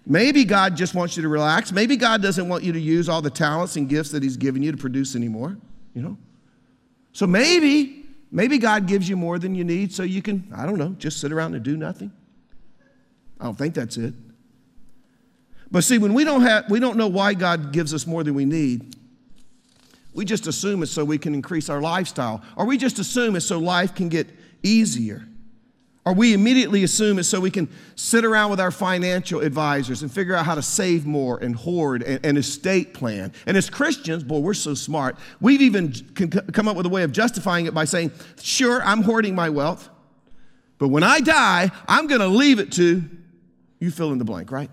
Maybe 0.06 0.44
God 0.44 0.76
just 0.76 0.94
wants 0.94 1.16
you 1.16 1.22
to 1.22 1.28
relax. 1.28 1.72
Maybe 1.72 1.96
God 1.96 2.22
doesn't 2.22 2.48
want 2.48 2.64
you 2.64 2.72
to 2.72 2.80
use 2.80 3.08
all 3.08 3.22
the 3.22 3.30
talents 3.30 3.76
and 3.76 3.88
gifts 3.88 4.10
that 4.10 4.22
He's 4.22 4.36
given 4.36 4.62
you 4.62 4.72
to 4.72 4.78
produce 4.78 5.14
anymore, 5.14 5.56
you 5.94 6.02
know? 6.02 6.18
So 7.12 7.26
maybe, 7.26 8.06
maybe 8.32 8.58
God 8.58 8.86
gives 8.86 9.08
you 9.08 9.16
more 9.16 9.38
than 9.38 9.54
you 9.54 9.62
need 9.62 9.92
so 9.92 10.02
you 10.02 10.22
can, 10.22 10.52
I 10.56 10.66
don't 10.66 10.78
know, 10.78 10.90
just 10.98 11.20
sit 11.20 11.32
around 11.32 11.54
and 11.54 11.62
do 11.62 11.76
nothing. 11.76 12.10
I 13.38 13.44
don't 13.44 13.56
think 13.56 13.74
that's 13.74 13.96
it. 13.96 14.14
But 15.70 15.84
see, 15.84 15.98
when 15.98 16.14
we 16.14 16.24
don't, 16.24 16.42
have, 16.42 16.68
we 16.68 16.80
don't 16.80 16.96
know 16.96 17.08
why 17.08 17.34
God 17.34 17.72
gives 17.72 17.94
us 17.94 18.06
more 18.06 18.24
than 18.24 18.34
we 18.34 18.44
need, 18.44 18.96
we 20.12 20.24
just 20.24 20.46
assume 20.46 20.82
it's 20.82 20.90
so 20.90 21.04
we 21.04 21.18
can 21.18 21.34
increase 21.34 21.68
our 21.68 21.80
lifestyle, 21.80 22.42
or 22.56 22.66
we 22.66 22.76
just 22.76 22.98
assume 22.98 23.36
it's 23.36 23.46
so 23.46 23.58
life 23.58 23.94
can 23.94 24.08
get 24.08 24.28
easier. 24.62 25.24
Or 26.04 26.14
we 26.14 26.32
immediately 26.32 26.82
assume 26.82 27.18
it's 27.18 27.28
so 27.28 27.38
we 27.38 27.50
can 27.50 27.68
sit 27.94 28.24
around 28.24 28.50
with 28.50 28.58
our 28.58 28.70
financial 28.70 29.40
advisors 29.40 30.02
and 30.02 30.10
figure 30.10 30.34
out 30.34 30.46
how 30.46 30.54
to 30.54 30.62
save 30.62 31.06
more 31.06 31.38
and 31.38 31.54
hoard 31.54 32.02
and, 32.02 32.24
and 32.24 32.38
estate 32.38 32.94
plan. 32.94 33.32
And 33.46 33.56
as 33.56 33.68
Christians, 33.68 34.24
boy, 34.24 34.38
we're 34.38 34.54
so 34.54 34.74
smart. 34.74 35.16
We've 35.40 35.60
even 35.60 35.92
come 36.52 36.68
up 36.68 36.76
with 36.76 36.86
a 36.86 36.88
way 36.88 37.02
of 37.02 37.12
justifying 37.12 37.66
it 37.66 37.74
by 37.74 37.84
saying, 37.84 38.12
sure, 38.40 38.82
I'm 38.82 39.02
hoarding 39.02 39.34
my 39.34 39.50
wealth, 39.50 39.88
but 40.78 40.88
when 40.88 41.02
I 41.02 41.20
die, 41.20 41.70
I'm 41.86 42.06
going 42.06 42.22
to 42.22 42.28
leave 42.28 42.58
it 42.58 42.72
to 42.72 43.04
you 43.78 43.90
fill 43.90 44.12
in 44.12 44.18
the 44.18 44.24
blank, 44.24 44.50
right? 44.50 44.70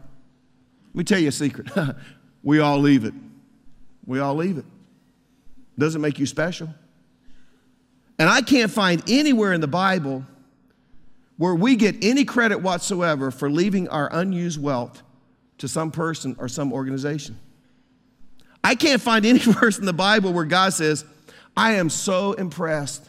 Let 0.94 0.96
me 0.96 1.03
tell 1.03 1.20
you 1.20 1.27
a 1.27 1.32
secret. 1.32 1.70
we 2.44 2.60
all 2.60 2.79
leave 2.79 3.06
it. 3.06 3.13
We 4.06 4.20
all 4.20 4.36
leave 4.36 4.58
it. 4.58 4.65
Doesn't 5.77 6.01
make 6.01 6.17
you 6.17 6.25
special. 6.25 6.70
And 8.20 8.29
I 8.29 8.41
can't 8.41 8.72
find 8.72 9.03
anywhere 9.08 9.53
in 9.53 9.62
the 9.62 9.67
Bible 9.67 10.25
where 11.38 11.53
we 11.53 11.75
get 11.75 12.03
any 12.03 12.25
credit 12.25 12.62
whatsoever 12.62 13.29
for 13.29 13.50
leaving 13.50 13.88
our 13.89 14.10
unused 14.12 14.62
wealth 14.62 15.03
to 15.60 15.67
some 15.67 15.91
person 15.91 16.36
or 16.39 16.48
some 16.48 16.74
organization. 16.74 17.39
I 18.63 18.75
can't 18.75 19.01
find 19.01 19.25
any 19.25 19.39
verse 19.39 19.77
in 19.77 19.86
the 19.86 19.94
Bible 19.94 20.34
where 20.34 20.46
God 20.46 20.74
says, 20.74 21.06
I 21.55 21.74
am 21.74 21.90
so 21.90 22.33
impressed 22.33 23.07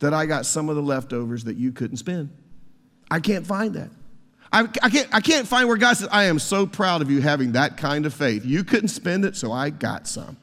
that 0.00 0.12
I 0.12 0.26
got 0.26 0.46
some 0.46 0.68
of 0.68 0.76
the 0.76 0.82
leftovers 0.82 1.44
that 1.44 1.56
you 1.56 1.70
couldn't 1.70 1.98
spend. 1.98 2.30
I 3.10 3.20
can't 3.20 3.46
find 3.46 3.74
that. 3.74 3.90
I, 4.52 4.68
I, 4.82 4.90
can't, 4.90 5.08
I 5.12 5.20
can't 5.20 5.48
find 5.48 5.66
where 5.66 5.78
God 5.78 5.96
says, 5.96 6.08
I 6.12 6.24
am 6.24 6.38
so 6.38 6.66
proud 6.66 7.00
of 7.00 7.10
you 7.10 7.22
having 7.22 7.52
that 7.52 7.78
kind 7.78 8.04
of 8.04 8.12
faith. 8.12 8.44
You 8.44 8.64
couldn't 8.64 8.88
spend 8.88 9.24
it, 9.24 9.34
so 9.34 9.50
I 9.50 9.70
got 9.70 10.06
some. 10.06 10.36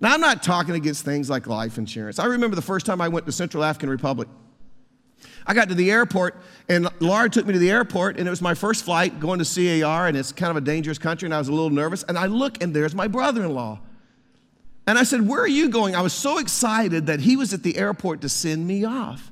Now, 0.00 0.12
I'm 0.12 0.20
not 0.20 0.42
talking 0.42 0.74
against 0.74 1.04
things 1.04 1.30
like 1.30 1.46
life 1.46 1.78
insurance. 1.78 2.18
I 2.18 2.26
remember 2.26 2.56
the 2.56 2.62
first 2.62 2.84
time 2.84 3.00
I 3.00 3.08
went 3.08 3.24
to 3.26 3.32
Central 3.32 3.62
African 3.62 3.88
Republic. 3.88 4.28
I 5.46 5.54
got 5.54 5.68
to 5.68 5.74
the 5.74 5.90
airport, 5.90 6.36
and 6.68 6.88
Laura 7.00 7.30
took 7.30 7.46
me 7.46 7.52
to 7.52 7.58
the 7.58 7.70
airport, 7.70 8.18
and 8.18 8.26
it 8.26 8.30
was 8.30 8.42
my 8.42 8.54
first 8.54 8.84
flight 8.84 9.20
going 9.20 9.38
to 9.42 9.44
CAR, 9.80 10.08
and 10.08 10.16
it's 10.16 10.32
kind 10.32 10.50
of 10.50 10.56
a 10.56 10.60
dangerous 10.60 10.98
country, 10.98 11.26
and 11.26 11.34
I 11.34 11.38
was 11.38 11.48
a 11.48 11.52
little 11.52 11.70
nervous. 11.70 12.02
And 12.02 12.18
I 12.18 12.26
look, 12.26 12.62
and 12.62 12.74
there's 12.74 12.94
my 12.94 13.06
brother 13.06 13.44
in 13.44 13.54
law. 13.54 13.78
And 14.88 14.98
I 14.98 15.04
said, 15.04 15.26
Where 15.26 15.40
are 15.40 15.48
you 15.48 15.68
going? 15.68 15.94
I 15.94 16.02
was 16.02 16.12
so 16.12 16.38
excited 16.38 17.06
that 17.06 17.20
he 17.20 17.36
was 17.36 17.54
at 17.54 17.62
the 17.62 17.76
airport 17.76 18.20
to 18.22 18.28
send 18.28 18.66
me 18.66 18.84
off. 18.84 19.30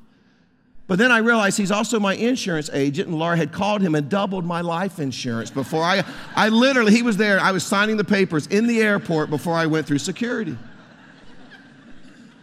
But 0.87 0.99
then 0.99 1.11
I 1.11 1.18
realized 1.18 1.57
he's 1.57 1.70
also 1.70 1.99
my 1.99 2.14
insurance 2.14 2.68
agent, 2.73 3.09
and 3.09 3.18
Laura 3.18 3.37
had 3.37 3.53
called 3.53 3.81
him 3.81 3.94
and 3.94 4.09
doubled 4.09 4.44
my 4.44 4.61
life 4.61 4.99
insurance 4.99 5.51
before 5.51 5.83
I, 5.83 6.05
I 6.37 6.51
literally, 6.51 6.92
he 6.92 7.03
was 7.03 7.16
there, 7.16 7.40
I 7.40 7.53
was 7.53 7.64
signing 7.64 7.97
the 7.97 8.05
papers 8.05 8.47
in 8.49 8.66
the 8.66 8.83
airport 8.83 9.31
before 9.31 9.55
I 9.55 9.64
went 9.64 9.87
through 9.87 9.99
security. 9.99 10.59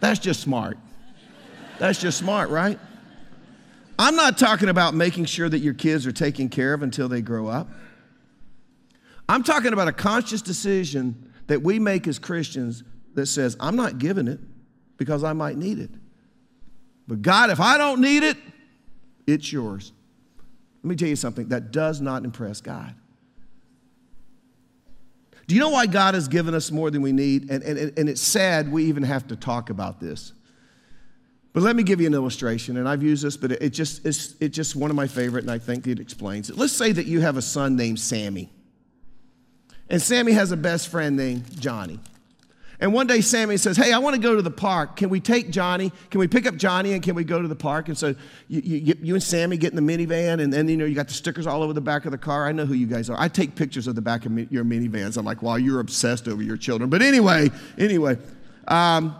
That's 0.00 0.18
just 0.18 0.40
smart. 0.40 0.76
That's 1.78 2.00
just 2.00 2.18
smart, 2.18 2.50
right? 2.50 2.78
I'm 3.96 4.16
not 4.16 4.38
talking 4.38 4.68
about 4.68 4.94
making 4.94 5.26
sure 5.26 5.48
that 5.48 5.60
your 5.60 5.74
kids 5.74 6.04
are 6.06 6.12
taken 6.12 6.48
care 6.48 6.74
of 6.74 6.82
until 6.82 7.08
they 7.08 7.22
grow 7.22 7.46
up. 7.46 7.68
I'm 9.28 9.44
talking 9.44 9.72
about 9.72 9.86
a 9.86 9.92
conscious 9.92 10.42
decision 10.42 11.32
that 11.46 11.62
we 11.62 11.78
make 11.78 12.08
as 12.08 12.18
Christians 12.18 12.82
that 13.14 13.26
says, 13.26 13.56
I'm 13.60 13.76
not 13.76 13.98
giving 13.98 14.26
it 14.26 14.40
because 14.96 15.22
I 15.22 15.32
might 15.32 15.56
need 15.56 15.78
it. 15.78 15.90
But 17.08 17.22
God, 17.22 17.50
if 17.50 17.60
I 17.60 17.78
don't 17.78 18.00
need 18.00 18.22
it, 18.22 18.36
it's 19.26 19.52
yours. 19.52 19.92
Let 20.82 20.90
me 20.90 20.96
tell 20.96 21.08
you 21.08 21.16
something 21.16 21.48
that 21.48 21.70
does 21.72 22.00
not 22.00 22.24
impress 22.24 22.60
God. 22.60 22.94
Do 25.46 25.54
you 25.54 25.60
know 25.60 25.70
why 25.70 25.86
God 25.86 26.14
has 26.14 26.28
given 26.28 26.54
us 26.54 26.70
more 26.70 26.90
than 26.90 27.02
we 27.02 27.12
need? 27.12 27.50
And, 27.50 27.62
and, 27.62 27.98
and 27.98 28.08
it's 28.08 28.20
sad 28.20 28.70
we 28.70 28.84
even 28.84 29.02
have 29.02 29.26
to 29.28 29.36
talk 29.36 29.70
about 29.70 30.00
this. 30.00 30.32
But 31.52 31.62
let 31.62 31.76
me 31.76 31.82
give 31.82 32.00
you 32.00 32.06
an 32.06 32.14
illustration, 32.14 32.78
and 32.78 32.88
I've 32.88 33.02
used 33.02 33.22
this, 33.22 33.36
but 33.36 33.52
it 33.52 33.70
just, 33.70 34.06
it's, 34.06 34.34
it's 34.40 34.56
just 34.56 34.74
one 34.74 34.88
of 34.88 34.96
my 34.96 35.06
favorite, 35.06 35.44
and 35.44 35.50
I 35.50 35.58
think 35.58 35.86
it 35.86 36.00
explains 36.00 36.48
it. 36.48 36.56
Let's 36.56 36.72
say 36.72 36.92
that 36.92 37.04
you 37.04 37.20
have 37.20 37.36
a 37.36 37.42
son 37.42 37.76
named 37.76 38.00
Sammy, 38.00 38.50
and 39.90 40.00
Sammy 40.00 40.32
has 40.32 40.50
a 40.50 40.56
best 40.56 40.88
friend 40.88 41.14
named 41.14 41.60
Johnny. 41.60 42.00
And 42.82 42.92
one 42.92 43.06
day 43.06 43.20
Sammy 43.20 43.58
says, 43.58 43.76
Hey, 43.76 43.92
I 43.92 43.98
want 43.98 44.16
to 44.16 44.20
go 44.20 44.34
to 44.34 44.42
the 44.42 44.50
park. 44.50 44.96
Can 44.96 45.08
we 45.08 45.20
take 45.20 45.50
Johnny? 45.50 45.92
Can 46.10 46.18
we 46.18 46.26
pick 46.26 46.46
up 46.46 46.56
Johnny 46.56 46.94
and 46.94 47.02
can 47.02 47.14
we 47.14 47.22
go 47.22 47.40
to 47.40 47.46
the 47.46 47.54
park? 47.54 47.86
And 47.86 47.96
so 47.96 48.08
you, 48.48 48.60
you, 48.60 48.94
you 49.00 49.14
and 49.14 49.22
Sammy 49.22 49.56
get 49.56 49.72
in 49.72 49.86
the 49.86 49.96
minivan, 49.96 50.42
and 50.42 50.52
then 50.52 50.66
you 50.66 50.76
know 50.76 50.84
you 50.84 50.96
got 50.96 51.06
the 51.06 51.14
stickers 51.14 51.46
all 51.46 51.62
over 51.62 51.72
the 51.72 51.80
back 51.80 52.06
of 52.06 52.10
the 52.10 52.18
car. 52.18 52.44
I 52.44 52.50
know 52.50 52.66
who 52.66 52.74
you 52.74 52.88
guys 52.88 53.08
are. 53.08 53.16
I 53.20 53.28
take 53.28 53.54
pictures 53.54 53.86
of 53.86 53.94
the 53.94 54.02
back 54.02 54.26
of 54.26 54.36
your 54.52 54.64
minivans. 54.64 55.16
I'm 55.16 55.24
like, 55.24 55.42
wow, 55.42 55.54
you're 55.54 55.78
obsessed 55.78 56.26
over 56.26 56.42
your 56.42 56.56
children. 56.56 56.90
But 56.90 57.02
anyway, 57.02 57.52
anyway. 57.78 58.18
Um, 58.66 59.14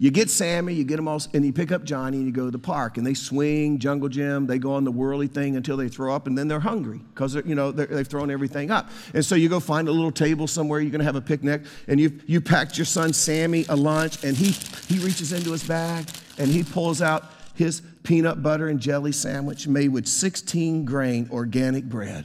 you 0.00 0.12
get 0.12 0.30
Sammy, 0.30 0.74
you 0.74 0.84
get 0.84 0.96
them 0.96 1.08
all, 1.08 1.20
and 1.34 1.44
you 1.44 1.52
pick 1.52 1.72
up 1.72 1.82
Johnny 1.82 2.18
and 2.18 2.26
you 2.26 2.32
go 2.32 2.44
to 2.44 2.50
the 2.52 2.58
park 2.58 2.98
and 2.98 3.06
they 3.06 3.14
swing, 3.14 3.80
jungle 3.80 4.08
gym, 4.08 4.46
they 4.46 4.58
go 4.58 4.74
on 4.74 4.84
the 4.84 4.92
whirly 4.92 5.26
thing 5.26 5.56
until 5.56 5.76
they 5.76 5.88
throw 5.88 6.14
up 6.14 6.28
and 6.28 6.38
then 6.38 6.46
they're 6.46 6.60
hungry 6.60 7.00
because 7.12 7.34
you 7.34 7.56
know 7.56 7.72
they've 7.72 8.06
thrown 8.06 8.30
everything 8.30 8.70
up. 8.70 8.90
And 9.12 9.24
so 9.24 9.34
you 9.34 9.48
go 9.48 9.58
find 9.58 9.88
a 9.88 9.92
little 9.92 10.12
table 10.12 10.46
somewhere 10.46 10.78
you're 10.78 10.92
going 10.92 11.00
to 11.00 11.04
have 11.04 11.16
a 11.16 11.20
picnic 11.20 11.62
and 11.88 11.98
you 11.98 12.20
you 12.26 12.40
packed 12.40 12.78
your 12.78 12.84
son 12.84 13.12
Sammy 13.12 13.66
a 13.68 13.74
lunch 13.74 14.22
and 14.22 14.36
he 14.36 14.52
he 14.86 15.04
reaches 15.04 15.32
into 15.32 15.50
his 15.50 15.64
bag 15.64 16.08
and 16.38 16.48
he 16.48 16.62
pulls 16.62 17.02
out 17.02 17.24
his 17.56 17.82
peanut 18.04 18.40
butter 18.40 18.68
and 18.68 18.78
jelly 18.78 19.10
sandwich 19.10 19.66
made 19.66 19.88
with 19.88 20.06
16 20.06 20.84
grain 20.84 21.28
organic 21.32 21.84
bread. 21.84 22.24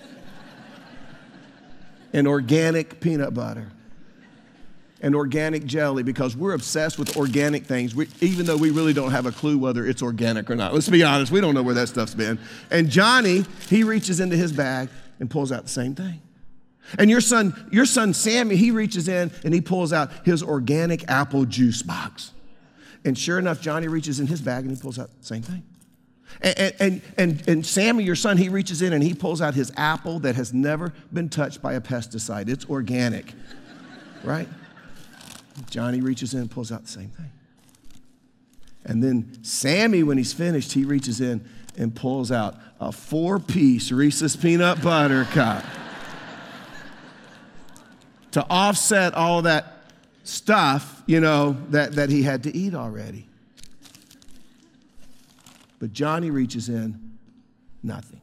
and 2.12 2.28
organic 2.28 3.00
peanut 3.00 3.34
butter 3.34 3.72
and 5.00 5.14
organic 5.14 5.64
jelly 5.64 6.02
because 6.02 6.36
we're 6.36 6.54
obsessed 6.54 6.98
with 6.98 7.16
organic 7.16 7.64
things, 7.64 7.94
we, 7.94 8.08
even 8.20 8.46
though 8.46 8.56
we 8.56 8.70
really 8.70 8.92
don't 8.92 9.12
have 9.12 9.26
a 9.26 9.32
clue 9.32 9.56
whether 9.58 9.86
it's 9.86 10.02
organic 10.02 10.50
or 10.50 10.56
not. 10.56 10.74
Let's 10.74 10.88
be 10.88 11.02
honest, 11.02 11.30
we 11.30 11.40
don't 11.40 11.54
know 11.54 11.62
where 11.62 11.74
that 11.74 11.88
stuff's 11.88 12.14
been. 12.14 12.38
And 12.70 12.90
Johnny, 12.90 13.44
he 13.68 13.84
reaches 13.84 14.20
into 14.20 14.36
his 14.36 14.52
bag 14.52 14.88
and 15.20 15.30
pulls 15.30 15.52
out 15.52 15.64
the 15.64 15.70
same 15.70 15.94
thing. 15.94 16.20
And 16.98 17.10
your 17.10 17.20
son, 17.20 17.68
your 17.70 17.84
son 17.84 18.14
Sammy, 18.14 18.56
he 18.56 18.70
reaches 18.70 19.08
in 19.08 19.30
and 19.44 19.52
he 19.52 19.60
pulls 19.60 19.92
out 19.92 20.10
his 20.24 20.42
organic 20.42 21.08
apple 21.10 21.44
juice 21.44 21.82
box. 21.82 22.32
And 23.04 23.16
sure 23.16 23.38
enough, 23.38 23.60
Johnny 23.60 23.88
reaches 23.88 24.20
in 24.20 24.26
his 24.26 24.40
bag 24.40 24.64
and 24.64 24.74
he 24.74 24.80
pulls 24.80 24.98
out 24.98 25.10
the 25.18 25.26
same 25.26 25.42
thing. 25.42 25.62
And, 26.40 26.74
and, 26.80 27.02
and, 27.16 27.48
and 27.48 27.66
Sammy, 27.66 28.04
your 28.04 28.14
son, 28.14 28.36
he 28.36 28.48
reaches 28.48 28.82
in 28.82 28.92
and 28.92 29.02
he 29.02 29.14
pulls 29.14 29.40
out 29.40 29.54
his 29.54 29.72
apple 29.76 30.20
that 30.20 30.34
has 30.34 30.52
never 30.52 30.92
been 31.12 31.28
touched 31.28 31.62
by 31.62 31.74
a 31.74 31.80
pesticide. 31.80 32.48
It's 32.48 32.66
organic, 32.66 33.32
right? 34.24 34.48
Johnny 35.70 36.00
reaches 36.00 36.34
in 36.34 36.40
and 36.40 36.50
pulls 36.50 36.72
out 36.72 36.82
the 36.82 36.88
same 36.88 37.08
thing. 37.08 37.30
And 38.84 39.02
then 39.02 39.42
Sammy, 39.42 40.02
when 40.02 40.18
he's 40.18 40.32
finished, 40.32 40.72
he 40.72 40.84
reaches 40.84 41.20
in 41.20 41.46
and 41.76 41.94
pulls 41.94 42.32
out 42.32 42.56
a 42.80 42.90
four 42.92 43.38
piece 43.38 43.92
Reese's 43.92 44.36
peanut 44.36 44.82
butter 44.82 45.24
cup 45.24 45.64
to 48.32 48.46
offset 48.48 49.14
all 49.14 49.42
that 49.42 49.84
stuff, 50.24 51.02
you 51.06 51.20
know, 51.20 51.56
that, 51.70 51.92
that 51.92 52.10
he 52.10 52.22
had 52.22 52.42
to 52.44 52.56
eat 52.56 52.74
already. 52.74 53.26
But 55.78 55.92
Johnny 55.92 56.30
reaches 56.30 56.68
in, 56.68 57.18
nothing. 57.82 58.20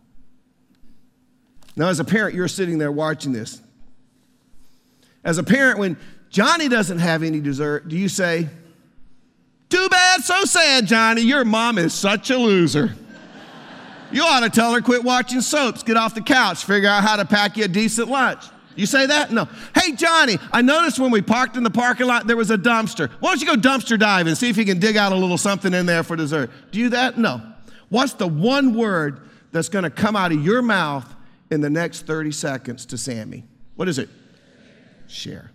Now, 1.76 1.90
as 1.90 2.00
a 2.00 2.06
parent, 2.06 2.36
you're 2.36 2.48
sitting 2.48 2.78
there 2.78 2.92
watching 2.92 3.32
this. 3.32 3.62
As 5.24 5.38
a 5.38 5.44
parent, 5.44 5.80
when 5.80 5.98
Johnny 6.36 6.68
doesn't 6.68 7.00
have 7.00 7.24
any 7.24 7.40
dessert, 7.40 7.88
do 7.88 7.96
you 7.96 8.10
say, 8.10 8.50
Too 9.70 9.88
bad, 9.88 10.22
so 10.22 10.44
sad, 10.44 10.86
Johnny, 10.86 11.22
your 11.22 11.46
mom 11.46 11.78
is 11.78 11.94
such 11.94 12.30
a 12.30 12.38
loser? 12.38 12.94
You 14.12 14.22
ought 14.22 14.42
to 14.42 14.50
tell 14.50 14.74
her 14.74 14.82
quit 14.82 15.02
watching 15.02 15.40
soaps, 15.40 15.82
get 15.82 15.96
off 15.96 16.14
the 16.14 16.22
couch, 16.22 16.66
figure 16.66 16.90
out 16.90 17.04
how 17.04 17.16
to 17.16 17.24
pack 17.24 17.56
you 17.56 17.64
a 17.64 17.70
decent 17.70 18.10
lunch. 18.10 18.44
You 18.76 18.86
say 18.86 19.06
that? 19.06 19.32
No. 19.32 19.48
Hey, 19.74 19.94
Johnny, 19.94 20.38
I 20.52 20.62
noticed 20.62 21.00
when 21.00 21.10
we 21.10 21.22
parked 21.22 21.56
in 21.56 21.64
the 21.64 21.70
parking 21.70 22.08
lot, 22.08 22.28
there 22.28 22.36
was 22.36 22.52
a 22.52 22.58
dumpster. 22.58 23.10
Why 23.22 23.30
don't 23.30 23.40
you 23.40 23.48
go 23.48 23.56
dumpster 23.56 23.98
dive 23.98 24.28
and 24.28 24.38
see 24.38 24.50
if 24.50 24.58
you 24.58 24.66
can 24.66 24.78
dig 24.78 24.98
out 24.98 25.14
a 25.14 25.16
little 25.16 25.38
something 25.38 25.74
in 25.74 25.86
there 25.86 26.04
for 26.04 26.18
dessert? 26.18 26.52
Do 26.72 26.82
you 26.82 26.90
that? 26.90 27.18
No. 27.18 27.42
What's 27.88 28.12
the 28.12 28.28
one 28.28 28.76
word 28.76 29.22
that's 29.54 29.70
going 29.70 29.84
to 29.84 29.90
come 29.90 30.18
out 30.18 30.34
of 30.34 30.44
your 30.44 30.62
mouth 30.62 31.16
in 31.50 31.62
the 31.62 31.70
next 31.70 32.06
30 32.06 32.34
seconds 32.34 32.86
to 32.88 32.98
Sammy? 32.98 33.46
What 33.78 33.88
is 33.88 34.00
it? 34.00 34.10
Share. 35.08 35.52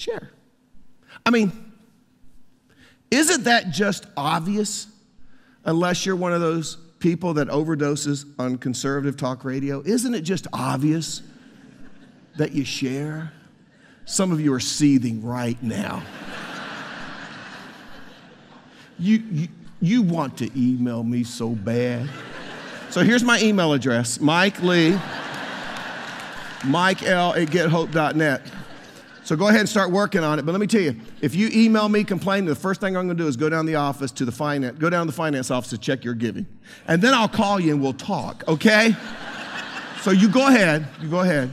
Share. 0.00 0.30
I 1.26 1.30
mean, 1.30 1.72
isn't 3.10 3.44
that 3.44 3.70
just 3.70 4.06
obvious 4.16 4.86
unless 5.64 6.06
you're 6.06 6.16
one 6.16 6.32
of 6.32 6.40
those 6.40 6.76
people 7.00 7.34
that 7.34 7.48
overdoses 7.48 8.24
on 8.38 8.56
conservative 8.58 9.16
talk 9.16 9.44
radio? 9.44 9.82
Isn't 9.84 10.14
it 10.14 10.22
just 10.22 10.46
obvious? 10.52 11.22
that 12.36 12.52
you 12.52 12.64
share? 12.64 13.32
Some 14.04 14.32
of 14.32 14.40
you 14.40 14.52
are 14.54 14.60
seething 14.60 15.24
right 15.24 15.62
now. 15.62 16.02
you, 18.98 19.22
you, 19.30 19.48
you 19.80 20.02
want 20.02 20.38
to 20.38 20.50
email 20.58 21.02
me 21.02 21.22
so 21.22 21.50
bad. 21.50 22.08
So 22.90 23.02
here's 23.02 23.22
my 23.22 23.40
email 23.40 23.72
address 23.72 24.20
Mike 24.20 24.60
Lee, 24.62 24.98
Mike 26.64 27.02
L 27.02 27.34
at 27.34 27.48
gethope.net. 27.48 28.42
So 29.24 29.36
go 29.36 29.48
ahead 29.48 29.60
and 29.60 29.68
start 29.68 29.90
working 29.90 30.24
on 30.24 30.38
it. 30.38 30.46
But 30.46 30.52
let 30.52 30.60
me 30.60 30.66
tell 30.66 30.80
you, 30.80 30.96
if 31.20 31.34
you 31.34 31.50
email 31.52 31.88
me 31.88 32.04
complaining, 32.04 32.46
the 32.46 32.54
first 32.54 32.80
thing 32.80 32.96
I'm 32.96 33.06
going 33.06 33.16
to 33.16 33.22
do 33.22 33.28
is 33.28 33.36
go 33.36 33.48
down 33.48 33.66
the 33.66 33.76
office 33.76 34.10
to 34.12 34.24
the 34.24 34.32
finance, 34.32 34.78
go 34.78 34.90
down 34.90 35.06
to 35.06 35.12
the 35.12 35.16
finance 35.16 35.50
office 35.50 35.70
to 35.70 35.78
check 35.78 36.04
your 36.04 36.14
giving, 36.14 36.46
and 36.88 37.00
then 37.02 37.14
I'll 37.14 37.28
call 37.28 37.60
you 37.60 37.72
and 37.72 37.82
we'll 37.82 37.92
talk. 37.92 38.44
Okay? 38.48 38.96
so 40.02 40.10
you 40.10 40.28
go 40.28 40.48
ahead. 40.48 40.88
You 41.00 41.08
go 41.08 41.20
ahead. 41.20 41.50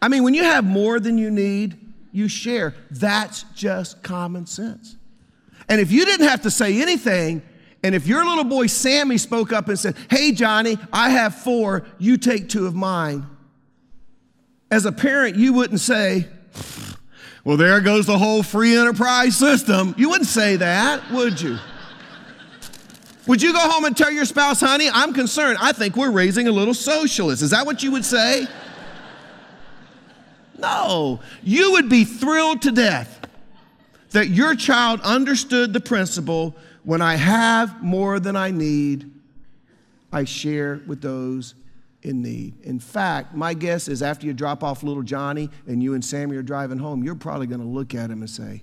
I 0.00 0.08
mean, 0.08 0.22
when 0.22 0.34
you 0.34 0.44
have 0.44 0.64
more 0.64 1.00
than 1.00 1.16
you 1.16 1.30
need, 1.30 1.78
you 2.12 2.28
share. 2.28 2.74
That's 2.90 3.44
just 3.54 4.02
common 4.02 4.46
sense. 4.46 4.96
And 5.68 5.80
if 5.80 5.90
you 5.90 6.04
didn't 6.04 6.28
have 6.28 6.42
to 6.42 6.50
say 6.50 6.80
anything, 6.82 7.42
and 7.84 7.94
if 7.94 8.06
your 8.06 8.24
little 8.24 8.44
boy 8.44 8.66
Sammy 8.66 9.18
spoke 9.18 9.52
up 9.52 9.68
and 9.68 9.78
said, 9.78 9.94
Hey, 10.08 10.32
Johnny, 10.32 10.78
I 10.90 11.10
have 11.10 11.34
four, 11.34 11.84
you 11.98 12.16
take 12.16 12.48
two 12.48 12.66
of 12.66 12.74
mine. 12.74 13.26
As 14.70 14.86
a 14.86 14.90
parent, 14.90 15.36
you 15.36 15.52
wouldn't 15.52 15.80
say, 15.80 16.26
Well, 17.44 17.58
there 17.58 17.82
goes 17.82 18.06
the 18.06 18.16
whole 18.16 18.42
free 18.42 18.74
enterprise 18.74 19.36
system. 19.36 19.94
You 19.98 20.08
wouldn't 20.08 20.30
say 20.30 20.56
that, 20.56 21.10
would 21.12 21.38
you? 21.38 21.58
Would 23.26 23.42
you 23.42 23.52
go 23.52 23.58
home 23.58 23.84
and 23.84 23.94
tell 23.94 24.10
your 24.10 24.24
spouse, 24.24 24.60
honey, 24.60 24.88
I'm 24.90 25.12
concerned. 25.12 25.58
I 25.60 25.72
think 25.72 25.94
we're 25.94 26.10
raising 26.10 26.48
a 26.48 26.52
little 26.52 26.74
socialist. 26.74 27.42
Is 27.42 27.50
that 27.50 27.66
what 27.66 27.82
you 27.82 27.90
would 27.92 28.04
say? 28.06 28.46
No, 30.58 31.20
you 31.42 31.72
would 31.72 31.90
be 31.90 32.06
thrilled 32.06 32.62
to 32.62 32.72
death 32.72 33.28
that 34.12 34.28
your 34.28 34.54
child 34.54 35.02
understood 35.02 35.74
the 35.74 35.80
principle 35.80 36.56
when 36.84 37.02
I 37.02 37.16
have 37.16 37.82
more 37.82 38.20
than 38.20 38.36
I 38.36 38.50
need, 38.50 39.10
I 40.12 40.24
share 40.24 40.80
with 40.86 41.00
those 41.00 41.54
in 42.02 42.22
need. 42.22 42.60
In 42.62 42.78
fact, 42.78 43.34
my 43.34 43.54
guess 43.54 43.88
is 43.88 44.02
after 44.02 44.26
you 44.26 44.34
drop 44.34 44.62
off 44.62 44.82
little 44.82 45.02
Johnny 45.02 45.50
and 45.66 45.82
you 45.82 45.94
and 45.94 46.04
Sammy 46.04 46.36
are 46.36 46.42
driving 46.42 46.78
home, 46.78 47.02
you're 47.02 47.14
probably 47.14 47.46
going 47.46 47.62
to 47.62 47.66
look 47.66 47.94
at 47.94 48.10
him 48.10 48.20
and 48.20 48.30
say, 48.30 48.62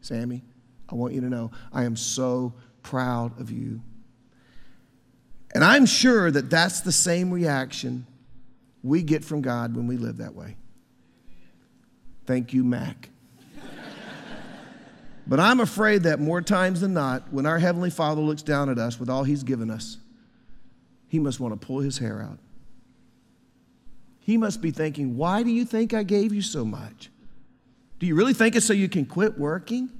Sammy, 0.00 0.44
I 0.88 0.94
want 0.94 1.12
you 1.12 1.20
to 1.20 1.28
know 1.28 1.50
I 1.72 1.84
am 1.84 1.96
so 1.96 2.54
proud 2.82 3.38
of 3.40 3.50
you. 3.50 3.82
And 5.52 5.64
I'm 5.64 5.86
sure 5.86 6.30
that 6.30 6.48
that's 6.48 6.80
the 6.80 6.92
same 6.92 7.30
reaction 7.32 8.06
we 8.82 9.02
get 9.02 9.24
from 9.24 9.42
God 9.42 9.74
when 9.74 9.88
we 9.88 9.96
live 9.96 10.18
that 10.18 10.34
way. 10.34 10.56
Thank 12.24 12.52
you, 12.52 12.62
Mac. 12.62 13.10
But 15.26 15.40
I'm 15.40 15.60
afraid 15.60 16.04
that 16.04 16.20
more 16.20 16.40
times 16.40 16.80
than 16.80 16.94
not, 16.94 17.32
when 17.32 17.46
our 17.46 17.58
Heavenly 17.58 17.90
Father 17.90 18.20
looks 18.20 18.42
down 18.42 18.68
at 18.68 18.78
us 18.78 19.00
with 19.00 19.10
all 19.10 19.24
He's 19.24 19.42
given 19.42 19.70
us, 19.70 19.98
He 21.08 21.18
must 21.18 21.40
want 21.40 21.58
to 21.58 21.66
pull 21.66 21.80
His 21.80 21.98
hair 21.98 22.22
out. 22.22 22.38
He 24.20 24.36
must 24.36 24.60
be 24.60 24.70
thinking, 24.70 25.16
Why 25.16 25.42
do 25.42 25.50
you 25.50 25.64
think 25.64 25.94
I 25.94 26.02
gave 26.02 26.32
you 26.32 26.42
so 26.42 26.64
much? 26.64 27.10
Do 27.98 28.06
you 28.06 28.14
really 28.14 28.34
think 28.34 28.56
it's 28.56 28.66
so 28.66 28.72
you 28.72 28.88
can 28.88 29.06
quit 29.06 29.38
working? 29.38 29.90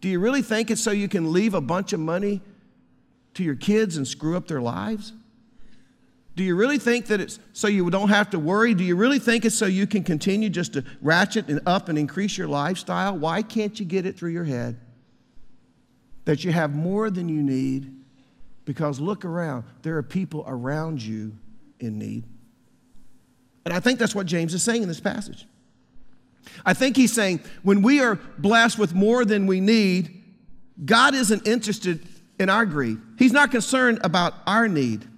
Do 0.00 0.08
you 0.08 0.20
really 0.20 0.42
think 0.42 0.70
it's 0.70 0.82
so 0.82 0.90
you 0.90 1.08
can 1.08 1.32
leave 1.32 1.54
a 1.54 1.60
bunch 1.60 1.92
of 1.92 2.00
money 2.00 2.42
to 3.34 3.42
your 3.42 3.56
kids 3.56 3.96
and 3.96 4.06
screw 4.06 4.36
up 4.36 4.46
their 4.46 4.60
lives? 4.60 5.12
Do 6.36 6.44
you 6.44 6.54
really 6.54 6.78
think 6.78 7.06
that 7.06 7.18
it's 7.18 7.40
so 7.54 7.66
you 7.66 7.88
don't 7.88 8.10
have 8.10 8.28
to 8.30 8.38
worry? 8.38 8.74
Do 8.74 8.84
you 8.84 8.94
really 8.94 9.18
think 9.18 9.46
it's 9.46 9.56
so 9.56 9.64
you 9.64 9.86
can 9.86 10.04
continue 10.04 10.50
just 10.50 10.74
to 10.74 10.84
ratchet 11.00 11.48
and 11.48 11.60
up 11.64 11.88
and 11.88 11.98
increase 11.98 12.36
your 12.36 12.46
lifestyle? 12.46 13.16
Why 13.16 13.40
can't 13.40 13.80
you 13.80 13.86
get 13.86 14.04
it 14.04 14.18
through 14.18 14.32
your 14.32 14.44
head 14.44 14.78
that 16.26 16.44
you 16.44 16.52
have 16.52 16.74
more 16.74 17.08
than 17.08 17.30
you 17.30 17.42
need? 17.42 17.90
Because 18.66 19.00
look 19.00 19.24
around, 19.24 19.64
there 19.80 19.96
are 19.96 20.02
people 20.02 20.44
around 20.46 21.02
you 21.02 21.32
in 21.80 21.98
need. 21.98 22.24
And 23.64 23.72
I 23.72 23.80
think 23.80 23.98
that's 23.98 24.14
what 24.14 24.26
James 24.26 24.52
is 24.52 24.62
saying 24.62 24.82
in 24.82 24.88
this 24.88 25.00
passage. 25.00 25.46
I 26.66 26.74
think 26.74 26.96
he's 26.96 27.14
saying 27.14 27.40
when 27.62 27.80
we 27.80 28.00
are 28.00 28.16
blessed 28.36 28.78
with 28.78 28.94
more 28.94 29.24
than 29.24 29.46
we 29.46 29.60
need, 29.60 30.22
God 30.84 31.14
isn't 31.14 31.46
interested 31.46 32.06
in 32.38 32.50
our 32.50 32.66
greed. 32.66 32.98
He's 33.18 33.32
not 33.32 33.50
concerned 33.50 34.00
about 34.04 34.34
our 34.46 34.68
need 34.68 35.08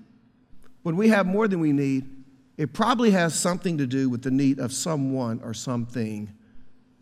when 0.83 0.97
we 0.97 1.09
have 1.09 1.27
more 1.27 1.49
than 1.49 1.61
we 1.61 1.73
need, 1.73 2.09
it 2.57 2.73
probably 2.73 3.11
has 3.13 3.39
something 3.39 3.79
to 3.79 3.87
do 3.87 4.11
with 4.11 4.23
the 4.23 4.31
need 4.31 4.59
of 4.59 4.73
someone 4.73 5.41
or 5.43 5.55
something 5.55 6.33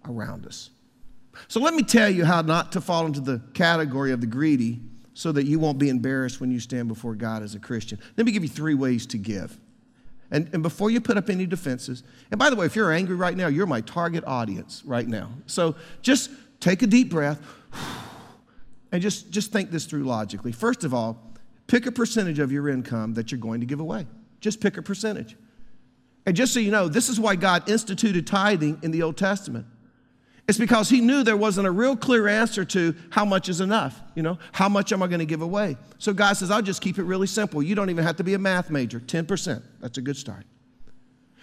around 0.04 0.46
us. 0.46 0.70
So 1.48 1.60
let 1.60 1.74
me 1.74 1.82
tell 1.82 2.08
you 2.08 2.24
how 2.24 2.42
not 2.42 2.72
to 2.72 2.80
fall 2.80 3.06
into 3.06 3.20
the 3.20 3.40
category 3.54 4.12
of 4.12 4.20
the 4.20 4.26
greedy 4.26 4.80
so 5.14 5.32
that 5.32 5.46
you 5.46 5.58
won't 5.58 5.78
be 5.78 5.88
embarrassed 5.88 6.40
when 6.40 6.50
you 6.50 6.60
stand 6.60 6.88
before 6.88 7.14
God 7.14 7.42
as 7.42 7.54
a 7.54 7.58
Christian. 7.58 7.98
Let 8.16 8.26
me 8.26 8.32
give 8.32 8.42
you 8.42 8.48
three 8.48 8.74
ways 8.74 9.06
to 9.06 9.18
give. 9.18 9.58
And, 10.30 10.50
and 10.52 10.62
before 10.62 10.90
you 10.90 11.00
put 11.00 11.16
up 11.16 11.30
any 11.30 11.46
defenses, 11.46 12.02
and 12.30 12.38
by 12.38 12.50
the 12.50 12.56
way, 12.56 12.66
if 12.66 12.74
you're 12.74 12.92
angry 12.92 13.16
right 13.16 13.36
now, 13.36 13.46
you're 13.46 13.66
my 13.66 13.80
target 13.80 14.24
audience 14.26 14.82
right 14.84 15.06
now. 15.06 15.30
So 15.46 15.76
just 16.02 16.30
take 16.60 16.82
a 16.82 16.86
deep 16.86 17.10
breath 17.10 17.40
and 18.92 19.00
just, 19.00 19.30
just 19.30 19.52
think 19.52 19.70
this 19.70 19.86
through 19.86 20.04
logically. 20.04 20.52
First 20.52 20.84
of 20.84 20.92
all, 20.92 21.32
Pick 21.66 21.86
a 21.86 21.92
percentage 21.92 22.38
of 22.38 22.52
your 22.52 22.68
income 22.68 23.14
that 23.14 23.32
you're 23.32 23.40
going 23.40 23.60
to 23.60 23.66
give 23.66 23.80
away. 23.80 24.06
Just 24.40 24.60
pick 24.60 24.76
a 24.76 24.82
percentage. 24.82 25.36
And 26.24 26.36
just 26.36 26.52
so 26.52 26.60
you 26.60 26.70
know, 26.70 26.88
this 26.88 27.08
is 27.08 27.18
why 27.20 27.36
God 27.36 27.68
instituted 27.68 28.26
tithing 28.26 28.80
in 28.82 28.90
the 28.90 29.02
Old 29.02 29.16
Testament. 29.16 29.66
It's 30.48 30.58
because 30.58 30.88
he 30.88 31.00
knew 31.00 31.24
there 31.24 31.36
wasn't 31.36 31.66
a 31.66 31.72
real 31.72 31.96
clear 31.96 32.28
answer 32.28 32.64
to 32.66 32.94
how 33.10 33.24
much 33.24 33.48
is 33.48 33.60
enough, 33.60 34.00
you 34.14 34.22
know, 34.22 34.38
how 34.52 34.68
much 34.68 34.92
am 34.92 35.02
I 35.02 35.08
going 35.08 35.18
to 35.18 35.26
give 35.26 35.42
away? 35.42 35.76
So 35.98 36.12
God 36.12 36.34
says, 36.34 36.52
I'll 36.52 36.62
just 36.62 36.80
keep 36.80 36.98
it 36.98 37.02
really 37.02 37.26
simple. 37.26 37.62
You 37.62 37.74
don't 37.74 37.90
even 37.90 38.04
have 38.04 38.16
to 38.16 38.24
be 38.24 38.34
a 38.34 38.38
math 38.38 38.70
major, 38.70 39.00
10%. 39.00 39.62
That's 39.80 39.98
a 39.98 40.02
good 40.02 40.16
start. 40.16 40.44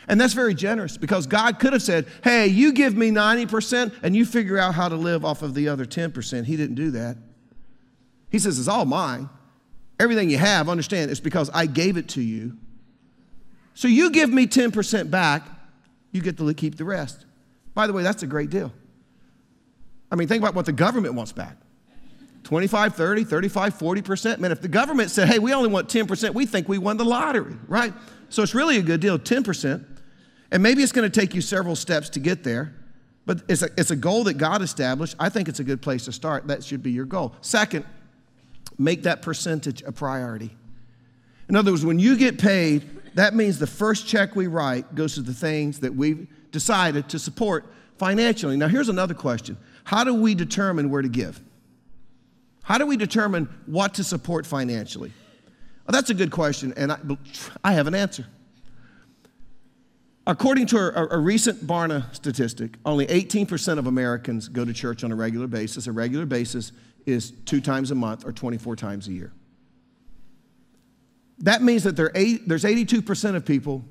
And 0.07 0.19
that's 0.19 0.33
very 0.33 0.53
generous 0.53 0.97
because 0.97 1.27
God 1.27 1.59
could 1.59 1.73
have 1.73 1.81
said, 1.81 2.07
hey, 2.23 2.47
you 2.47 2.71
give 2.71 2.95
me 2.95 3.09
90% 3.09 3.93
and 4.03 4.15
you 4.15 4.25
figure 4.25 4.57
out 4.57 4.73
how 4.73 4.87
to 4.89 4.95
live 4.95 5.25
off 5.25 5.41
of 5.41 5.53
the 5.53 5.67
other 5.67 5.85
10%. 5.85 6.45
He 6.45 6.55
didn't 6.55 6.75
do 6.75 6.91
that. 6.91 7.17
He 8.29 8.39
says, 8.39 8.57
it's 8.57 8.67
all 8.67 8.85
mine. 8.85 9.29
Everything 10.03 10.29
you 10.29 10.37
have, 10.37 10.67
understand, 10.67 11.11
it's 11.11 11.21
because 11.21 11.49
I 11.53 11.65
gave 11.65 11.95
it 11.95 12.09
to 12.09 12.21
you. 12.21 12.57
So 13.73 13.87
you 13.87 14.11
give 14.11 14.29
me 14.29 14.47
10% 14.47 15.09
back, 15.09 15.47
you 16.11 16.21
get 16.21 16.37
to 16.37 16.53
keep 16.53 16.75
the 16.75 16.83
rest. 16.83 17.25
By 17.73 17.87
the 17.87 17.93
way, 17.93 18.03
that's 18.03 18.21
a 18.21 18.27
great 18.27 18.49
deal. 18.49 18.73
I 20.11 20.15
mean, 20.15 20.27
think 20.27 20.43
about 20.43 20.55
what 20.55 20.65
the 20.65 20.73
government 20.73 21.13
wants 21.13 21.31
back 21.31 21.55
25, 22.43 22.95
30, 22.95 23.23
35, 23.23 23.75
40%. 23.75 24.39
Man, 24.39 24.51
if 24.51 24.59
the 24.59 24.67
government 24.67 25.09
said, 25.09 25.29
hey, 25.29 25.39
we 25.39 25.53
only 25.53 25.69
want 25.69 25.87
10%, 25.87 26.33
we 26.33 26.45
think 26.45 26.67
we 26.67 26.77
won 26.77 26.97
the 26.97 27.05
lottery, 27.05 27.55
right? 27.69 27.93
So 28.27 28.43
it's 28.43 28.53
really 28.53 28.75
a 28.75 28.81
good 28.81 28.99
deal, 28.99 29.17
10%. 29.17 29.85
And 30.51 30.61
maybe 30.61 30.83
it's 30.83 30.91
going 30.91 31.09
to 31.09 31.19
take 31.19 31.33
you 31.33 31.39
several 31.39 31.77
steps 31.77 32.09
to 32.09 32.19
get 32.19 32.43
there. 32.43 32.75
But 33.25 33.43
it's 33.47 33.61
a, 33.61 33.69
it's 33.77 33.91
a 33.91 33.95
goal 33.95 34.25
that 34.25 34.33
God 34.33 34.61
established. 34.61 35.15
I 35.17 35.29
think 35.29 35.47
it's 35.47 35.61
a 35.61 35.63
good 35.63 35.81
place 35.81 36.03
to 36.05 36.11
start. 36.11 36.47
That 36.47 36.61
should 36.61 36.83
be 36.83 36.91
your 36.91 37.05
goal. 37.05 37.35
Second, 37.39 37.85
make 38.77 39.03
that 39.03 39.21
percentage 39.21 39.81
a 39.83 39.91
priority. 39.91 40.55
In 41.49 41.55
other 41.55 41.71
words, 41.71 41.85
when 41.85 41.99
you 41.99 42.17
get 42.17 42.37
paid, 42.37 42.89
that 43.15 43.35
means 43.35 43.59
the 43.59 43.67
first 43.67 44.07
check 44.07 44.35
we 44.35 44.47
write 44.47 44.95
goes 44.95 45.15
to 45.15 45.21
the 45.21 45.33
things 45.33 45.79
that 45.81 45.93
we've 45.93 46.27
decided 46.51 47.09
to 47.09 47.19
support 47.19 47.65
financially. 47.97 48.57
Now, 48.57 48.67
here's 48.67 48.89
another 48.89 49.13
question 49.13 49.57
How 49.83 50.03
do 50.03 50.13
we 50.13 50.35
determine 50.35 50.89
where 50.89 51.01
to 51.01 51.09
give? 51.09 51.41
How 52.63 52.77
do 52.77 52.85
we 52.85 52.95
determine 52.95 53.49
what 53.65 53.95
to 53.95 54.03
support 54.03 54.45
financially? 54.45 55.11
Well, 55.85 55.91
that's 55.91 56.09
a 56.09 56.13
good 56.13 56.31
question, 56.31 56.73
and 56.77 56.93
I, 56.93 56.97
I 57.63 57.73
have 57.73 57.87
an 57.87 57.95
answer. 57.95 58.25
According 60.25 60.67
to 60.67 60.77
a, 60.77 61.17
a, 61.17 61.19
recent 61.19 61.67
Barna 61.67 62.13
statistic, 62.15 62.77
only 62.85 63.05
18% 63.07 63.77
of 63.77 63.87
Americans 63.87 64.47
go 64.47 64.63
to 64.63 64.71
church 64.71 65.03
on 65.03 65.11
a 65.11 65.15
regular 65.15 65.47
basis. 65.47 65.85
A 65.87 65.91
regular 65.91 66.25
basis 66.25 66.71
is 67.05 67.31
two 67.45 67.61
times 67.61 67.91
a 67.91 67.95
month 67.95 68.25
or 68.25 68.31
24 68.31 68.75
times 68.75 69.07
a 69.07 69.11
year. 69.11 69.31
That 71.39 71.61
means 71.61 71.83
that 71.83 71.95
there 71.95 72.11
eight, 72.15 72.47
there's 72.47 72.63
82% 72.63 73.35
of 73.35 73.45
people 73.45 73.83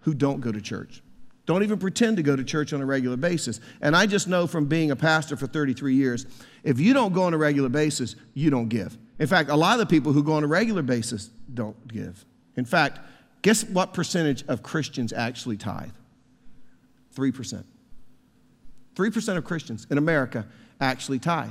who 0.00 0.14
don't 0.14 0.40
go 0.40 0.52
to 0.52 0.60
church, 0.60 1.02
don't 1.46 1.62
even 1.62 1.78
pretend 1.78 2.18
to 2.18 2.22
go 2.22 2.36
to 2.36 2.44
church 2.44 2.74
on 2.74 2.82
a 2.82 2.86
regular 2.86 3.16
basis. 3.16 3.60
And 3.80 3.96
I 3.96 4.04
just 4.04 4.28
know 4.28 4.46
from 4.46 4.66
being 4.66 4.90
a 4.90 4.96
pastor 4.96 5.34
for 5.34 5.46
33 5.46 5.94
years, 5.94 6.26
if 6.62 6.78
you 6.78 6.92
don't 6.92 7.14
go 7.14 7.22
on 7.22 7.32
a 7.32 7.38
regular 7.38 7.70
basis, 7.70 8.16
you 8.34 8.50
don't 8.50 8.68
give. 8.68 8.98
In 9.18 9.26
fact, 9.26 9.48
a 9.48 9.56
lot 9.56 9.72
of 9.72 9.78
the 9.78 9.86
people 9.86 10.12
who 10.12 10.22
go 10.22 10.34
on 10.34 10.44
a 10.44 10.46
regular 10.46 10.82
basis 10.82 11.30
don't 11.54 11.88
give. 11.88 12.24
In 12.56 12.66
fact, 12.66 13.00
guess 13.40 13.64
what 13.64 13.94
percentage 13.94 14.44
of 14.46 14.62
Christians 14.62 15.12
actually 15.12 15.56
tithe? 15.56 15.90
3%. 17.16 17.64
3% 18.94 19.36
of 19.36 19.44
Christians 19.44 19.86
in 19.90 19.96
America 19.96 20.46
actually 20.80 21.18
tithe. 21.18 21.50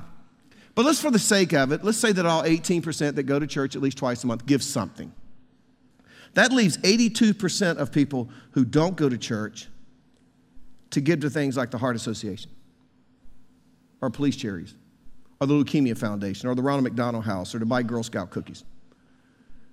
But 0.77 0.85
let's, 0.85 1.01
for 1.01 1.09
the 1.09 1.17
sake 1.17 1.53
of 1.53 1.71
it, 1.71 1.83
let's 1.83 1.97
say 1.97 2.11
that 2.11 2.27
all 2.27 2.43
18% 2.43 3.15
that 3.15 3.23
go 3.23 3.39
to 3.39 3.47
church 3.47 3.75
at 3.75 3.81
least 3.81 3.97
twice 3.97 4.23
a 4.23 4.27
month 4.27 4.45
give 4.45 4.61
something. 4.61 5.11
That 6.35 6.51
leaves 6.51 6.77
82% 6.77 7.77
of 7.77 7.91
people 7.91 8.29
who 8.51 8.63
don't 8.63 8.95
go 8.95 9.09
to 9.09 9.17
church 9.17 9.69
to 10.91 11.01
give 11.01 11.21
to 11.21 11.31
things 11.31 11.57
like 11.57 11.71
the 11.71 11.79
Heart 11.79 11.95
Association 11.95 12.51
or 14.01 14.11
police 14.11 14.35
charities 14.35 14.75
or 15.41 15.47
the 15.47 15.55
Leukemia 15.55 15.97
Foundation 15.97 16.47
or 16.47 16.53
the 16.53 16.61
Ronald 16.61 16.83
McDonald 16.83 17.25
House 17.25 17.55
or 17.55 17.59
to 17.59 17.65
buy 17.65 17.81
Girl 17.81 18.03
Scout 18.03 18.29
cookies. 18.29 18.63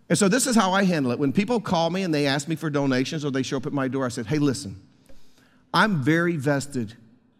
And 0.08 0.16
so 0.16 0.26
this 0.26 0.46
is 0.46 0.56
how 0.56 0.72
I 0.72 0.84
handle 0.84 1.12
it. 1.12 1.18
When 1.18 1.34
people 1.34 1.60
call 1.60 1.90
me 1.90 2.04
and 2.04 2.14
they 2.14 2.26
ask 2.26 2.48
me 2.48 2.56
for 2.56 2.70
donations 2.70 3.26
or 3.26 3.30
they 3.30 3.42
show 3.42 3.58
up 3.58 3.66
at 3.66 3.74
my 3.74 3.88
door, 3.88 4.06
I 4.06 4.08
said, 4.08 4.24
hey, 4.24 4.38
listen, 4.38 4.80
I'm 5.74 6.02
very 6.02 6.36
vested 6.38 6.94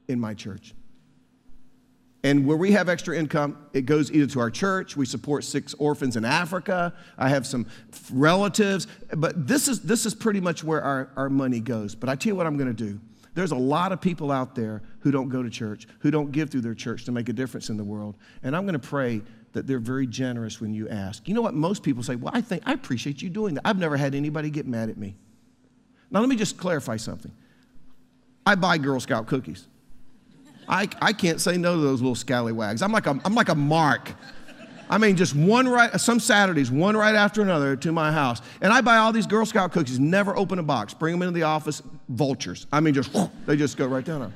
in 0.06 0.20
my 0.20 0.34
church. 0.34 0.74
And 2.24 2.46
where 2.46 2.56
we 2.56 2.72
have 2.72 2.88
extra 2.88 3.14
income, 3.16 3.58
it 3.74 3.82
goes 3.82 4.10
either 4.10 4.26
to 4.32 4.40
our 4.40 4.50
church, 4.50 4.96
we 4.96 5.04
support 5.04 5.44
six 5.44 5.74
orphans 5.74 6.16
in 6.16 6.24
Africa, 6.24 6.94
I 7.18 7.28
have 7.28 7.46
some 7.46 7.66
relatives, 8.10 8.86
but 9.14 9.46
this 9.46 9.68
is, 9.68 9.82
this 9.82 10.06
is 10.06 10.14
pretty 10.14 10.40
much 10.40 10.64
where 10.64 10.82
our, 10.82 11.10
our 11.16 11.28
money 11.28 11.60
goes. 11.60 11.94
But 11.94 12.08
I 12.08 12.16
tell 12.16 12.30
you 12.30 12.34
what 12.34 12.46
I'm 12.46 12.56
gonna 12.56 12.72
do. 12.72 12.98
There's 13.34 13.50
a 13.50 13.56
lot 13.56 13.92
of 13.92 14.00
people 14.00 14.32
out 14.32 14.54
there 14.54 14.80
who 15.00 15.10
don't 15.10 15.28
go 15.28 15.42
to 15.42 15.50
church, 15.50 15.86
who 15.98 16.10
don't 16.10 16.32
give 16.32 16.48
through 16.48 16.62
their 16.62 16.74
church 16.74 17.04
to 17.04 17.12
make 17.12 17.28
a 17.28 17.32
difference 17.34 17.68
in 17.68 17.76
the 17.76 17.84
world. 17.84 18.16
And 18.42 18.56
I'm 18.56 18.64
gonna 18.64 18.78
pray 18.78 19.20
that 19.52 19.66
they're 19.66 19.78
very 19.78 20.06
generous 20.06 20.62
when 20.62 20.72
you 20.72 20.88
ask. 20.88 21.28
You 21.28 21.34
know 21.34 21.42
what? 21.42 21.52
Most 21.52 21.82
people 21.82 22.02
say, 22.02 22.16
Well, 22.16 22.32
I 22.34 22.40
think 22.40 22.62
I 22.64 22.72
appreciate 22.72 23.20
you 23.20 23.28
doing 23.28 23.54
that. 23.56 23.66
I've 23.66 23.78
never 23.78 23.98
had 23.98 24.14
anybody 24.14 24.48
get 24.48 24.66
mad 24.66 24.88
at 24.88 24.96
me. 24.96 25.14
Now, 26.10 26.20
let 26.20 26.28
me 26.30 26.36
just 26.36 26.56
clarify 26.56 26.96
something. 26.96 27.32
I 28.46 28.54
buy 28.54 28.78
Girl 28.78 28.98
Scout 28.98 29.26
cookies. 29.26 29.66
I, 30.68 30.88
I 31.00 31.12
can't 31.12 31.40
say 31.40 31.56
no 31.56 31.76
to 31.76 31.80
those 31.80 32.00
little 32.00 32.14
scallywags. 32.14 32.82
I'm 32.82 32.92
like 32.92 33.06
a, 33.06 33.18
I'm 33.24 33.34
like 33.34 33.48
a 33.48 33.54
mark. 33.54 34.12
I 34.88 34.98
mean, 34.98 35.16
just 35.16 35.34
one 35.34 35.66
right, 35.66 35.98
some 35.98 36.20
Saturdays, 36.20 36.70
one 36.70 36.96
right 36.96 37.14
after 37.14 37.42
another 37.42 37.74
to 37.76 37.92
my 37.92 38.12
house. 38.12 38.40
And 38.60 38.72
I 38.72 38.80
buy 38.80 38.96
all 38.96 39.12
these 39.12 39.26
Girl 39.26 39.46
Scout 39.46 39.72
cookies, 39.72 39.98
never 39.98 40.36
open 40.36 40.58
a 40.58 40.62
box, 40.62 40.92
bring 40.92 41.12
them 41.12 41.22
into 41.22 41.34
the 41.34 41.44
office, 41.44 41.82
vultures. 42.08 42.66
I 42.70 42.80
mean, 42.80 42.94
just, 42.94 43.10
they 43.46 43.56
just 43.56 43.76
go 43.76 43.86
right 43.86 44.04
down 44.04 44.20
there. 44.20 44.32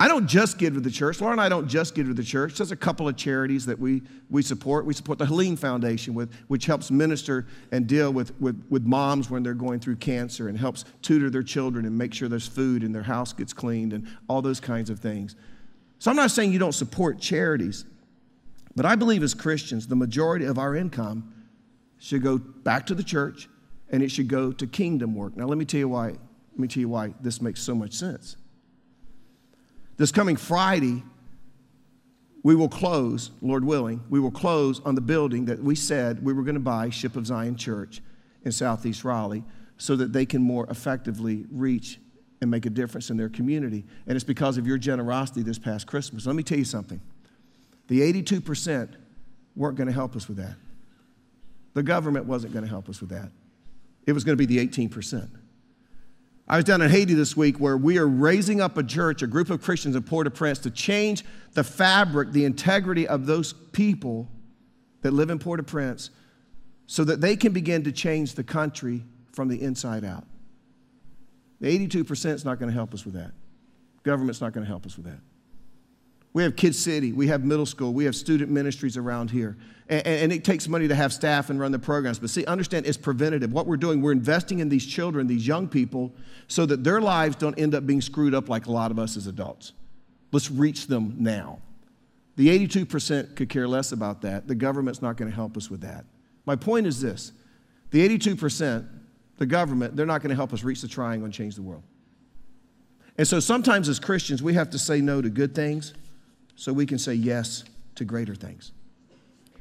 I 0.00 0.06
don't 0.06 0.28
just 0.28 0.58
give 0.58 0.74
to 0.74 0.80
the 0.80 0.90
church. 0.90 1.20
Laura 1.20 1.32
and 1.32 1.40
I 1.40 1.48
don't 1.48 1.66
just 1.66 1.94
give 1.96 2.06
to 2.06 2.14
the 2.14 2.22
church. 2.22 2.56
There's 2.56 2.70
a 2.70 2.76
couple 2.76 3.08
of 3.08 3.16
charities 3.16 3.66
that 3.66 3.78
we, 3.78 4.02
we 4.30 4.42
support. 4.42 4.86
We 4.86 4.94
support 4.94 5.18
the 5.18 5.26
Helene 5.26 5.56
Foundation, 5.56 6.14
with, 6.14 6.32
which 6.46 6.66
helps 6.66 6.92
minister 6.92 7.46
and 7.72 7.86
deal 7.86 8.12
with, 8.12 8.32
with, 8.40 8.64
with 8.70 8.84
moms 8.84 9.28
when 9.28 9.42
they're 9.42 9.54
going 9.54 9.80
through 9.80 9.96
cancer 9.96 10.48
and 10.48 10.56
helps 10.56 10.84
tutor 11.02 11.30
their 11.30 11.42
children 11.42 11.84
and 11.84 11.98
make 11.98 12.14
sure 12.14 12.28
there's 12.28 12.46
food 12.46 12.84
and 12.84 12.94
their 12.94 13.02
house 13.02 13.32
gets 13.32 13.52
cleaned 13.52 13.92
and 13.92 14.06
all 14.28 14.40
those 14.40 14.60
kinds 14.60 14.88
of 14.88 15.00
things. 15.00 15.34
So 15.98 16.12
I'm 16.12 16.16
not 16.16 16.30
saying 16.30 16.52
you 16.52 16.60
don't 16.60 16.72
support 16.72 17.18
charities, 17.18 17.84
but 18.76 18.86
I 18.86 18.94
believe 18.94 19.24
as 19.24 19.34
Christians, 19.34 19.88
the 19.88 19.96
majority 19.96 20.44
of 20.44 20.58
our 20.58 20.76
income 20.76 21.34
should 21.98 22.22
go 22.22 22.38
back 22.38 22.86
to 22.86 22.94
the 22.94 23.02
church 23.02 23.48
and 23.90 24.00
it 24.00 24.12
should 24.12 24.28
go 24.28 24.52
to 24.52 24.66
kingdom 24.68 25.16
work. 25.16 25.36
Now, 25.36 25.46
let 25.46 25.58
me 25.58 25.64
tell 25.64 25.80
you 25.80 25.88
why. 25.88 26.10
Let 26.10 26.58
me 26.58 26.68
tell 26.68 26.82
you 26.82 26.88
why 26.88 27.14
this 27.20 27.42
makes 27.42 27.60
so 27.60 27.74
much 27.74 27.94
sense. 27.94 28.36
This 29.98 30.12
coming 30.12 30.36
Friday, 30.36 31.02
we 32.44 32.54
will 32.54 32.68
close, 32.68 33.32
Lord 33.42 33.64
willing, 33.64 34.02
we 34.08 34.20
will 34.20 34.30
close 34.30 34.80
on 34.84 34.94
the 34.94 35.00
building 35.00 35.46
that 35.46 35.60
we 35.60 35.74
said 35.74 36.24
we 36.24 36.32
were 36.32 36.44
going 36.44 36.54
to 36.54 36.60
buy, 36.60 36.88
Ship 36.88 37.16
of 37.16 37.26
Zion 37.26 37.56
Church 37.56 38.00
in 38.44 38.52
Southeast 38.52 39.04
Raleigh, 39.04 39.42
so 39.76 39.96
that 39.96 40.12
they 40.12 40.24
can 40.24 40.40
more 40.40 40.66
effectively 40.70 41.46
reach 41.50 41.98
and 42.40 42.48
make 42.48 42.64
a 42.64 42.70
difference 42.70 43.10
in 43.10 43.16
their 43.16 43.28
community. 43.28 43.84
And 44.06 44.14
it's 44.14 44.24
because 44.24 44.56
of 44.56 44.68
your 44.68 44.78
generosity 44.78 45.42
this 45.42 45.58
past 45.58 45.88
Christmas. 45.88 46.26
Let 46.26 46.36
me 46.36 46.44
tell 46.44 46.58
you 46.58 46.64
something 46.64 47.00
the 47.88 48.00
82% 48.12 48.94
weren't 49.56 49.76
going 49.76 49.88
to 49.88 49.92
help 49.92 50.14
us 50.14 50.28
with 50.28 50.36
that. 50.36 50.54
The 51.74 51.82
government 51.82 52.26
wasn't 52.26 52.52
going 52.52 52.64
to 52.64 52.70
help 52.70 52.88
us 52.88 53.00
with 53.00 53.10
that. 53.10 53.32
It 54.06 54.12
was 54.12 54.22
going 54.22 54.38
to 54.38 54.46
be 54.46 54.46
the 54.46 54.64
18%. 54.64 55.28
I 56.50 56.56
was 56.56 56.64
down 56.64 56.80
in 56.80 56.88
Haiti 56.90 57.12
this 57.12 57.36
week 57.36 57.58
where 57.58 57.76
we 57.76 57.98
are 57.98 58.08
raising 58.08 58.62
up 58.62 58.78
a 58.78 58.82
church, 58.82 59.20
a 59.20 59.26
group 59.26 59.50
of 59.50 59.60
Christians 59.60 59.94
in 59.94 60.02
Port 60.02 60.26
au 60.26 60.30
Prince, 60.30 60.58
to 60.60 60.70
change 60.70 61.24
the 61.52 61.62
fabric, 61.62 62.32
the 62.32 62.46
integrity 62.46 63.06
of 63.06 63.26
those 63.26 63.52
people 63.52 64.30
that 65.02 65.12
live 65.12 65.28
in 65.28 65.38
Port 65.38 65.60
au 65.60 65.62
Prince 65.62 66.10
so 66.86 67.04
that 67.04 67.20
they 67.20 67.36
can 67.36 67.52
begin 67.52 67.84
to 67.84 67.92
change 67.92 68.34
the 68.34 68.42
country 68.42 69.04
from 69.32 69.48
the 69.48 69.60
inside 69.60 70.04
out. 70.04 70.24
The 71.60 71.86
82% 71.86 72.32
is 72.32 72.44
not 72.46 72.58
going 72.58 72.70
to 72.70 72.74
help 72.74 72.94
us 72.94 73.04
with 73.04 73.14
that. 73.14 73.32
Government's 74.02 74.40
not 74.40 74.54
going 74.54 74.64
to 74.64 74.68
help 74.68 74.86
us 74.86 74.96
with 74.96 75.04
that. 75.04 75.20
We 76.32 76.42
have 76.42 76.56
Kid 76.56 76.74
City, 76.74 77.12
we 77.12 77.28
have 77.28 77.44
middle 77.44 77.66
school, 77.66 77.92
we 77.92 78.04
have 78.04 78.14
student 78.14 78.50
ministries 78.50 78.96
around 78.96 79.30
here. 79.30 79.56
And, 79.88 80.06
and, 80.06 80.32
it 80.32 80.44
takes 80.44 80.68
money 80.68 80.86
to 80.86 80.94
have 80.94 81.14
staff 81.14 81.48
and 81.48 81.58
run 81.58 81.72
the 81.72 81.78
programs. 81.78 82.18
But 82.18 82.28
see, 82.28 82.44
understand 82.44 82.84
it's 82.86 82.98
preventative. 82.98 83.52
What 83.52 83.66
we're 83.66 83.78
doing, 83.78 84.02
we're 84.02 84.12
investing 84.12 84.58
in 84.58 84.68
these 84.68 84.84
children, 84.84 85.26
these 85.26 85.46
young 85.46 85.66
people, 85.66 86.12
so 86.46 86.66
that 86.66 86.84
their 86.84 87.00
lives 87.00 87.36
don't 87.36 87.58
end 87.58 87.74
up 87.74 87.86
being 87.86 88.02
screwed 88.02 88.34
up 88.34 88.50
like 88.50 88.66
a 88.66 88.70
lot 88.70 88.90
of 88.90 88.98
us 88.98 89.16
as 89.16 89.26
adults. 89.26 89.72
Let's 90.30 90.50
reach 90.50 90.88
them 90.88 91.14
now. 91.18 91.60
The 92.36 92.66
82% 92.66 93.34
could 93.34 93.48
care 93.48 93.66
less 93.66 93.92
about 93.92 94.20
that. 94.22 94.46
The 94.46 94.54
government's 94.54 95.00
not 95.00 95.16
going 95.16 95.30
to 95.30 95.34
help 95.34 95.56
us 95.56 95.70
with 95.70 95.80
that. 95.80 96.04
My 96.44 96.54
point 96.54 96.86
is 96.86 97.00
this 97.00 97.32
the 97.90 98.06
82%, 98.06 98.86
the 99.38 99.46
government, 99.46 99.96
they're 99.96 100.06
not 100.06 100.20
going 100.20 100.30
to 100.30 100.36
help 100.36 100.52
us 100.52 100.62
reach 100.62 100.82
the 100.82 100.88
triangle 100.88 101.24
and 101.24 101.32
change 101.32 101.54
the 101.54 101.62
world. 101.62 101.82
And 103.16 103.26
so 103.26 103.40
sometimes 103.40 103.88
as 103.88 103.98
Christians, 103.98 104.42
we 104.42 104.54
have 104.54 104.70
to 104.70 104.78
say 104.78 105.00
no 105.00 105.22
to 105.22 105.30
good 105.30 105.54
things 105.54 105.94
so 106.58 106.72
we 106.72 106.84
can 106.84 106.98
say 106.98 107.14
yes 107.14 107.62
to 107.94 108.04
greater 108.04 108.34
things. 108.34 108.72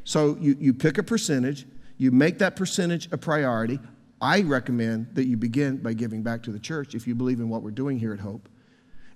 So 0.04 0.36
you, 0.42 0.58
you 0.60 0.74
pick 0.74 0.98
a 0.98 1.04
percentage, 1.04 1.68
you 2.00 2.10
make 2.10 2.40
that 2.40 2.56
percentage 2.56 3.08
a 3.12 3.18
priority. 3.20 3.80
I 4.20 4.42
recommend 4.42 5.14
that 5.14 5.28
you 5.28 5.38
begin 5.38 5.78
by 5.78 5.94
giving 5.94 6.24
back 6.24 6.42
to 6.44 6.52
the 6.52 6.58
church 6.58 6.96
if 6.96 7.06
you 7.06 7.14
believe 7.14 7.40
in 7.40 7.50
what 7.50 7.62
we're 7.62 7.70
doing 7.70 8.00
here 8.00 8.14
at 8.14 8.20
Hope. 8.20 8.50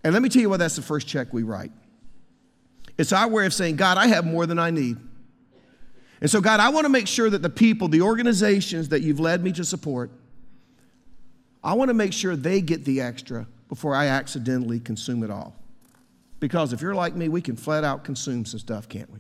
And 0.04 0.14
let 0.14 0.22
me 0.22 0.30
tell 0.30 0.44
you 0.44 0.52
why 0.52 0.58
that's 0.58 0.76
the 0.76 0.84
first 0.84 1.08
check 1.08 1.34
we 1.34 1.42
write. 1.42 1.72
It's 3.00 3.12
our 3.12 3.28
way 3.28 3.48
of 3.48 3.54
saying, 3.54 3.78
God, 3.78 3.98
I 3.98 4.06
have 4.06 4.26
more 4.26 4.46
than 4.46 4.60
I 4.60 4.70
need. 4.70 4.98
And 6.22 6.30
so, 6.30 6.40
God, 6.40 6.60
I 6.60 6.70
want 6.70 6.86
to 6.86 6.90
make 6.90 7.08
sure 7.08 7.32
that 7.32 7.42
the 7.42 7.50
people, 7.50 7.88
the 7.88 8.04
organizations 8.04 8.90
that 8.90 9.02
you've 9.02 9.20
led 9.20 9.44
me 9.44 9.52
to 9.54 9.66
support, 9.66 10.12
I 11.64 11.74
want 11.74 11.90
to 11.90 11.96
make 11.96 12.14
sure 12.14 12.36
they 12.36 12.62
get 12.62 12.86
the 12.86 13.02
extra 13.02 13.48
before 13.70 13.96
I 13.96 14.06
accidentally 14.06 14.80
consume 14.80 15.24
it 15.24 15.32
all. 15.32 15.56
Because 16.42 16.74
if 16.74 16.82
you're 16.82 16.96
like 16.96 17.16
me, 17.16 17.30
we 17.30 17.40
can 17.40 17.56
flat 17.56 17.86
out 17.86 18.04
consume 18.04 18.44
some 18.46 18.60
stuff, 18.60 18.90
can't 18.90 19.10
we? 19.12 19.20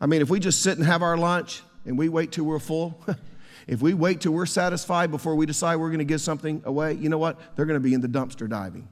I 0.00 0.06
mean, 0.06 0.22
if 0.22 0.30
we 0.30 0.40
just 0.40 0.62
sit 0.62 0.78
and 0.78 0.86
have 0.86 1.02
our 1.02 1.16
lunch 1.16 1.62
and 1.84 1.98
we 1.98 2.08
wait 2.08 2.32
till 2.32 2.44
we're 2.44 2.58
full, 2.58 2.98
if 3.68 3.82
we 3.82 3.92
wait 3.92 4.22
till 4.22 4.32
we're 4.32 4.46
satisfied 4.46 5.10
before 5.10 5.36
we 5.36 5.44
decide 5.44 5.76
we're 5.76 5.90
going 5.90 5.98
to 5.98 6.04
give 6.06 6.22
something 6.22 6.62
away, 6.64 6.94
you 6.94 7.10
know 7.10 7.18
what? 7.18 7.38
They're 7.54 7.66
going 7.66 7.80
to 7.80 7.86
be 7.86 7.92
in 7.92 8.00
the 8.00 8.08
dumpster 8.08 8.48
diving. 8.48 8.88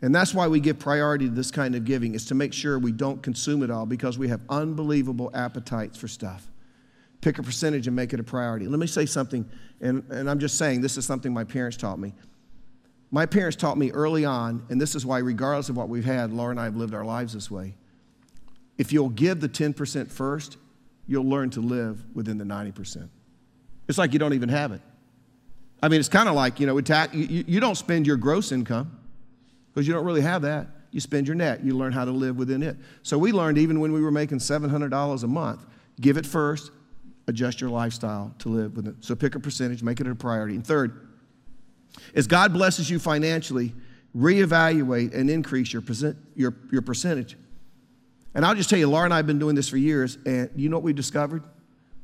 And 0.00 0.14
that's 0.14 0.32
why 0.32 0.46
we 0.46 0.60
give 0.60 0.78
priority 0.78 1.26
to 1.26 1.34
this 1.34 1.50
kind 1.50 1.74
of 1.74 1.84
giving, 1.84 2.14
is 2.14 2.26
to 2.26 2.36
make 2.36 2.52
sure 2.52 2.78
we 2.78 2.92
don't 2.92 3.20
consume 3.20 3.64
it 3.64 3.70
all 3.70 3.84
because 3.84 4.16
we 4.16 4.28
have 4.28 4.42
unbelievable 4.48 5.30
appetites 5.34 5.98
for 5.98 6.06
stuff. 6.06 6.48
Pick 7.20 7.38
a 7.38 7.42
percentage 7.42 7.88
and 7.88 7.96
make 7.96 8.12
it 8.12 8.20
a 8.20 8.24
priority. 8.24 8.68
Let 8.68 8.78
me 8.78 8.86
say 8.86 9.06
something, 9.06 9.48
and, 9.80 10.04
and 10.10 10.30
I'm 10.30 10.38
just 10.38 10.56
saying 10.56 10.82
this 10.82 10.96
is 10.96 11.04
something 11.04 11.32
my 11.32 11.44
parents 11.44 11.76
taught 11.76 11.98
me. 11.98 12.14
My 13.14 13.26
parents 13.26 13.56
taught 13.56 13.76
me 13.76 13.90
early 13.90 14.24
on, 14.24 14.64
and 14.70 14.80
this 14.80 14.94
is 14.94 15.04
why, 15.04 15.18
regardless 15.18 15.68
of 15.68 15.76
what 15.76 15.90
we've 15.90 16.04
had, 16.04 16.32
Laura 16.32 16.50
and 16.50 16.58
I 16.58 16.64
have 16.64 16.76
lived 16.76 16.94
our 16.94 17.04
lives 17.04 17.34
this 17.34 17.50
way. 17.50 17.74
If 18.78 18.90
you'll 18.90 19.10
give 19.10 19.38
the 19.38 19.50
10% 19.50 20.10
first, 20.10 20.56
you'll 21.06 21.28
learn 21.28 21.50
to 21.50 21.60
live 21.60 22.02
within 22.14 22.38
the 22.38 22.44
90%. 22.44 23.10
It's 23.86 23.98
like 23.98 24.14
you 24.14 24.18
don't 24.18 24.32
even 24.32 24.48
have 24.48 24.72
it. 24.72 24.80
I 25.82 25.88
mean, 25.88 26.00
it's 26.00 26.08
kind 26.08 26.26
of 26.26 26.34
like, 26.34 26.58
you 26.58 26.66
know, 26.66 26.78
you, 26.78 27.44
you 27.46 27.60
don't 27.60 27.74
spend 27.74 28.06
your 28.06 28.16
gross 28.16 28.50
income 28.50 28.98
because 29.68 29.86
you 29.86 29.92
don't 29.92 30.06
really 30.06 30.22
have 30.22 30.42
that. 30.42 30.68
You 30.90 31.00
spend 31.00 31.26
your 31.26 31.34
net. 31.34 31.62
You 31.62 31.76
learn 31.76 31.92
how 31.92 32.06
to 32.06 32.10
live 32.10 32.38
within 32.38 32.62
it. 32.62 32.76
So 33.02 33.18
we 33.18 33.32
learned 33.32 33.58
even 33.58 33.78
when 33.78 33.92
we 33.92 34.00
were 34.00 34.10
making 34.10 34.38
$700 34.38 35.22
a 35.22 35.26
month, 35.26 35.66
give 36.00 36.16
it 36.16 36.24
first, 36.24 36.70
adjust 37.26 37.60
your 37.60 37.68
lifestyle 37.68 38.34
to 38.38 38.48
live 38.48 38.74
with 38.74 38.88
it. 38.88 38.94
So 39.00 39.14
pick 39.14 39.34
a 39.34 39.40
percentage, 39.40 39.82
make 39.82 40.00
it 40.00 40.06
a 40.06 40.14
priority. 40.14 40.54
And 40.54 40.66
third, 40.66 41.11
as 42.14 42.26
God 42.26 42.52
blesses 42.52 42.88
you 42.88 42.98
financially, 42.98 43.74
reevaluate 44.16 45.14
and 45.14 45.30
increase 45.30 45.72
your, 45.72 45.82
percent, 45.82 46.16
your, 46.34 46.54
your 46.70 46.82
percentage. 46.82 47.36
And 48.34 48.44
I'll 48.44 48.54
just 48.54 48.70
tell 48.70 48.78
you, 48.78 48.88
Laura 48.88 49.04
and 49.04 49.12
I 49.12 49.18
have 49.18 49.26
been 49.26 49.38
doing 49.38 49.54
this 49.54 49.68
for 49.68 49.76
years, 49.76 50.18
and 50.24 50.50
you 50.56 50.68
know 50.68 50.76
what 50.76 50.84
we 50.84 50.92
discovered? 50.92 51.42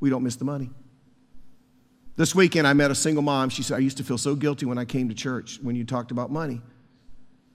We 0.01 0.11
don't 0.11 0.22
miss 0.22 0.37
the 0.37 0.44
money. 0.44 0.70
This 2.16 2.35
weekend, 2.35 2.66
I 2.66 2.72
met 2.72 2.90
a 2.90 2.94
single 2.94 3.22
mom. 3.22 3.48
She 3.48 3.62
said, 3.62 3.77
I 3.77 3.79
used 3.79 3.96
to 3.98 4.05
feel 4.05 4.18
so 4.18 4.35
guilty 4.35 4.66
when 4.66 4.77
I 4.77 4.85
came 4.85 5.09
to 5.09 5.14
church 5.14 5.59
when 5.62 5.77
you 5.77 5.85
talked 5.85 6.11
about 6.11 6.31
money. 6.31 6.61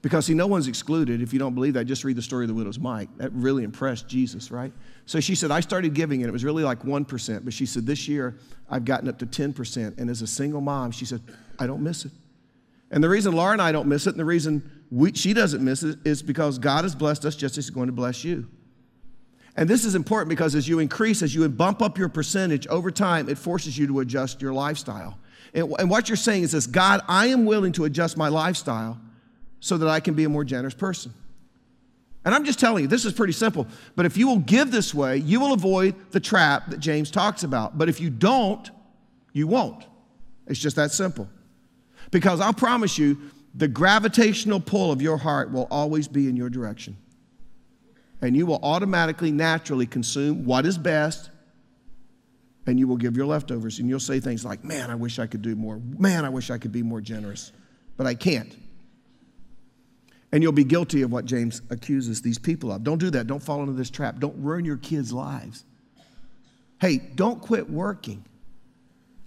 Because, 0.00 0.26
see, 0.26 0.34
no 0.34 0.46
one's 0.46 0.68
excluded. 0.68 1.22
If 1.22 1.32
you 1.32 1.38
don't 1.38 1.54
believe 1.54 1.74
that, 1.74 1.84
just 1.84 2.04
read 2.04 2.16
the 2.16 2.22
story 2.22 2.44
of 2.44 2.48
the 2.48 2.54
widow's 2.54 2.78
mite. 2.78 3.08
That 3.18 3.32
really 3.32 3.64
impressed 3.64 4.08
Jesus, 4.08 4.50
right? 4.50 4.72
So 5.06 5.20
she 5.20 5.34
said, 5.34 5.50
I 5.50 5.60
started 5.60 5.94
giving, 5.94 6.22
and 6.22 6.28
it 6.28 6.32
was 6.32 6.44
really 6.44 6.62
like 6.62 6.80
1%. 6.80 7.44
But 7.44 7.54
she 7.54 7.64
said, 7.64 7.86
this 7.86 8.06
year, 8.08 8.38
I've 8.68 8.84
gotten 8.84 9.08
up 9.08 9.18
to 9.20 9.26
10%. 9.26 9.98
And 9.98 10.10
as 10.10 10.20
a 10.20 10.26
single 10.26 10.60
mom, 10.60 10.90
she 10.90 11.04
said, 11.04 11.22
I 11.58 11.66
don't 11.66 11.82
miss 11.82 12.04
it. 12.04 12.12
And 12.90 13.02
the 13.02 13.08
reason 13.08 13.32
Laura 13.32 13.52
and 13.52 13.62
I 13.62 13.72
don't 13.72 13.88
miss 13.88 14.06
it, 14.06 14.10
and 14.10 14.20
the 14.20 14.24
reason 14.24 14.70
we, 14.90 15.12
she 15.14 15.32
doesn't 15.32 15.64
miss 15.64 15.82
it, 15.82 15.98
is 16.04 16.22
because 16.22 16.58
God 16.58 16.84
has 16.84 16.94
blessed 16.94 17.24
us 17.24 17.34
just 17.34 17.58
as 17.58 17.66
He's 17.66 17.74
going 17.74 17.86
to 17.86 17.92
bless 17.92 18.24
you. 18.24 18.48
And 19.56 19.68
this 19.68 19.84
is 19.84 19.94
important 19.94 20.28
because 20.28 20.54
as 20.54 20.68
you 20.68 20.80
increase, 20.80 21.22
as 21.22 21.34
you 21.34 21.48
bump 21.48 21.80
up 21.80 21.96
your 21.96 22.08
percentage 22.08 22.66
over 22.66 22.90
time, 22.90 23.28
it 23.28 23.38
forces 23.38 23.78
you 23.78 23.86
to 23.86 24.00
adjust 24.00 24.42
your 24.42 24.52
lifestyle. 24.52 25.18
And, 25.52 25.72
and 25.78 25.88
what 25.88 26.08
you're 26.08 26.16
saying 26.16 26.42
is 26.42 26.52
this 26.52 26.66
God, 26.66 27.00
I 27.08 27.26
am 27.26 27.46
willing 27.46 27.72
to 27.72 27.84
adjust 27.84 28.16
my 28.16 28.28
lifestyle 28.28 29.00
so 29.60 29.78
that 29.78 29.88
I 29.88 30.00
can 30.00 30.14
be 30.14 30.24
a 30.24 30.28
more 30.28 30.44
generous 30.44 30.74
person. 30.74 31.14
And 32.24 32.34
I'm 32.34 32.44
just 32.44 32.58
telling 32.58 32.84
you, 32.84 32.88
this 32.88 33.04
is 33.04 33.12
pretty 33.12 33.34
simple. 33.34 33.66
But 33.96 34.06
if 34.06 34.16
you 34.16 34.26
will 34.26 34.38
give 34.38 34.70
this 34.70 34.94
way, 34.94 35.18
you 35.18 35.40
will 35.40 35.52
avoid 35.52 35.94
the 36.10 36.20
trap 36.20 36.70
that 36.70 36.80
James 36.80 37.10
talks 37.10 37.44
about. 37.44 37.76
But 37.76 37.88
if 37.88 38.00
you 38.00 38.08
don't, 38.10 38.70
you 39.32 39.46
won't. 39.46 39.84
It's 40.46 40.58
just 40.58 40.76
that 40.76 40.90
simple. 40.90 41.28
Because 42.14 42.40
I'll 42.40 42.54
promise 42.54 42.96
you, 42.96 43.18
the 43.56 43.66
gravitational 43.66 44.60
pull 44.60 44.92
of 44.92 45.02
your 45.02 45.16
heart 45.16 45.50
will 45.50 45.66
always 45.68 46.06
be 46.06 46.28
in 46.28 46.36
your 46.36 46.48
direction 46.48 46.96
and 48.22 48.36
you 48.36 48.46
will 48.46 48.60
automatically, 48.62 49.32
naturally 49.32 49.84
consume 49.84 50.44
what 50.44 50.64
is 50.64 50.78
best, 50.78 51.30
and 52.68 52.78
you 52.78 52.86
will 52.86 52.96
give 52.96 53.16
your 53.16 53.26
leftovers. 53.26 53.80
And 53.80 53.88
you'll 53.88 53.98
say 53.98 54.20
things 54.20 54.44
like, 54.44 54.62
Man, 54.62 54.92
I 54.92 54.94
wish 54.94 55.18
I 55.18 55.26
could 55.26 55.42
do 55.42 55.56
more. 55.56 55.80
Man, 55.98 56.24
I 56.24 56.28
wish 56.28 56.50
I 56.50 56.56
could 56.56 56.70
be 56.70 56.84
more 56.84 57.00
generous, 57.00 57.50
but 57.96 58.06
I 58.06 58.14
can't. 58.14 58.56
And 60.30 60.40
you'll 60.40 60.52
be 60.52 60.62
guilty 60.62 61.02
of 61.02 61.10
what 61.10 61.24
James 61.24 61.62
accuses 61.68 62.22
these 62.22 62.38
people 62.38 62.70
of. 62.70 62.84
Don't 62.84 62.98
do 62.98 63.10
that. 63.10 63.26
Don't 63.26 63.42
fall 63.42 63.60
into 63.60 63.72
this 63.72 63.90
trap. 63.90 64.20
Don't 64.20 64.40
ruin 64.40 64.64
your 64.64 64.76
kids' 64.76 65.12
lives. 65.12 65.64
Hey, 66.80 66.98
don't 66.98 67.42
quit 67.42 67.68
working. 67.68 68.24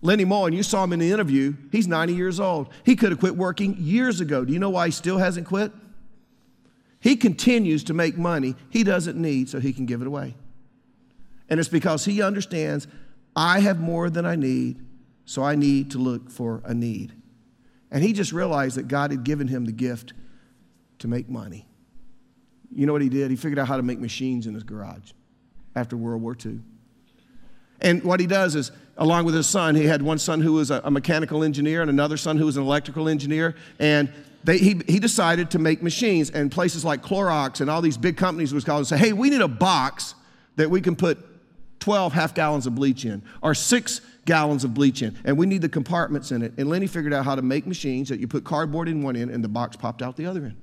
Lenny 0.02 0.26
Mullen, 0.26 0.54
you 0.54 0.64
saw 0.64 0.84
him 0.84 0.94
in 0.94 1.00
the 1.00 1.12
interview. 1.12 1.54
He's 1.72 1.88
90 1.88 2.14
years 2.14 2.40
old. 2.40 2.70
He 2.84 2.96
could 2.96 3.12
have 3.12 3.20
quit 3.20 3.36
working 3.36 3.76
years 3.80 4.22
ago. 4.22 4.46
Do 4.46 4.54
you 4.54 4.60
know 4.60 4.70
why 4.70 4.88
he 4.88 4.92
still 4.92 5.18
hasn't 5.18 5.48
quit? 5.48 5.72
He 7.00 7.16
continues 7.16 7.84
to 7.86 7.94
make 7.94 8.18
money 8.18 8.56
he 8.70 8.84
doesn't 8.84 9.20
need 9.20 9.50
so 9.50 9.60
he 9.60 9.74
can 9.74 9.86
give 9.86 10.02
it 10.02 10.08
away. 10.08 10.36
And 11.50 11.60
it's 11.60 11.70
because 11.70 12.06
he 12.06 12.22
understands 12.22 12.88
I 13.36 13.60
have 13.60 13.80
more 13.80 14.10
than 14.10 14.26
I 14.26 14.36
need, 14.36 14.84
so 15.26 15.44
I 15.44 15.56
need 15.56 15.92
to 15.92 16.00
look 16.00 16.30
for 16.32 16.62
a 16.66 16.74
need. 16.74 17.14
And 17.92 18.04
he 18.04 18.14
just 18.14 18.34
realized 18.34 18.78
that 18.78 18.88
God 18.88 19.12
had 19.12 19.24
given 19.24 19.48
him 19.48 19.66
the 19.66 19.72
gift 19.72 20.14
to 21.00 21.08
make 21.08 21.30
money. 21.30 21.68
You 22.72 22.86
know 22.86 22.94
what 22.94 23.02
he 23.02 23.10
did? 23.10 23.32
He 23.32 23.38
figured 23.38 23.60
out 23.60 23.68
how 23.68 23.78
to 23.78 23.84
make 23.84 24.00
machines 24.00 24.48
in 24.48 24.54
his 24.54 24.64
garage 24.64 25.12
after 25.76 25.96
World 25.96 26.22
War 26.22 26.36
II. 26.44 26.60
And 27.82 28.04
what 28.04 28.20
he 28.20 28.28
does 28.28 28.56
is, 28.56 28.72
along 28.98 29.26
with 29.26 29.36
his 29.36 29.48
son, 29.48 29.76
he 29.76 29.86
had 29.86 30.02
one 30.02 30.18
son 30.18 30.42
who 30.42 30.54
was 30.54 30.72
a, 30.72 30.90
mechanical 30.90 31.44
engineer 31.44 31.82
and 31.82 31.90
another 31.90 32.18
son 32.18 32.38
who 32.38 32.46
was 32.46 32.58
an 32.58 32.64
electrical 32.64 33.08
engineer. 33.08 33.56
And 33.80 34.12
they, 34.44 34.58
he, 34.58 34.82
he 34.88 35.00
decided 35.00 35.52
to 35.52 35.60
make 35.60 35.84
machines, 35.84 36.30
and 36.30 36.52
places 36.52 36.86
like 36.86 37.02
Clorox 37.02 37.62
and 37.62 37.70
all 37.70 37.82
these 37.82 37.98
big 37.98 38.18
companies 38.18 38.54
was 38.54 38.64
called 38.64 38.80
and 38.80 38.88
say, 38.88 38.98
hey, 38.98 39.14
we 39.14 39.30
need 39.30 39.42
a 39.42 39.48
box 39.48 40.16
that 40.56 40.70
we 40.70 40.82
can 40.82 40.96
put 40.96 41.20
12 41.80 42.14
half 42.14 42.34
gallons 42.34 42.66
of 42.66 42.76
bleach 42.76 43.06
in, 43.06 43.22
or 43.42 43.54
six 43.54 44.02
gallons 44.26 44.64
of 44.64 44.74
bleach 44.74 45.02
in, 45.02 45.18
and 45.24 45.38
we 45.38 45.46
need 45.46 45.62
the 45.62 45.70
compartments 45.70 46.32
in 46.32 46.42
it. 46.42 46.54
And 46.58 46.70
Lenny 46.70 46.88
figured 46.88 47.14
out 47.14 47.26
how 47.26 47.36
to 47.36 47.42
make 47.42 47.68
machines 47.68 48.10
that 48.10 48.20
you 48.20 48.28
put 48.28 48.44
cardboard 48.44 48.88
in 48.88 49.02
one 49.02 49.16
end 49.16 49.32
and 49.32 49.44
the 49.44 49.50
box 49.50 49.76
popped 49.76 50.02
out 50.02 50.18
the 50.18 50.26
other 50.26 50.46
end. 50.46 50.58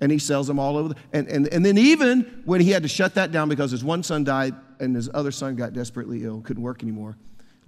And 0.00 0.12
he 0.12 0.18
sells 0.18 0.46
them 0.46 0.58
all 0.58 0.76
over. 0.76 0.90
The, 0.90 0.96
and, 1.12 1.26
and, 1.28 1.48
and 1.48 1.66
then 1.66 1.76
even 1.76 2.42
when 2.44 2.60
he 2.60 2.70
had 2.70 2.82
to 2.84 2.88
shut 2.88 3.14
that 3.14 3.32
down 3.32 3.48
because 3.48 3.70
his 3.70 3.82
one 3.82 4.02
son 4.02 4.24
died 4.24 4.54
and 4.80 4.94
his 4.94 5.10
other 5.14 5.30
son 5.30 5.56
got 5.56 5.72
desperately 5.72 6.24
ill, 6.24 6.40
couldn't 6.40 6.62
work 6.62 6.82
anymore, 6.82 7.16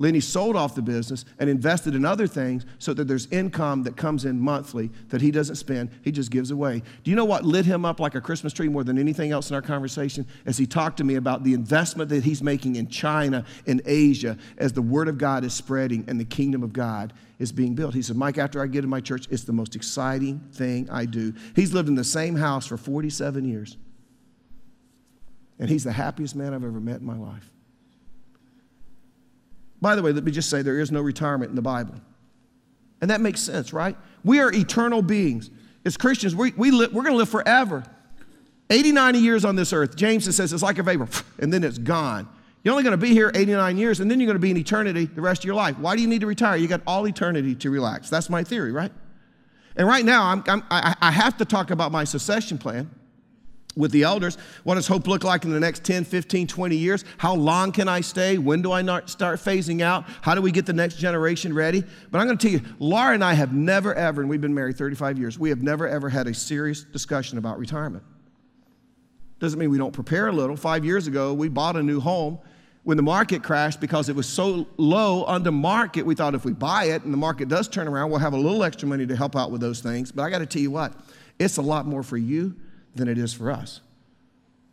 Lenny 0.01 0.21
sold 0.21 0.57
off 0.57 0.75
the 0.75 0.81
business 0.81 1.27
and 1.39 1.51
invested 1.51 1.95
in 1.95 2.07
other 2.07 2.27
things 2.27 2.65
so 2.79 2.95
that 2.95 3.07
there's 3.07 3.27
income 3.27 3.83
that 3.83 3.99
comes 3.99 4.25
in 4.25 4.41
monthly 4.41 4.91
that 5.11 5.21
he 5.21 5.31
doesn't 5.31 5.57
spend, 5.57 5.91
he 6.01 6.11
just 6.11 6.31
gives 6.31 6.51
away. 6.51 6.83
Do 7.05 7.11
you 7.11 7.17
know 7.17 7.27
what 7.27 7.45
lit 7.45 7.67
him 7.67 7.85
up 7.85 8.01
like 8.01 8.15
a 8.15 8.21
Christmas 8.21 8.55
tree 8.55 8.71
more 8.71 8.83
than 8.83 8.99
anything 8.99 9.31
else 9.31 9.51
in 9.51 9.57
our 9.57 9.61
conversation? 9.61 10.27
As 10.47 10.57
he 10.57 10.67
talked 10.67 10.97
to 10.97 11.05
me 11.05 11.17
about 11.17 11.45
the 11.45 11.53
investment 11.53 12.09
that 12.09 12.25
he's 12.25 12.43
making 12.43 12.77
in 12.77 12.89
China 12.89 13.45
and 13.67 13.83
Asia 13.85 14.39
as 14.57 14.73
the 14.73 14.81
Word 14.81 15.07
of 15.07 15.19
God 15.19 15.45
is 15.45 15.53
spreading 15.53 16.07
and 16.09 16.19
the 16.19 16.25
kingdom 16.25 16.63
of 16.63 16.73
God 16.73 17.13
is 17.39 17.53
being 17.53 17.75
built. 17.75 17.93
He 17.93 18.01
said, 18.01 18.17
Mike, 18.17 18.39
after 18.39 18.63
I 18.63 18.69
get 18.69 18.85
in 18.85 18.91
my 18.91 19.01
church, 19.03 19.27
it's 19.31 19.45
the 19.45 19.53
most 19.53 19.77
exciting 19.77 20.41
thing 20.55 20.89
I 20.89 21.05
do. 21.05 21.35
He's 21.55 21.75
lived 21.75 21.91
in 21.91 21.95
the 21.95 22.05
same 22.05 22.37
house 22.37 22.67
for 22.67 22.79
47 22.79 23.45
years. 23.45 23.77
And 25.61 25.69
he's 25.69 25.85
the 25.85 25.93
happiest 25.93 26.35
man 26.35 26.55
I've 26.55 26.65
ever 26.65 26.81
met 26.81 27.01
in 27.01 27.07
my 27.07 27.17
life. 27.17 27.49
By 29.81 29.95
the 29.95 30.03
way, 30.03 30.11
let 30.13 30.25
me 30.25 30.33
just 30.33 30.49
say 30.49 30.63
there 30.63 30.81
is 30.81 30.91
no 30.91 31.03
retirement 31.03 31.51
in 31.51 31.57
the 31.57 31.63
Bible. 31.63 31.95
And 33.03 33.11
that 33.11 33.21
makes 33.21 33.41
sense, 33.41 33.73
right? 33.73 33.97
We 34.25 34.41
are 34.41 34.53
eternal 34.53 35.03
beings. 35.03 35.51
As 35.85 35.97
Christians, 35.97 36.35
we, 36.35 36.53
we 36.57 36.71
we're 36.71 36.89
going 36.89 37.13
to 37.13 37.17
live 37.17 37.29
forever. 37.29 37.85
80, 38.71 38.93
90 38.93 39.19
years 39.19 39.45
on 39.45 39.55
this 39.55 39.73
earth. 39.73 39.97
James 39.97 40.25
says 40.35 40.53
it's 40.53 40.63
like 40.63 40.79
a 40.79 40.83
vapor, 40.83 41.09
and 41.39 41.53
then 41.53 41.63
it's 41.63 41.79
gone. 41.79 42.29
You're 42.63 42.73
only 42.73 42.85
going 42.85 42.93
to 42.93 42.99
be 42.99 43.11
here 43.11 43.31
89 43.35 43.77
years, 43.77 44.01
and 44.01 44.11
then 44.11 44.19
you're 44.21 44.27
going 44.27 44.37
to 44.37 44.41
be 44.41 44.51
in 44.51 44.57
eternity 44.57 45.07
the 45.07 45.21
rest 45.21 45.43
of 45.43 45.45
your 45.47 45.55
life. 45.55 45.79
Why 45.79 45.95
do 45.95 46.03
you 46.03 46.09
need 46.09 46.21
to 46.21 46.27
retire? 46.27 46.57
You 46.57 46.69
got 46.69 46.83
all 46.87 47.07
eternity 47.07 47.55
to 47.55 47.71
relax. 47.71 48.11
That's 48.11 48.29
my 48.29 48.45
theory, 48.45 48.73
right? 48.73 48.93
And 49.77 49.87
right 49.89 50.05
now, 50.05 50.25
I'm, 50.25 50.45
I'm, 50.47 50.63
I 50.71 51.11
have 51.11 51.39
to 51.39 51.45
talk 51.45 51.71
about 51.71 51.91
my 51.91 52.05
succession 52.05 52.59
plan 52.59 52.91
with 53.81 53.91
the 53.91 54.05
elders. 54.05 54.39
What 54.63 54.77
does 54.77 54.87
hope 54.87 55.09
look 55.09 55.25
like 55.25 55.45
in 55.45 55.51
the 55.51 55.59
next 55.59 55.83
10, 55.83 56.05
15, 56.05 56.47
20 56.47 56.77
years? 56.77 57.05
How 57.19 57.35
long 57.35 57.73
can 57.73 57.89
I 57.89 58.03
stay? 58.03 58.39
When 58.39 58.63
do 58.63 58.71
I 58.71 58.83
not 58.83 59.11
start 59.11 59.41
phasing 59.41 59.81
out? 59.81 60.05
How 60.23 60.35
do 60.35 60.43
we 60.43 60.53
get 60.53 60.67
the 60.67 60.73
next 60.73 60.97
generation 60.97 61.53
ready? 61.53 61.83
But 62.11 62.19
I'm 62.21 62.27
going 62.27 62.39
to 62.39 62.49
tell 62.49 62.61
you, 62.61 62.75
Laura 62.79 63.15
and 63.15 63.25
I 63.25 63.33
have 63.35 63.53
never, 63.53 63.95
ever, 63.95 64.21
and 64.21 64.31
we've 64.31 64.41
been 64.41 64.55
married 64.55 64.77
35 64.77 65.19
years, 65.19 65.39
we 65.39 65.49
have 65.49 65.63
never, 65.63 65.89
ever 65.89 66.09
had 66.09 66.29
a 66.29 66.35
serious 66.35 66.85
discussion 66.85 67.39
about 67.39 67.59
retirement. 67.59 68.05
Doesn't 69.41 69.59
mean 69.59 69.71
we 69.71 69.79
don't 69.79 69.93
prepare 69.93 70.29
a 70.29 70.33
little. 70.33 70.55
Five 70.55 70.85
years 70.85 71.07
ago, 71.07 71.33
we 71.33 71.49
bought 71.49 71.75
a 71.77 71.83
new 71.83 71.99
home. 71.99 72.39
When 72.83 72.97
the 72.97 73.03
market 73.03 73.43
crashed, 73.43 73.81
because 73.81 74.09
it 74.09 74.17
was 74.17 74.29
so 74.29 74.67
low 74.77 75.25
under 75.25 75.51
market, 75.51 76.05
we 76.05 76.15
thought 76.15 76.35
if 76.35 76.45
we 76.45 76.53
buy 76.53 76.85
it 76.85 77.05
and 77.05 77.13
the 77.13 77.19
market 77.19 77.49
does 77.49 77.69
turn 77.69 77.89
around, 77.89 78.11
we'll 78.11 78.21
have 78.21 78.33
a 78.33 78.39
little 78.39 78.63
extra 78.63 78.89
money 78.89 79.07
to 79.07 79.17
help 79.17 79.37
out 79.37 79.51
with 79.51 79.61
those 79.61 79.81
things. 79.81 80.13
But 80.13 80.23
I 80.23 80.31
got 80.31 80.39
to 80.39 80.47
tell 80.47 80.63
you 80.63 80.71
what, 80.71 80.95
it's 81.39 81.57
a 81.57 81.63
lot 81.63 81.87
more 81.87 82.03
for 82.03 82.17
you 82.17 82.55
than 82.95 83.09
it 83.09 83.19
is 83.19 83.33
for 83.33 83.51
us. 83.51 83.81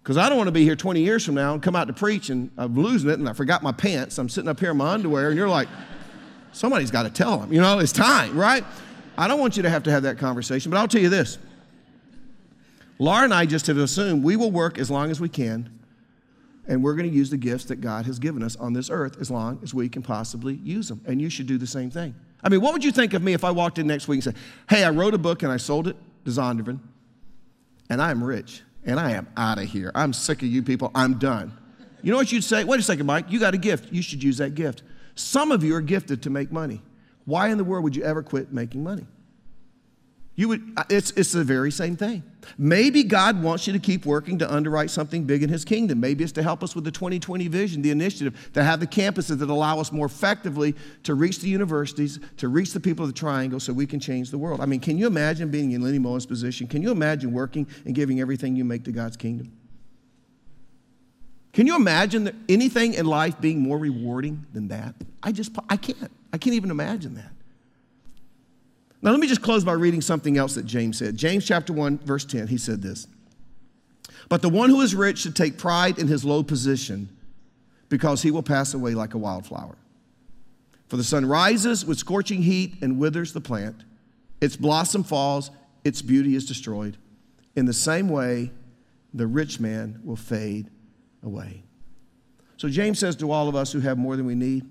Because 0.01 0.17
I 0.17 0.29
don't 0.29 0.37
want 0.37 0.47
to 0.47 0.53
be 0.53 0.63
here 0.63 0.75
20 0.75 1.01
years 1.01 1.25
from 1.25 1.35
now 1.35 1.53
and 1.53 1.61
come 1.61 1.75
out 1.75 1.87
to 1.87 1.93
preach 1.93 2.29
and 2.29 2.49
I'm 2.57 2.75
losing 2.75 3.09
it 3.09 3.19
and 3.19 3.27
I 3.27 3.33
forgot 3.33 3.61
my 3.61 3.73
pants. 3.73 4.17
I'm 4.17 4.29
sitting 4.29 4.49
up 4.49 4.59
here 4.59 4.71
in 4.71 4.77
my 4.77 4.91
underwear 4.91 5.29
and 5.29 5.37
you're 5.37 5.49
like, 5.49 5.67
somebody's 6.53 6.91
got 6.91 7.03
to 7.03 7.09
tell 7.09 7.37
them, 7.39 7.51
you 7.51 7.59
know, 7.59 7.79
it's 7.79 7.91
time, 7.91 8.37
right? 8.37 8.63
I 9.17 9.27
don't 9.27 9.39
want 9.39 9.57
you 9.57 9.63
to 9.63 9.69
have 9.69 9.83
to 9.83 9.91
have 9.91 10.03
that 10.03 10.17
conversation, 10.17 10.71
but 10.71 10.77
I'll 10.77 10.87
tell 10.87 11.01
you 11.01 11.09
this. 11.09 11.37
Laura 12.99 13.25
and 13.25 13.33
I 13.33 13.45
just 13.45 13.67
have 13.67 13.77
assumed 13.77 14.23
we 14.23 14.35
will 14.35 14.51
work 14.51 14.79
as 14.79 14.89
long 14.89 15.11
as 15.11 15.19
we 15.19 15.29
can 15.29 15.77
and 16.67 16.83
we're 16.83 16.95
going 16.95 17.09
to 17.09 17.15
use 17.15 17.29
the 17.29 17.37
gifts 17.37 17.65
that 17.65 17.77
God 17.77 18.05
has 18.05 18.19
given 18.19 18.43
us 18.43 18.55
on 18.55 18.73
this 18.73 18.89
earth 18.89 19.19
as 19.19 19.31
long 19.31 19.59
as 19.63 19.73
we 19.73 19.87
can 19.89 20.01
possibly 20.01 20.55
use 20.55 20.89
them. 20.89 21.01
And 21.05 21.21
you 21.21 21.29
should 21.29 21.47
do 21.47 21.57
the 21.57 21.67
same 21.67 21.89
thing. 21.89 22.13
I 22.43 22.49
mean, 22.49 22.61
what 22.61 22.73
would 22.73 22.83
you 22.83 22.91
think 22.91 23.13
of 23.13 23.23
me 23.23 23.33
if 23.33 23.43
I 23.43 23.51
walked 23.51 23.77
in 23.79 23.87
next 23.87 24.07
week 24.07 24.17
and 24.17 24.23
said, 24.23 24.35
Hey, 24.69 24.83
I 24.83 24.89
wrote 24.89 25.13
a 25.13 25.17
book 25.17 25.43
and 25.43 25.51
I 25.51 25.57
sold 25.57 25.87
it 25.87 25.95
to 26.25 26.31
Zondervan 26.31 26.79
and 27.89 28.01
I 28.01 28.11
am 28.11 28.23
rich 28.23 28.61
and 28.85 28.99
I 28.99 29.11
am 29.11 29.27
out 29.37 29.57
of 29.57 29.65
here. 29.65 29.91
I'm 29.95 30.13
sick 30.13 30.41
of 30.41 30.47
you 30.47 30.63
people. 30.63 30.91
I'm 30.95 31.19
done. 31.19 31.57
You 32.01 32.11
know 32.11 32.17
what 32.17 32.31
you'd 32.31 32.43
say? 32.43 32.63
Wait 32.63 32.79
a 32.79 32.83
second, 32.83 33.05
Mike. 33.05 33.25
You 33.29 33.39
got 33.39 33.53
a 33.53 33.57
gift. 33.57 33.91
You 33.91 34.01
should 34.01 34.23
use 34.23 34.37
that 34.37 34.55
gift. 34.55 34.83
Some 35.15 35.51
of 35.51 35.63
you 35.63 35.75
are 35.75 35.81
gifted 35.81 36.23
to 36.23 36.29
make 36.29 36.51
money. 36.51 36.81
Why 37.25 37.49
in 37.49 37.57
the 37.57 37.63
world 37.63 37.83
would 37.83 37.95
you 37.95 38.03
ever 38.03 38.23
quit 38.23 38.53
making 38.53 38.83
money? 38.83 39.05
You 40.35 40.49
would, 40.49 40.73
uh, 40.77 40.83
it's, 40.89 41.11
it's 41.11 41.31
the 41.31 41.43
very 41.43 41.71
same 41.71 41.95
thing. 41.95 42.23
Maybe 42.57 43.03
God 43.03 43.41
wants 43.41 43.67
you 43.67 43.73
to 43.73 43.79
keep 43.79 44.05
working 44.05 44.37
to 44.39 44.53
underwrite 44.53 44.89
something 44.89 45.23
big 45.23 45.43
in 45.43 45.49
His 45.49 45.65
kingdom. 45.65 45.99
Maybe 45.99 46.23
it's 46.23 46.33
to 46.33 46.43
help 46.43 46.63
us 46.63 46.75
with 46.75 46.83
the 46.83 46.91
2020 46.91 47.47
vision, 47.47 47.81
the 47.81 47.91
initiative, 47.91 48.49
to 48.53 48.63
have 48.63 48.79
the 48.79 48.87
campuses 48.87 49.39
that 49.39 49.49
allow 49.49 49.79
us 49.79 49.91
more 49.91 50.05
effectively 50.05 50.75
to 51.03 51.15
reach 51.15 51.39
the 51.39 51.49
universities, 51.49 52.19
to 52.37 52.47
reach 52.47 52.73
the 52.73 52.79
people 52.79 53.05
of 53.05 53.13
the 53.13 53.17
triangle 53.19 53.59
so 53.59 53.73
we 53.73 53.85
can 53.85 53.99
change 53.99 54.31
the 54.31 54.37
world. 54.37 54.61
I 54.61 54.65
mean, 54.65 54.79
can 54.79 54.97
you 54.97 55.07
imagine 55.07 55.49
being 55.49 55.71
in 55.71 55.81
Lenny 55.81 55.99
Mullen's 55.99 56.25
position? 56.25 56.67
Can 56.67 56.81
you 56.81 56.91
imagine 56.91 57.31
working 57.31 57.67
and 57.85 57.93
giving 57.95 58.19
everything 58.19 58.55
you 58.55 58.65
make 58.65 58.83
to 58.85 58.91
God's 58.91 59.17
kingdom? 59.17 59.51
Can 61.53 61.65
you 61.65 61.75
imagine 61.75 62.45
anything 62.47 62.93
in 62.93 63.07
life 63.07 63.41
being 63.41 63.59
more 63.59 63.79
rewarding 63.79 64.45
than 64.53 64.67
that? 64.67 64.93
I 65.23 65.31
just, 65.31 65.51
I 65.69 65.77
can't. 65.77 66.11
I 66.31 66.37
can't 66.37 66.55
even 66.55 66.69
imagine 66.69 67.15
that. 67.15 67.31
Now, 69.07 69.11
let 69.11 69.21
me 69.21 69.27
just 69.27 69.41
close 69.41 69.63
by 69.63 69.71
reading 69.71 70.01
something 70.01 70.37
else 70.37 70.55
that 70.55 70.65
James 70.65 70.97
said. 70.97 71.15
James 71.15 71.45
chapter 71.45 71.71
1, 71.71 71.99
verse 71.99 72.25
10, 72.25 72.47
he 72.47 72.57
said 72.57 72.81
this 72.81 73.07
But 74.27 74.41
the 74.41 74.49
one 74.49 74.69
who 74.69 74.81
is 74.81 74.93
rich 74.93 75.19
should 75.19 75.33
take 75.33 75.57
pride 75.57 75.97
in 75.97 76.09
his 76.09 76.25
low 76.25 76.43
position 76.43 77.07
because 77.87 78.21
he 78.21 78.31
will 78.31 78.43
pass 78.43 78.73
away 78.73 78.95
like 78.95 79.13
a 79.13 79.17
wildflower. 79.17 79.77
For 80.89 80.97
the 80.97 81.05
sun 81.05 81.25
rises 81.25 81.85
with 81.85 81.97
scorching 81.97 82.41
heat 82.41 82.79
and 82.81 82.99
withers 82.99 83.31
the 83.31 83.39
plant, 83.39 83.85
its 84.41 84.57
blossom 84.57 85.05
falls, 85.05 85.51
its 85.85 86.01
beauty 86.01 86.35
is 86.35 86.45
destroyed. 86.45 86.97
In 87.55 87.65
the 87.65 87.71
same 87.71 88.09
way, 88.09 88.51
the 89.13 89.25
rich 89.25 89.57
man 89.57 90.01
will 90.03 90.17
fade 90.17 90.69
away. 91.23 91.63
So 92.57 92.67
James 92.67 92.99
says 92.99 93.15
to 93.15 93.31
all 93.31 93.47
of 93.47 93.55
us 93.55 93.71
who 93.71 93.79
have 93.79 93.97
more 93.97 94.17
than 94.17 94.25
we 94.25 94.35
need, 94.35 94.65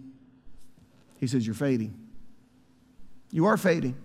he 1.18 1.26
says, 1.26 1.46
You're 1.46 1.54
fading. 1.54 1.98
You 3.32 3.46
are 3.46 3.56
fading. 3.56 3.96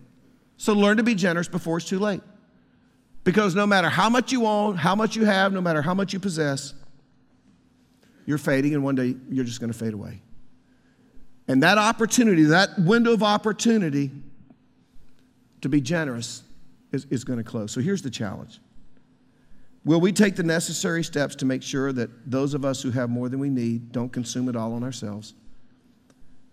So 0.62 0.74
learn 0.74 0.98
to 0.98 1.04
be 1.04 1.16
generous 1.16 1.48
before 1.48 1.78
it's 1.78 1.88
too 1.88 1.98
late. 1.98 2.22
Because 3.24 3.56
no 3.56 3.66
matter 3.66 3.90
how 3.90 4.12
much 4.12 4.32
you 4.32 4.46
own, 4.46 4.76
how 4.76 4.94
much 4.94 5.16
you 5.16 5.26
have, 5.26 5.52
no 5.54 5.60
matter 5.60 5.82
how 5.82 5.96
much 5.96 6.14
you 6.14 6.20
possess, 6.20 6.76
you're 8.28 8.38
fading 8.38 8.76
and 8.76 8.84
one 8.84 8.94
day 8.94 9.16
you're 9.32 9.44
just 9.44 9.60
going 9.60 9.72
to 9.72 9.78
fade 9.78 9.96
away. 9.96 10.22
And 11.48 11.64
that 11.64 11.80
opportunity, 11.80 12.44
that 12.44 12.78
window 12.78 13.12
of 13.12 13.24
opportunity 13.24 14.12
to 15.62 15.68
be 15.68 15.82
generous 15.82 16.44
is, 16.92 17.08
is 17.10 17.24
going 17.24 17.40
to 17.40 17.44
close. 17.44 17.72
So 17.72 17.82
here's 17.82 18.04
the 18.04 18.12
challenge 18.12 18.60
Will 19.84 20.00
we 20.00 20.12
take 20.12 20.36
the 20.36 20.44
necessary 20.44 21.04
steps 21.04 21.34
to 21.38 21.46
make 21.48 21.64
sure 21.64 21.92
that 21.92 22.30
those 22.30 22.54
of 22.54 22.66
us 22.66 22.84
who 22.84 22.92
have 22.92 23.10
more 23.10 23.30
than 23.30 23.40
we 23.40 23.50
need 23.50 23.92
don't 23.92 24.14
consume 24.14 24.48
it 24.48 24.56
all 24.56 24.74
on 24.74 24.84
ourselves? 24.84 25.34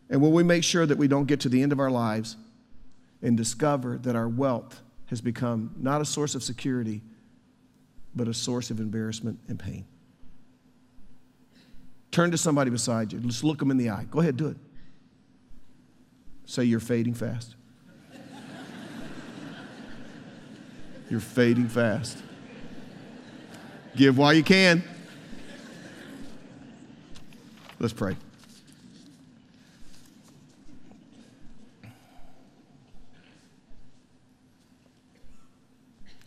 And 0.09 0.23
will 0.23 0.33
we 0.33 0.45
make 0.45 0.65
sure 0.65 0.87
that 0.87 0.97
we 0.97 1.09
don't 1.09 1.27
get 1.27 1.41
to 1.41 1.51
the 1.51 1.63
end 1.63 1.73
of 1.73 1.79
our 1.79 1.91
lives 1.91 2.39
and 3.23 3.37
discover 3.37 3.99
that 3.99 4.17
our 4.17 4.29
wealth 4.29 4.81
has 5.07 5.21
become 5.21 5.75
not 5.79 6.01
a 6.01 6.05
source 6.05 6.35
of 6.35 6.43
security, 6.43 7.03
but 8.15 8.29
a 8.29 8.35
source 8.35 8.71
of 8.71 8.81
embarrassment 8.81 9.39
and 9.49 9.59
pain. 9.59 9.85
Turn 12.11 12.31
to 12.31 12.39
somebody 12.39 12.71
beside 12.71 13.13
you. 13.13 13.19
Just 13.21 13.45
look 13.45 13.59
them 13.59 13.71
in 13.71 13.77
the 13.77 13.91
eye. 13.91 14.07
Go 14.11 14.21
ahead, 14.21 14.37
do 14.37 14.49
it. 14.49 14.57
Say, 16.47 16.65
You're 16.65 16.81
fading 16.81 17.15
fast. 17.15 17.55
You're 21.11 21.21
fading 21.21 21.69
fast. 21.69 22.19
Give 23.97 24.17
while 24.17 24.33
you 24.33 24.43
can. 24.43 24.83
Let's 27.79 27.93
pray. 27.93 28.17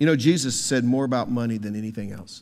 You 0.02 0.08
know, 0.08 0.16
Jesus 0.16 0.60
said 0.60 0.84
more 0.84 1.06
about 1.06 1.30
money 1.30 1.60
than 1.60 1.76
anything 1.76 2.12
else. 2.12 2.42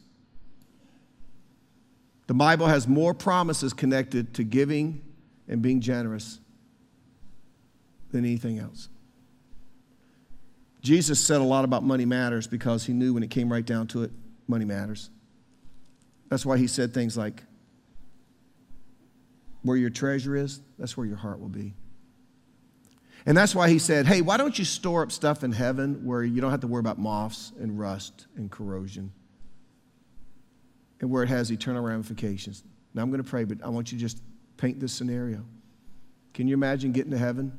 The 2.27 2.33
Bible 2.33 2.67
has 2.67 2.87
more 2.87 3.13
promises 3.13 3.73
connected 3.73 4.33
to 4.35 4.45
giving 4.45 5.01
and 5.45 5.61
being 5.61 5.81
generous 5.81 6.39
than 8.11 8.23
anything 8.23 8.59
else. 8.59 8.87
Jesus 10.79 11.19
said 11.19 11.41
a 11.41 11.43
lot 11.43 11.65
about 11.65 11.83
money 11.83 12.05
matters 12.05 12.47
because 12.47 12.85
he 12.85 12.93
knew 12.93 13.13
when 13.13 13.23
it 13.23 13.29
came 13.29 13.51
right 13.51 13.65
down 13.65 13.87
to 13.87 14.03
it, 14.03 14.11
money 14.47 14.63
matters. 14.63 15.09
That's 16.29 16.45
why 16.45 16.57
he 16.57 16.67
said 16.67 16.93
things 16.93 17.17
like, 17.17 17.43
Where 19.63 19.75
your 19.75 19.89
treasure 19.89 20.33
is, 20.33 20.61
that's 20.77 20.95
where 20.95 21.05
your 21.05 21.17
heart 21.17 21.41
will 21.41 21.49
be. 21.49 21.73
And 23.25 23.35
that's 23.35 23.53
why 23.53 23.69
he 23.69 23.79
said, 23.79 24.05
Hey, 24.05 24.21
why 24.21 24.37
don't 24.37 24.57
you 24.57 24.65
store 24.65 25.03
up 25.03 25.11
stuff 25.11 25.43
in 25.43 25.51
heaven 25.51 26.05
where 26.05 26.23
you 26.23 26.41
don't 26.41 26.51
have 26.51 26.61
to 26.61 26.67
worry 26.67 26.79
about 26.79 26.97
moths 26.97 27.51
and 27.59 27.77
rust 27.77 28.27
and 28.35 28.49
corrosion 28.49 29.11
and 31.01 31.09
where 31.09 31.23
it 31.23 31.29
has 31.29 31.51
eternal 31.51 31.83
ramifications? 31.83 32.63
Now 32.93 33.01
I'm 33.01 33.09
going 33.09 33.23
to 33.23 33.29
pray, 33.29 33.43
but 33.43 33.63
I 33.63 33.69
want 33.69 33.91
you 33.91 33.97
to 33.97 34.01
just 34.01 34.21
paint 34.57 34.79
this 34.79 34.93
scenario. 34.93 35.45
Can 36.33 36.47
you 36.47 36.53
imagine 36.53 36.91
getting 36.91 37.11
to 37.11 37.17
heaven 37.17 37.57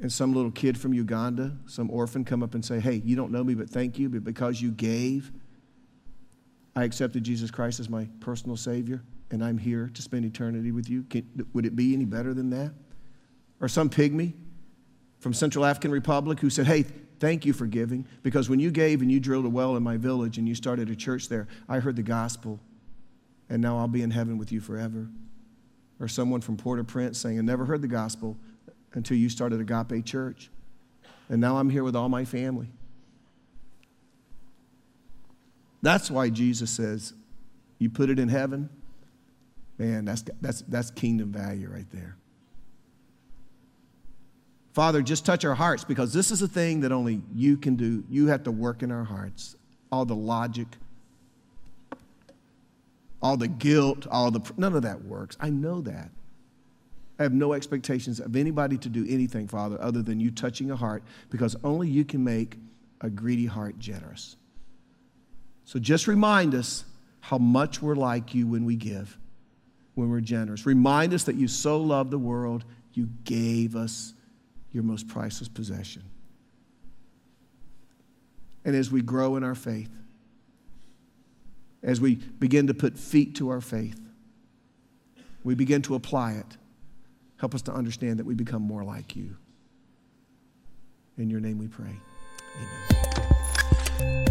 and 0.00 0.12
some 0.12 0.32
little 0.32 0.50
kid 0.50 0.78
from 0.78 0.94
Uganda, 0.94 1.56
some 1.66 1.90
orphan, 1.90 2.24
come 2.24 2.42
up 2.42 2.54
and 2.54 2.64
say, 2.64 2.80
Hey, 2.80 3.02
you 3.04 3.16
don't 3.16 3.32
know 3.32 3.44
me, 3.44 3.54
but 3.54 3.68
thank 3.70 3.98
you, 3.98 4.08
but 4.08 4.24
because 4.24 4.60
you 4.60 4.70
gave, 4.70 5.32
I 6.76 6.84
accepted 6.84 7.24
Jesus 7.24 7.50
Christ 7.50 7.80
as 7.80 7.88
my 7.88 8.08
personal 8.20 8.56
Savior, 8.56 9.02
and 9.30 9.44
I'm 9.44 9.58
here 9.58 9.90
to 9.92 10.02
spend 10.02 10.24
eternity 10.24 10.72
with 10.72 10.88
you. 10.88 11.04
Can, 11.04 11.46
would 11.52 11.66
it 11.66 11.74
be 11.74 11.94
any 11.94 12.04
better 12.04 12.32
than 12.32 12.50
that? 12.50 12.72
Or 13.60 13.68
some 13.68 13.90
pygmy 13.90 14.32
from 15.18 15.34
Central 15.34 15.64
African 15.64 15.90
Republic 15.90 16.40
who 16.40 16.50
said, 16.50 16.66
Hey, 16.66 16.84
thank 17.18 17.44
you 17.44 17.52
for 17.52 17.66
giving 17.66 18.06
because 18.22 18.48
when 18.48 18.58
you 18.58 18.70
gave 18.70 19.02
and 19.02 19.12
you 19.12 19.20
drilled 19.20 19.44
a 19.44 19.50
well 19.50 19.76
in 19.76 19.82
my 19.82 19.96
village 19.96 20.38
and 20.38 20.48
you 20.48 20.54
started 20.54 20.88
a 20.88 20.96
church 20.96 21.28
there, 21.28 21.46
I 21.68 21.78
heard 21.78 21.96
the 21.96 22.02
gospel 22.02 22.58
and 23.50 23.60
now 23.60 23.78
I'll 23.78 23.88
be 23.88 24.02
in 24.02 24.10
heaven 24.10 24.38
with 24.38 24.52
you 24.52 24.60
forever. 24.60 25.08
Or 25.98 26.08
someone 26.08 26.40
from 26.40 26.56
Port 26.56 26.80
au 26.80 26.84
Prince 26.84 27.18
saying, 27.18 27.38
I 27.38 27.42
never 27.42 27.66
heard 27.66 27.82
the 27.82 27.88
gospel 27.88 28.36
until 28.94 29.18
you 29.18 29.28
started 29.28 29.60
Agape 29.60 30.04
Church. 30.06 30.50
And 31.28 31.40
now 31.40 31.58
I'm 31.58 31.68
here 31.68 31.84
with 31.84 31.94
all 31.94 32.08
my 32.08 32.24
family. 32.24 32.68
That's 35.82 36.10
why 36.10 36.30
Jesus 36.30 36.70
says, 36.70 37.12
You 37.78 37.90
put 37.90 38.08
it 38.08 38.18
in 38.18 38.28
heaven, 38.28 38.70
man, 39.78 40.04
that's, 40.04 40.24
that's, 40.40 40.62
that's 40.62 40.90
kingdom 40.90 41.32
value 41.32 41.68
right 41.68 41.90
there. 41.92 42.16
Father, 44.72 45.02
just 45.02 45.26
touch 45.26 45.44
our 45.44 45.54
hearts 45.54 45.84
because 45.84 46.12
this 46.12 46.30
is 46.30 46.42
a 46.42 46.48
thing 46.48 46.80
that 46.80 46.92
only 46.92 47.20
you 47.34 47.56
can 47.56 47.74
do. 47.74 48.04
You 48.08 48.28
have 48.28 48.44
to 48.44 48.50
work 48.50 48.82
in 48.82 48.92
our 48.92 49.04
hearts. 49.04 49.56
All 49.90 50.04
the 50.04 50.14
logic, 50.14 50.68
all 53.20 53.36
the 53.36 53.48
guilt, 53.48 54.06
all 54.08 54.30
the 54.30 54.40
none 54.56 54.74
of 54.74 54.82
that 54.82 55.04
works. 55.04 55.36
I 55.40 55.50
know 55.50 55.80
that. 55.80 56.10
I 57.18 57.24
have 57.24 57.34
no 57.34 57.52
expectations 57.52 58.18
of 58.18 58.34
anybody 58.34 58.78
to 58.78 58.88
do 58.88 59.04
anything, 59.08 59.46
Father, 59.46 59.76
other 59.80 60.00
than 60.00 60.20
you 60.20 60.30
touching 60.30 60.70
a 60.70 60.76
heart 60.76 61.02
because 61.28 61.54
only 61.64 61.88
you 61.88 62.04
can 62.04 62.24
make 62.24 62.56
a 63.02 63.10
greedy 63.10 63.46
heart 63.46 63.78
generous. 63.78 64.36
So 65.64 65.78
just 65.78 66.06
remind 66.06 66.54
us 66.54 66.84
how 67.20 67.36
much 67.36 67.82
we're 67.82 67.94
like 67.94 68.34
you 68.34 68.46
when 68.46 68.64
we 68.64 68.76
give, 68.76 69.18
when 69.94 70.08
we're 70.08 70.20
generous. 70.20 70.64
Remind 70.64 71.12
us 71.12 71.24
that 71.24 71.36
you 71.36 71.46
so 71.46 71.78
loved 71.78 72.10
the 72.10 72.18
world, 72.18 72.64
you 72.94 73.10
gave 73.24 73.76
us 73.76 74.14
your 74.72 74.82
most 74.82 75.08
priceless 75.08 75.48
possession. 75.48 76.02
And 78.64 78.76
as 78.76 78.90
we 78.90 79.02
grow 79.02 79.36
in 79.36 79.44
our 79.44 79.54
faith, 79.54 79.90
as 81.82 82.00
we 82.00 82.16
begin 82.16 82.66
to 82.66 82.74
put 82.74 82.98
feet 82.98 83.34
to 83.36 83.48
our 83.48 83.60
faith, 83.60 84.00
we 85.42 85.54
begin 85.54 85.82
to 85.82 85.94
apply 85.94 86.32
it. 86.32 86.56
Help 87.38 87.54
us 87.54 87.62
to 87.62 87.72
understand 87.72 88.18
that 88.18 88.26
we 88.26 88.34
become 88.34 88.62
more 88.62 88.84
like 88.84 89.16
you. 89.16 89.36
In 91.16 91.30
your 91.30 91.40
name 91.40 91.58
we 91.58 91.68
pray. 91.68 91.96
Amen. 94.00 94.29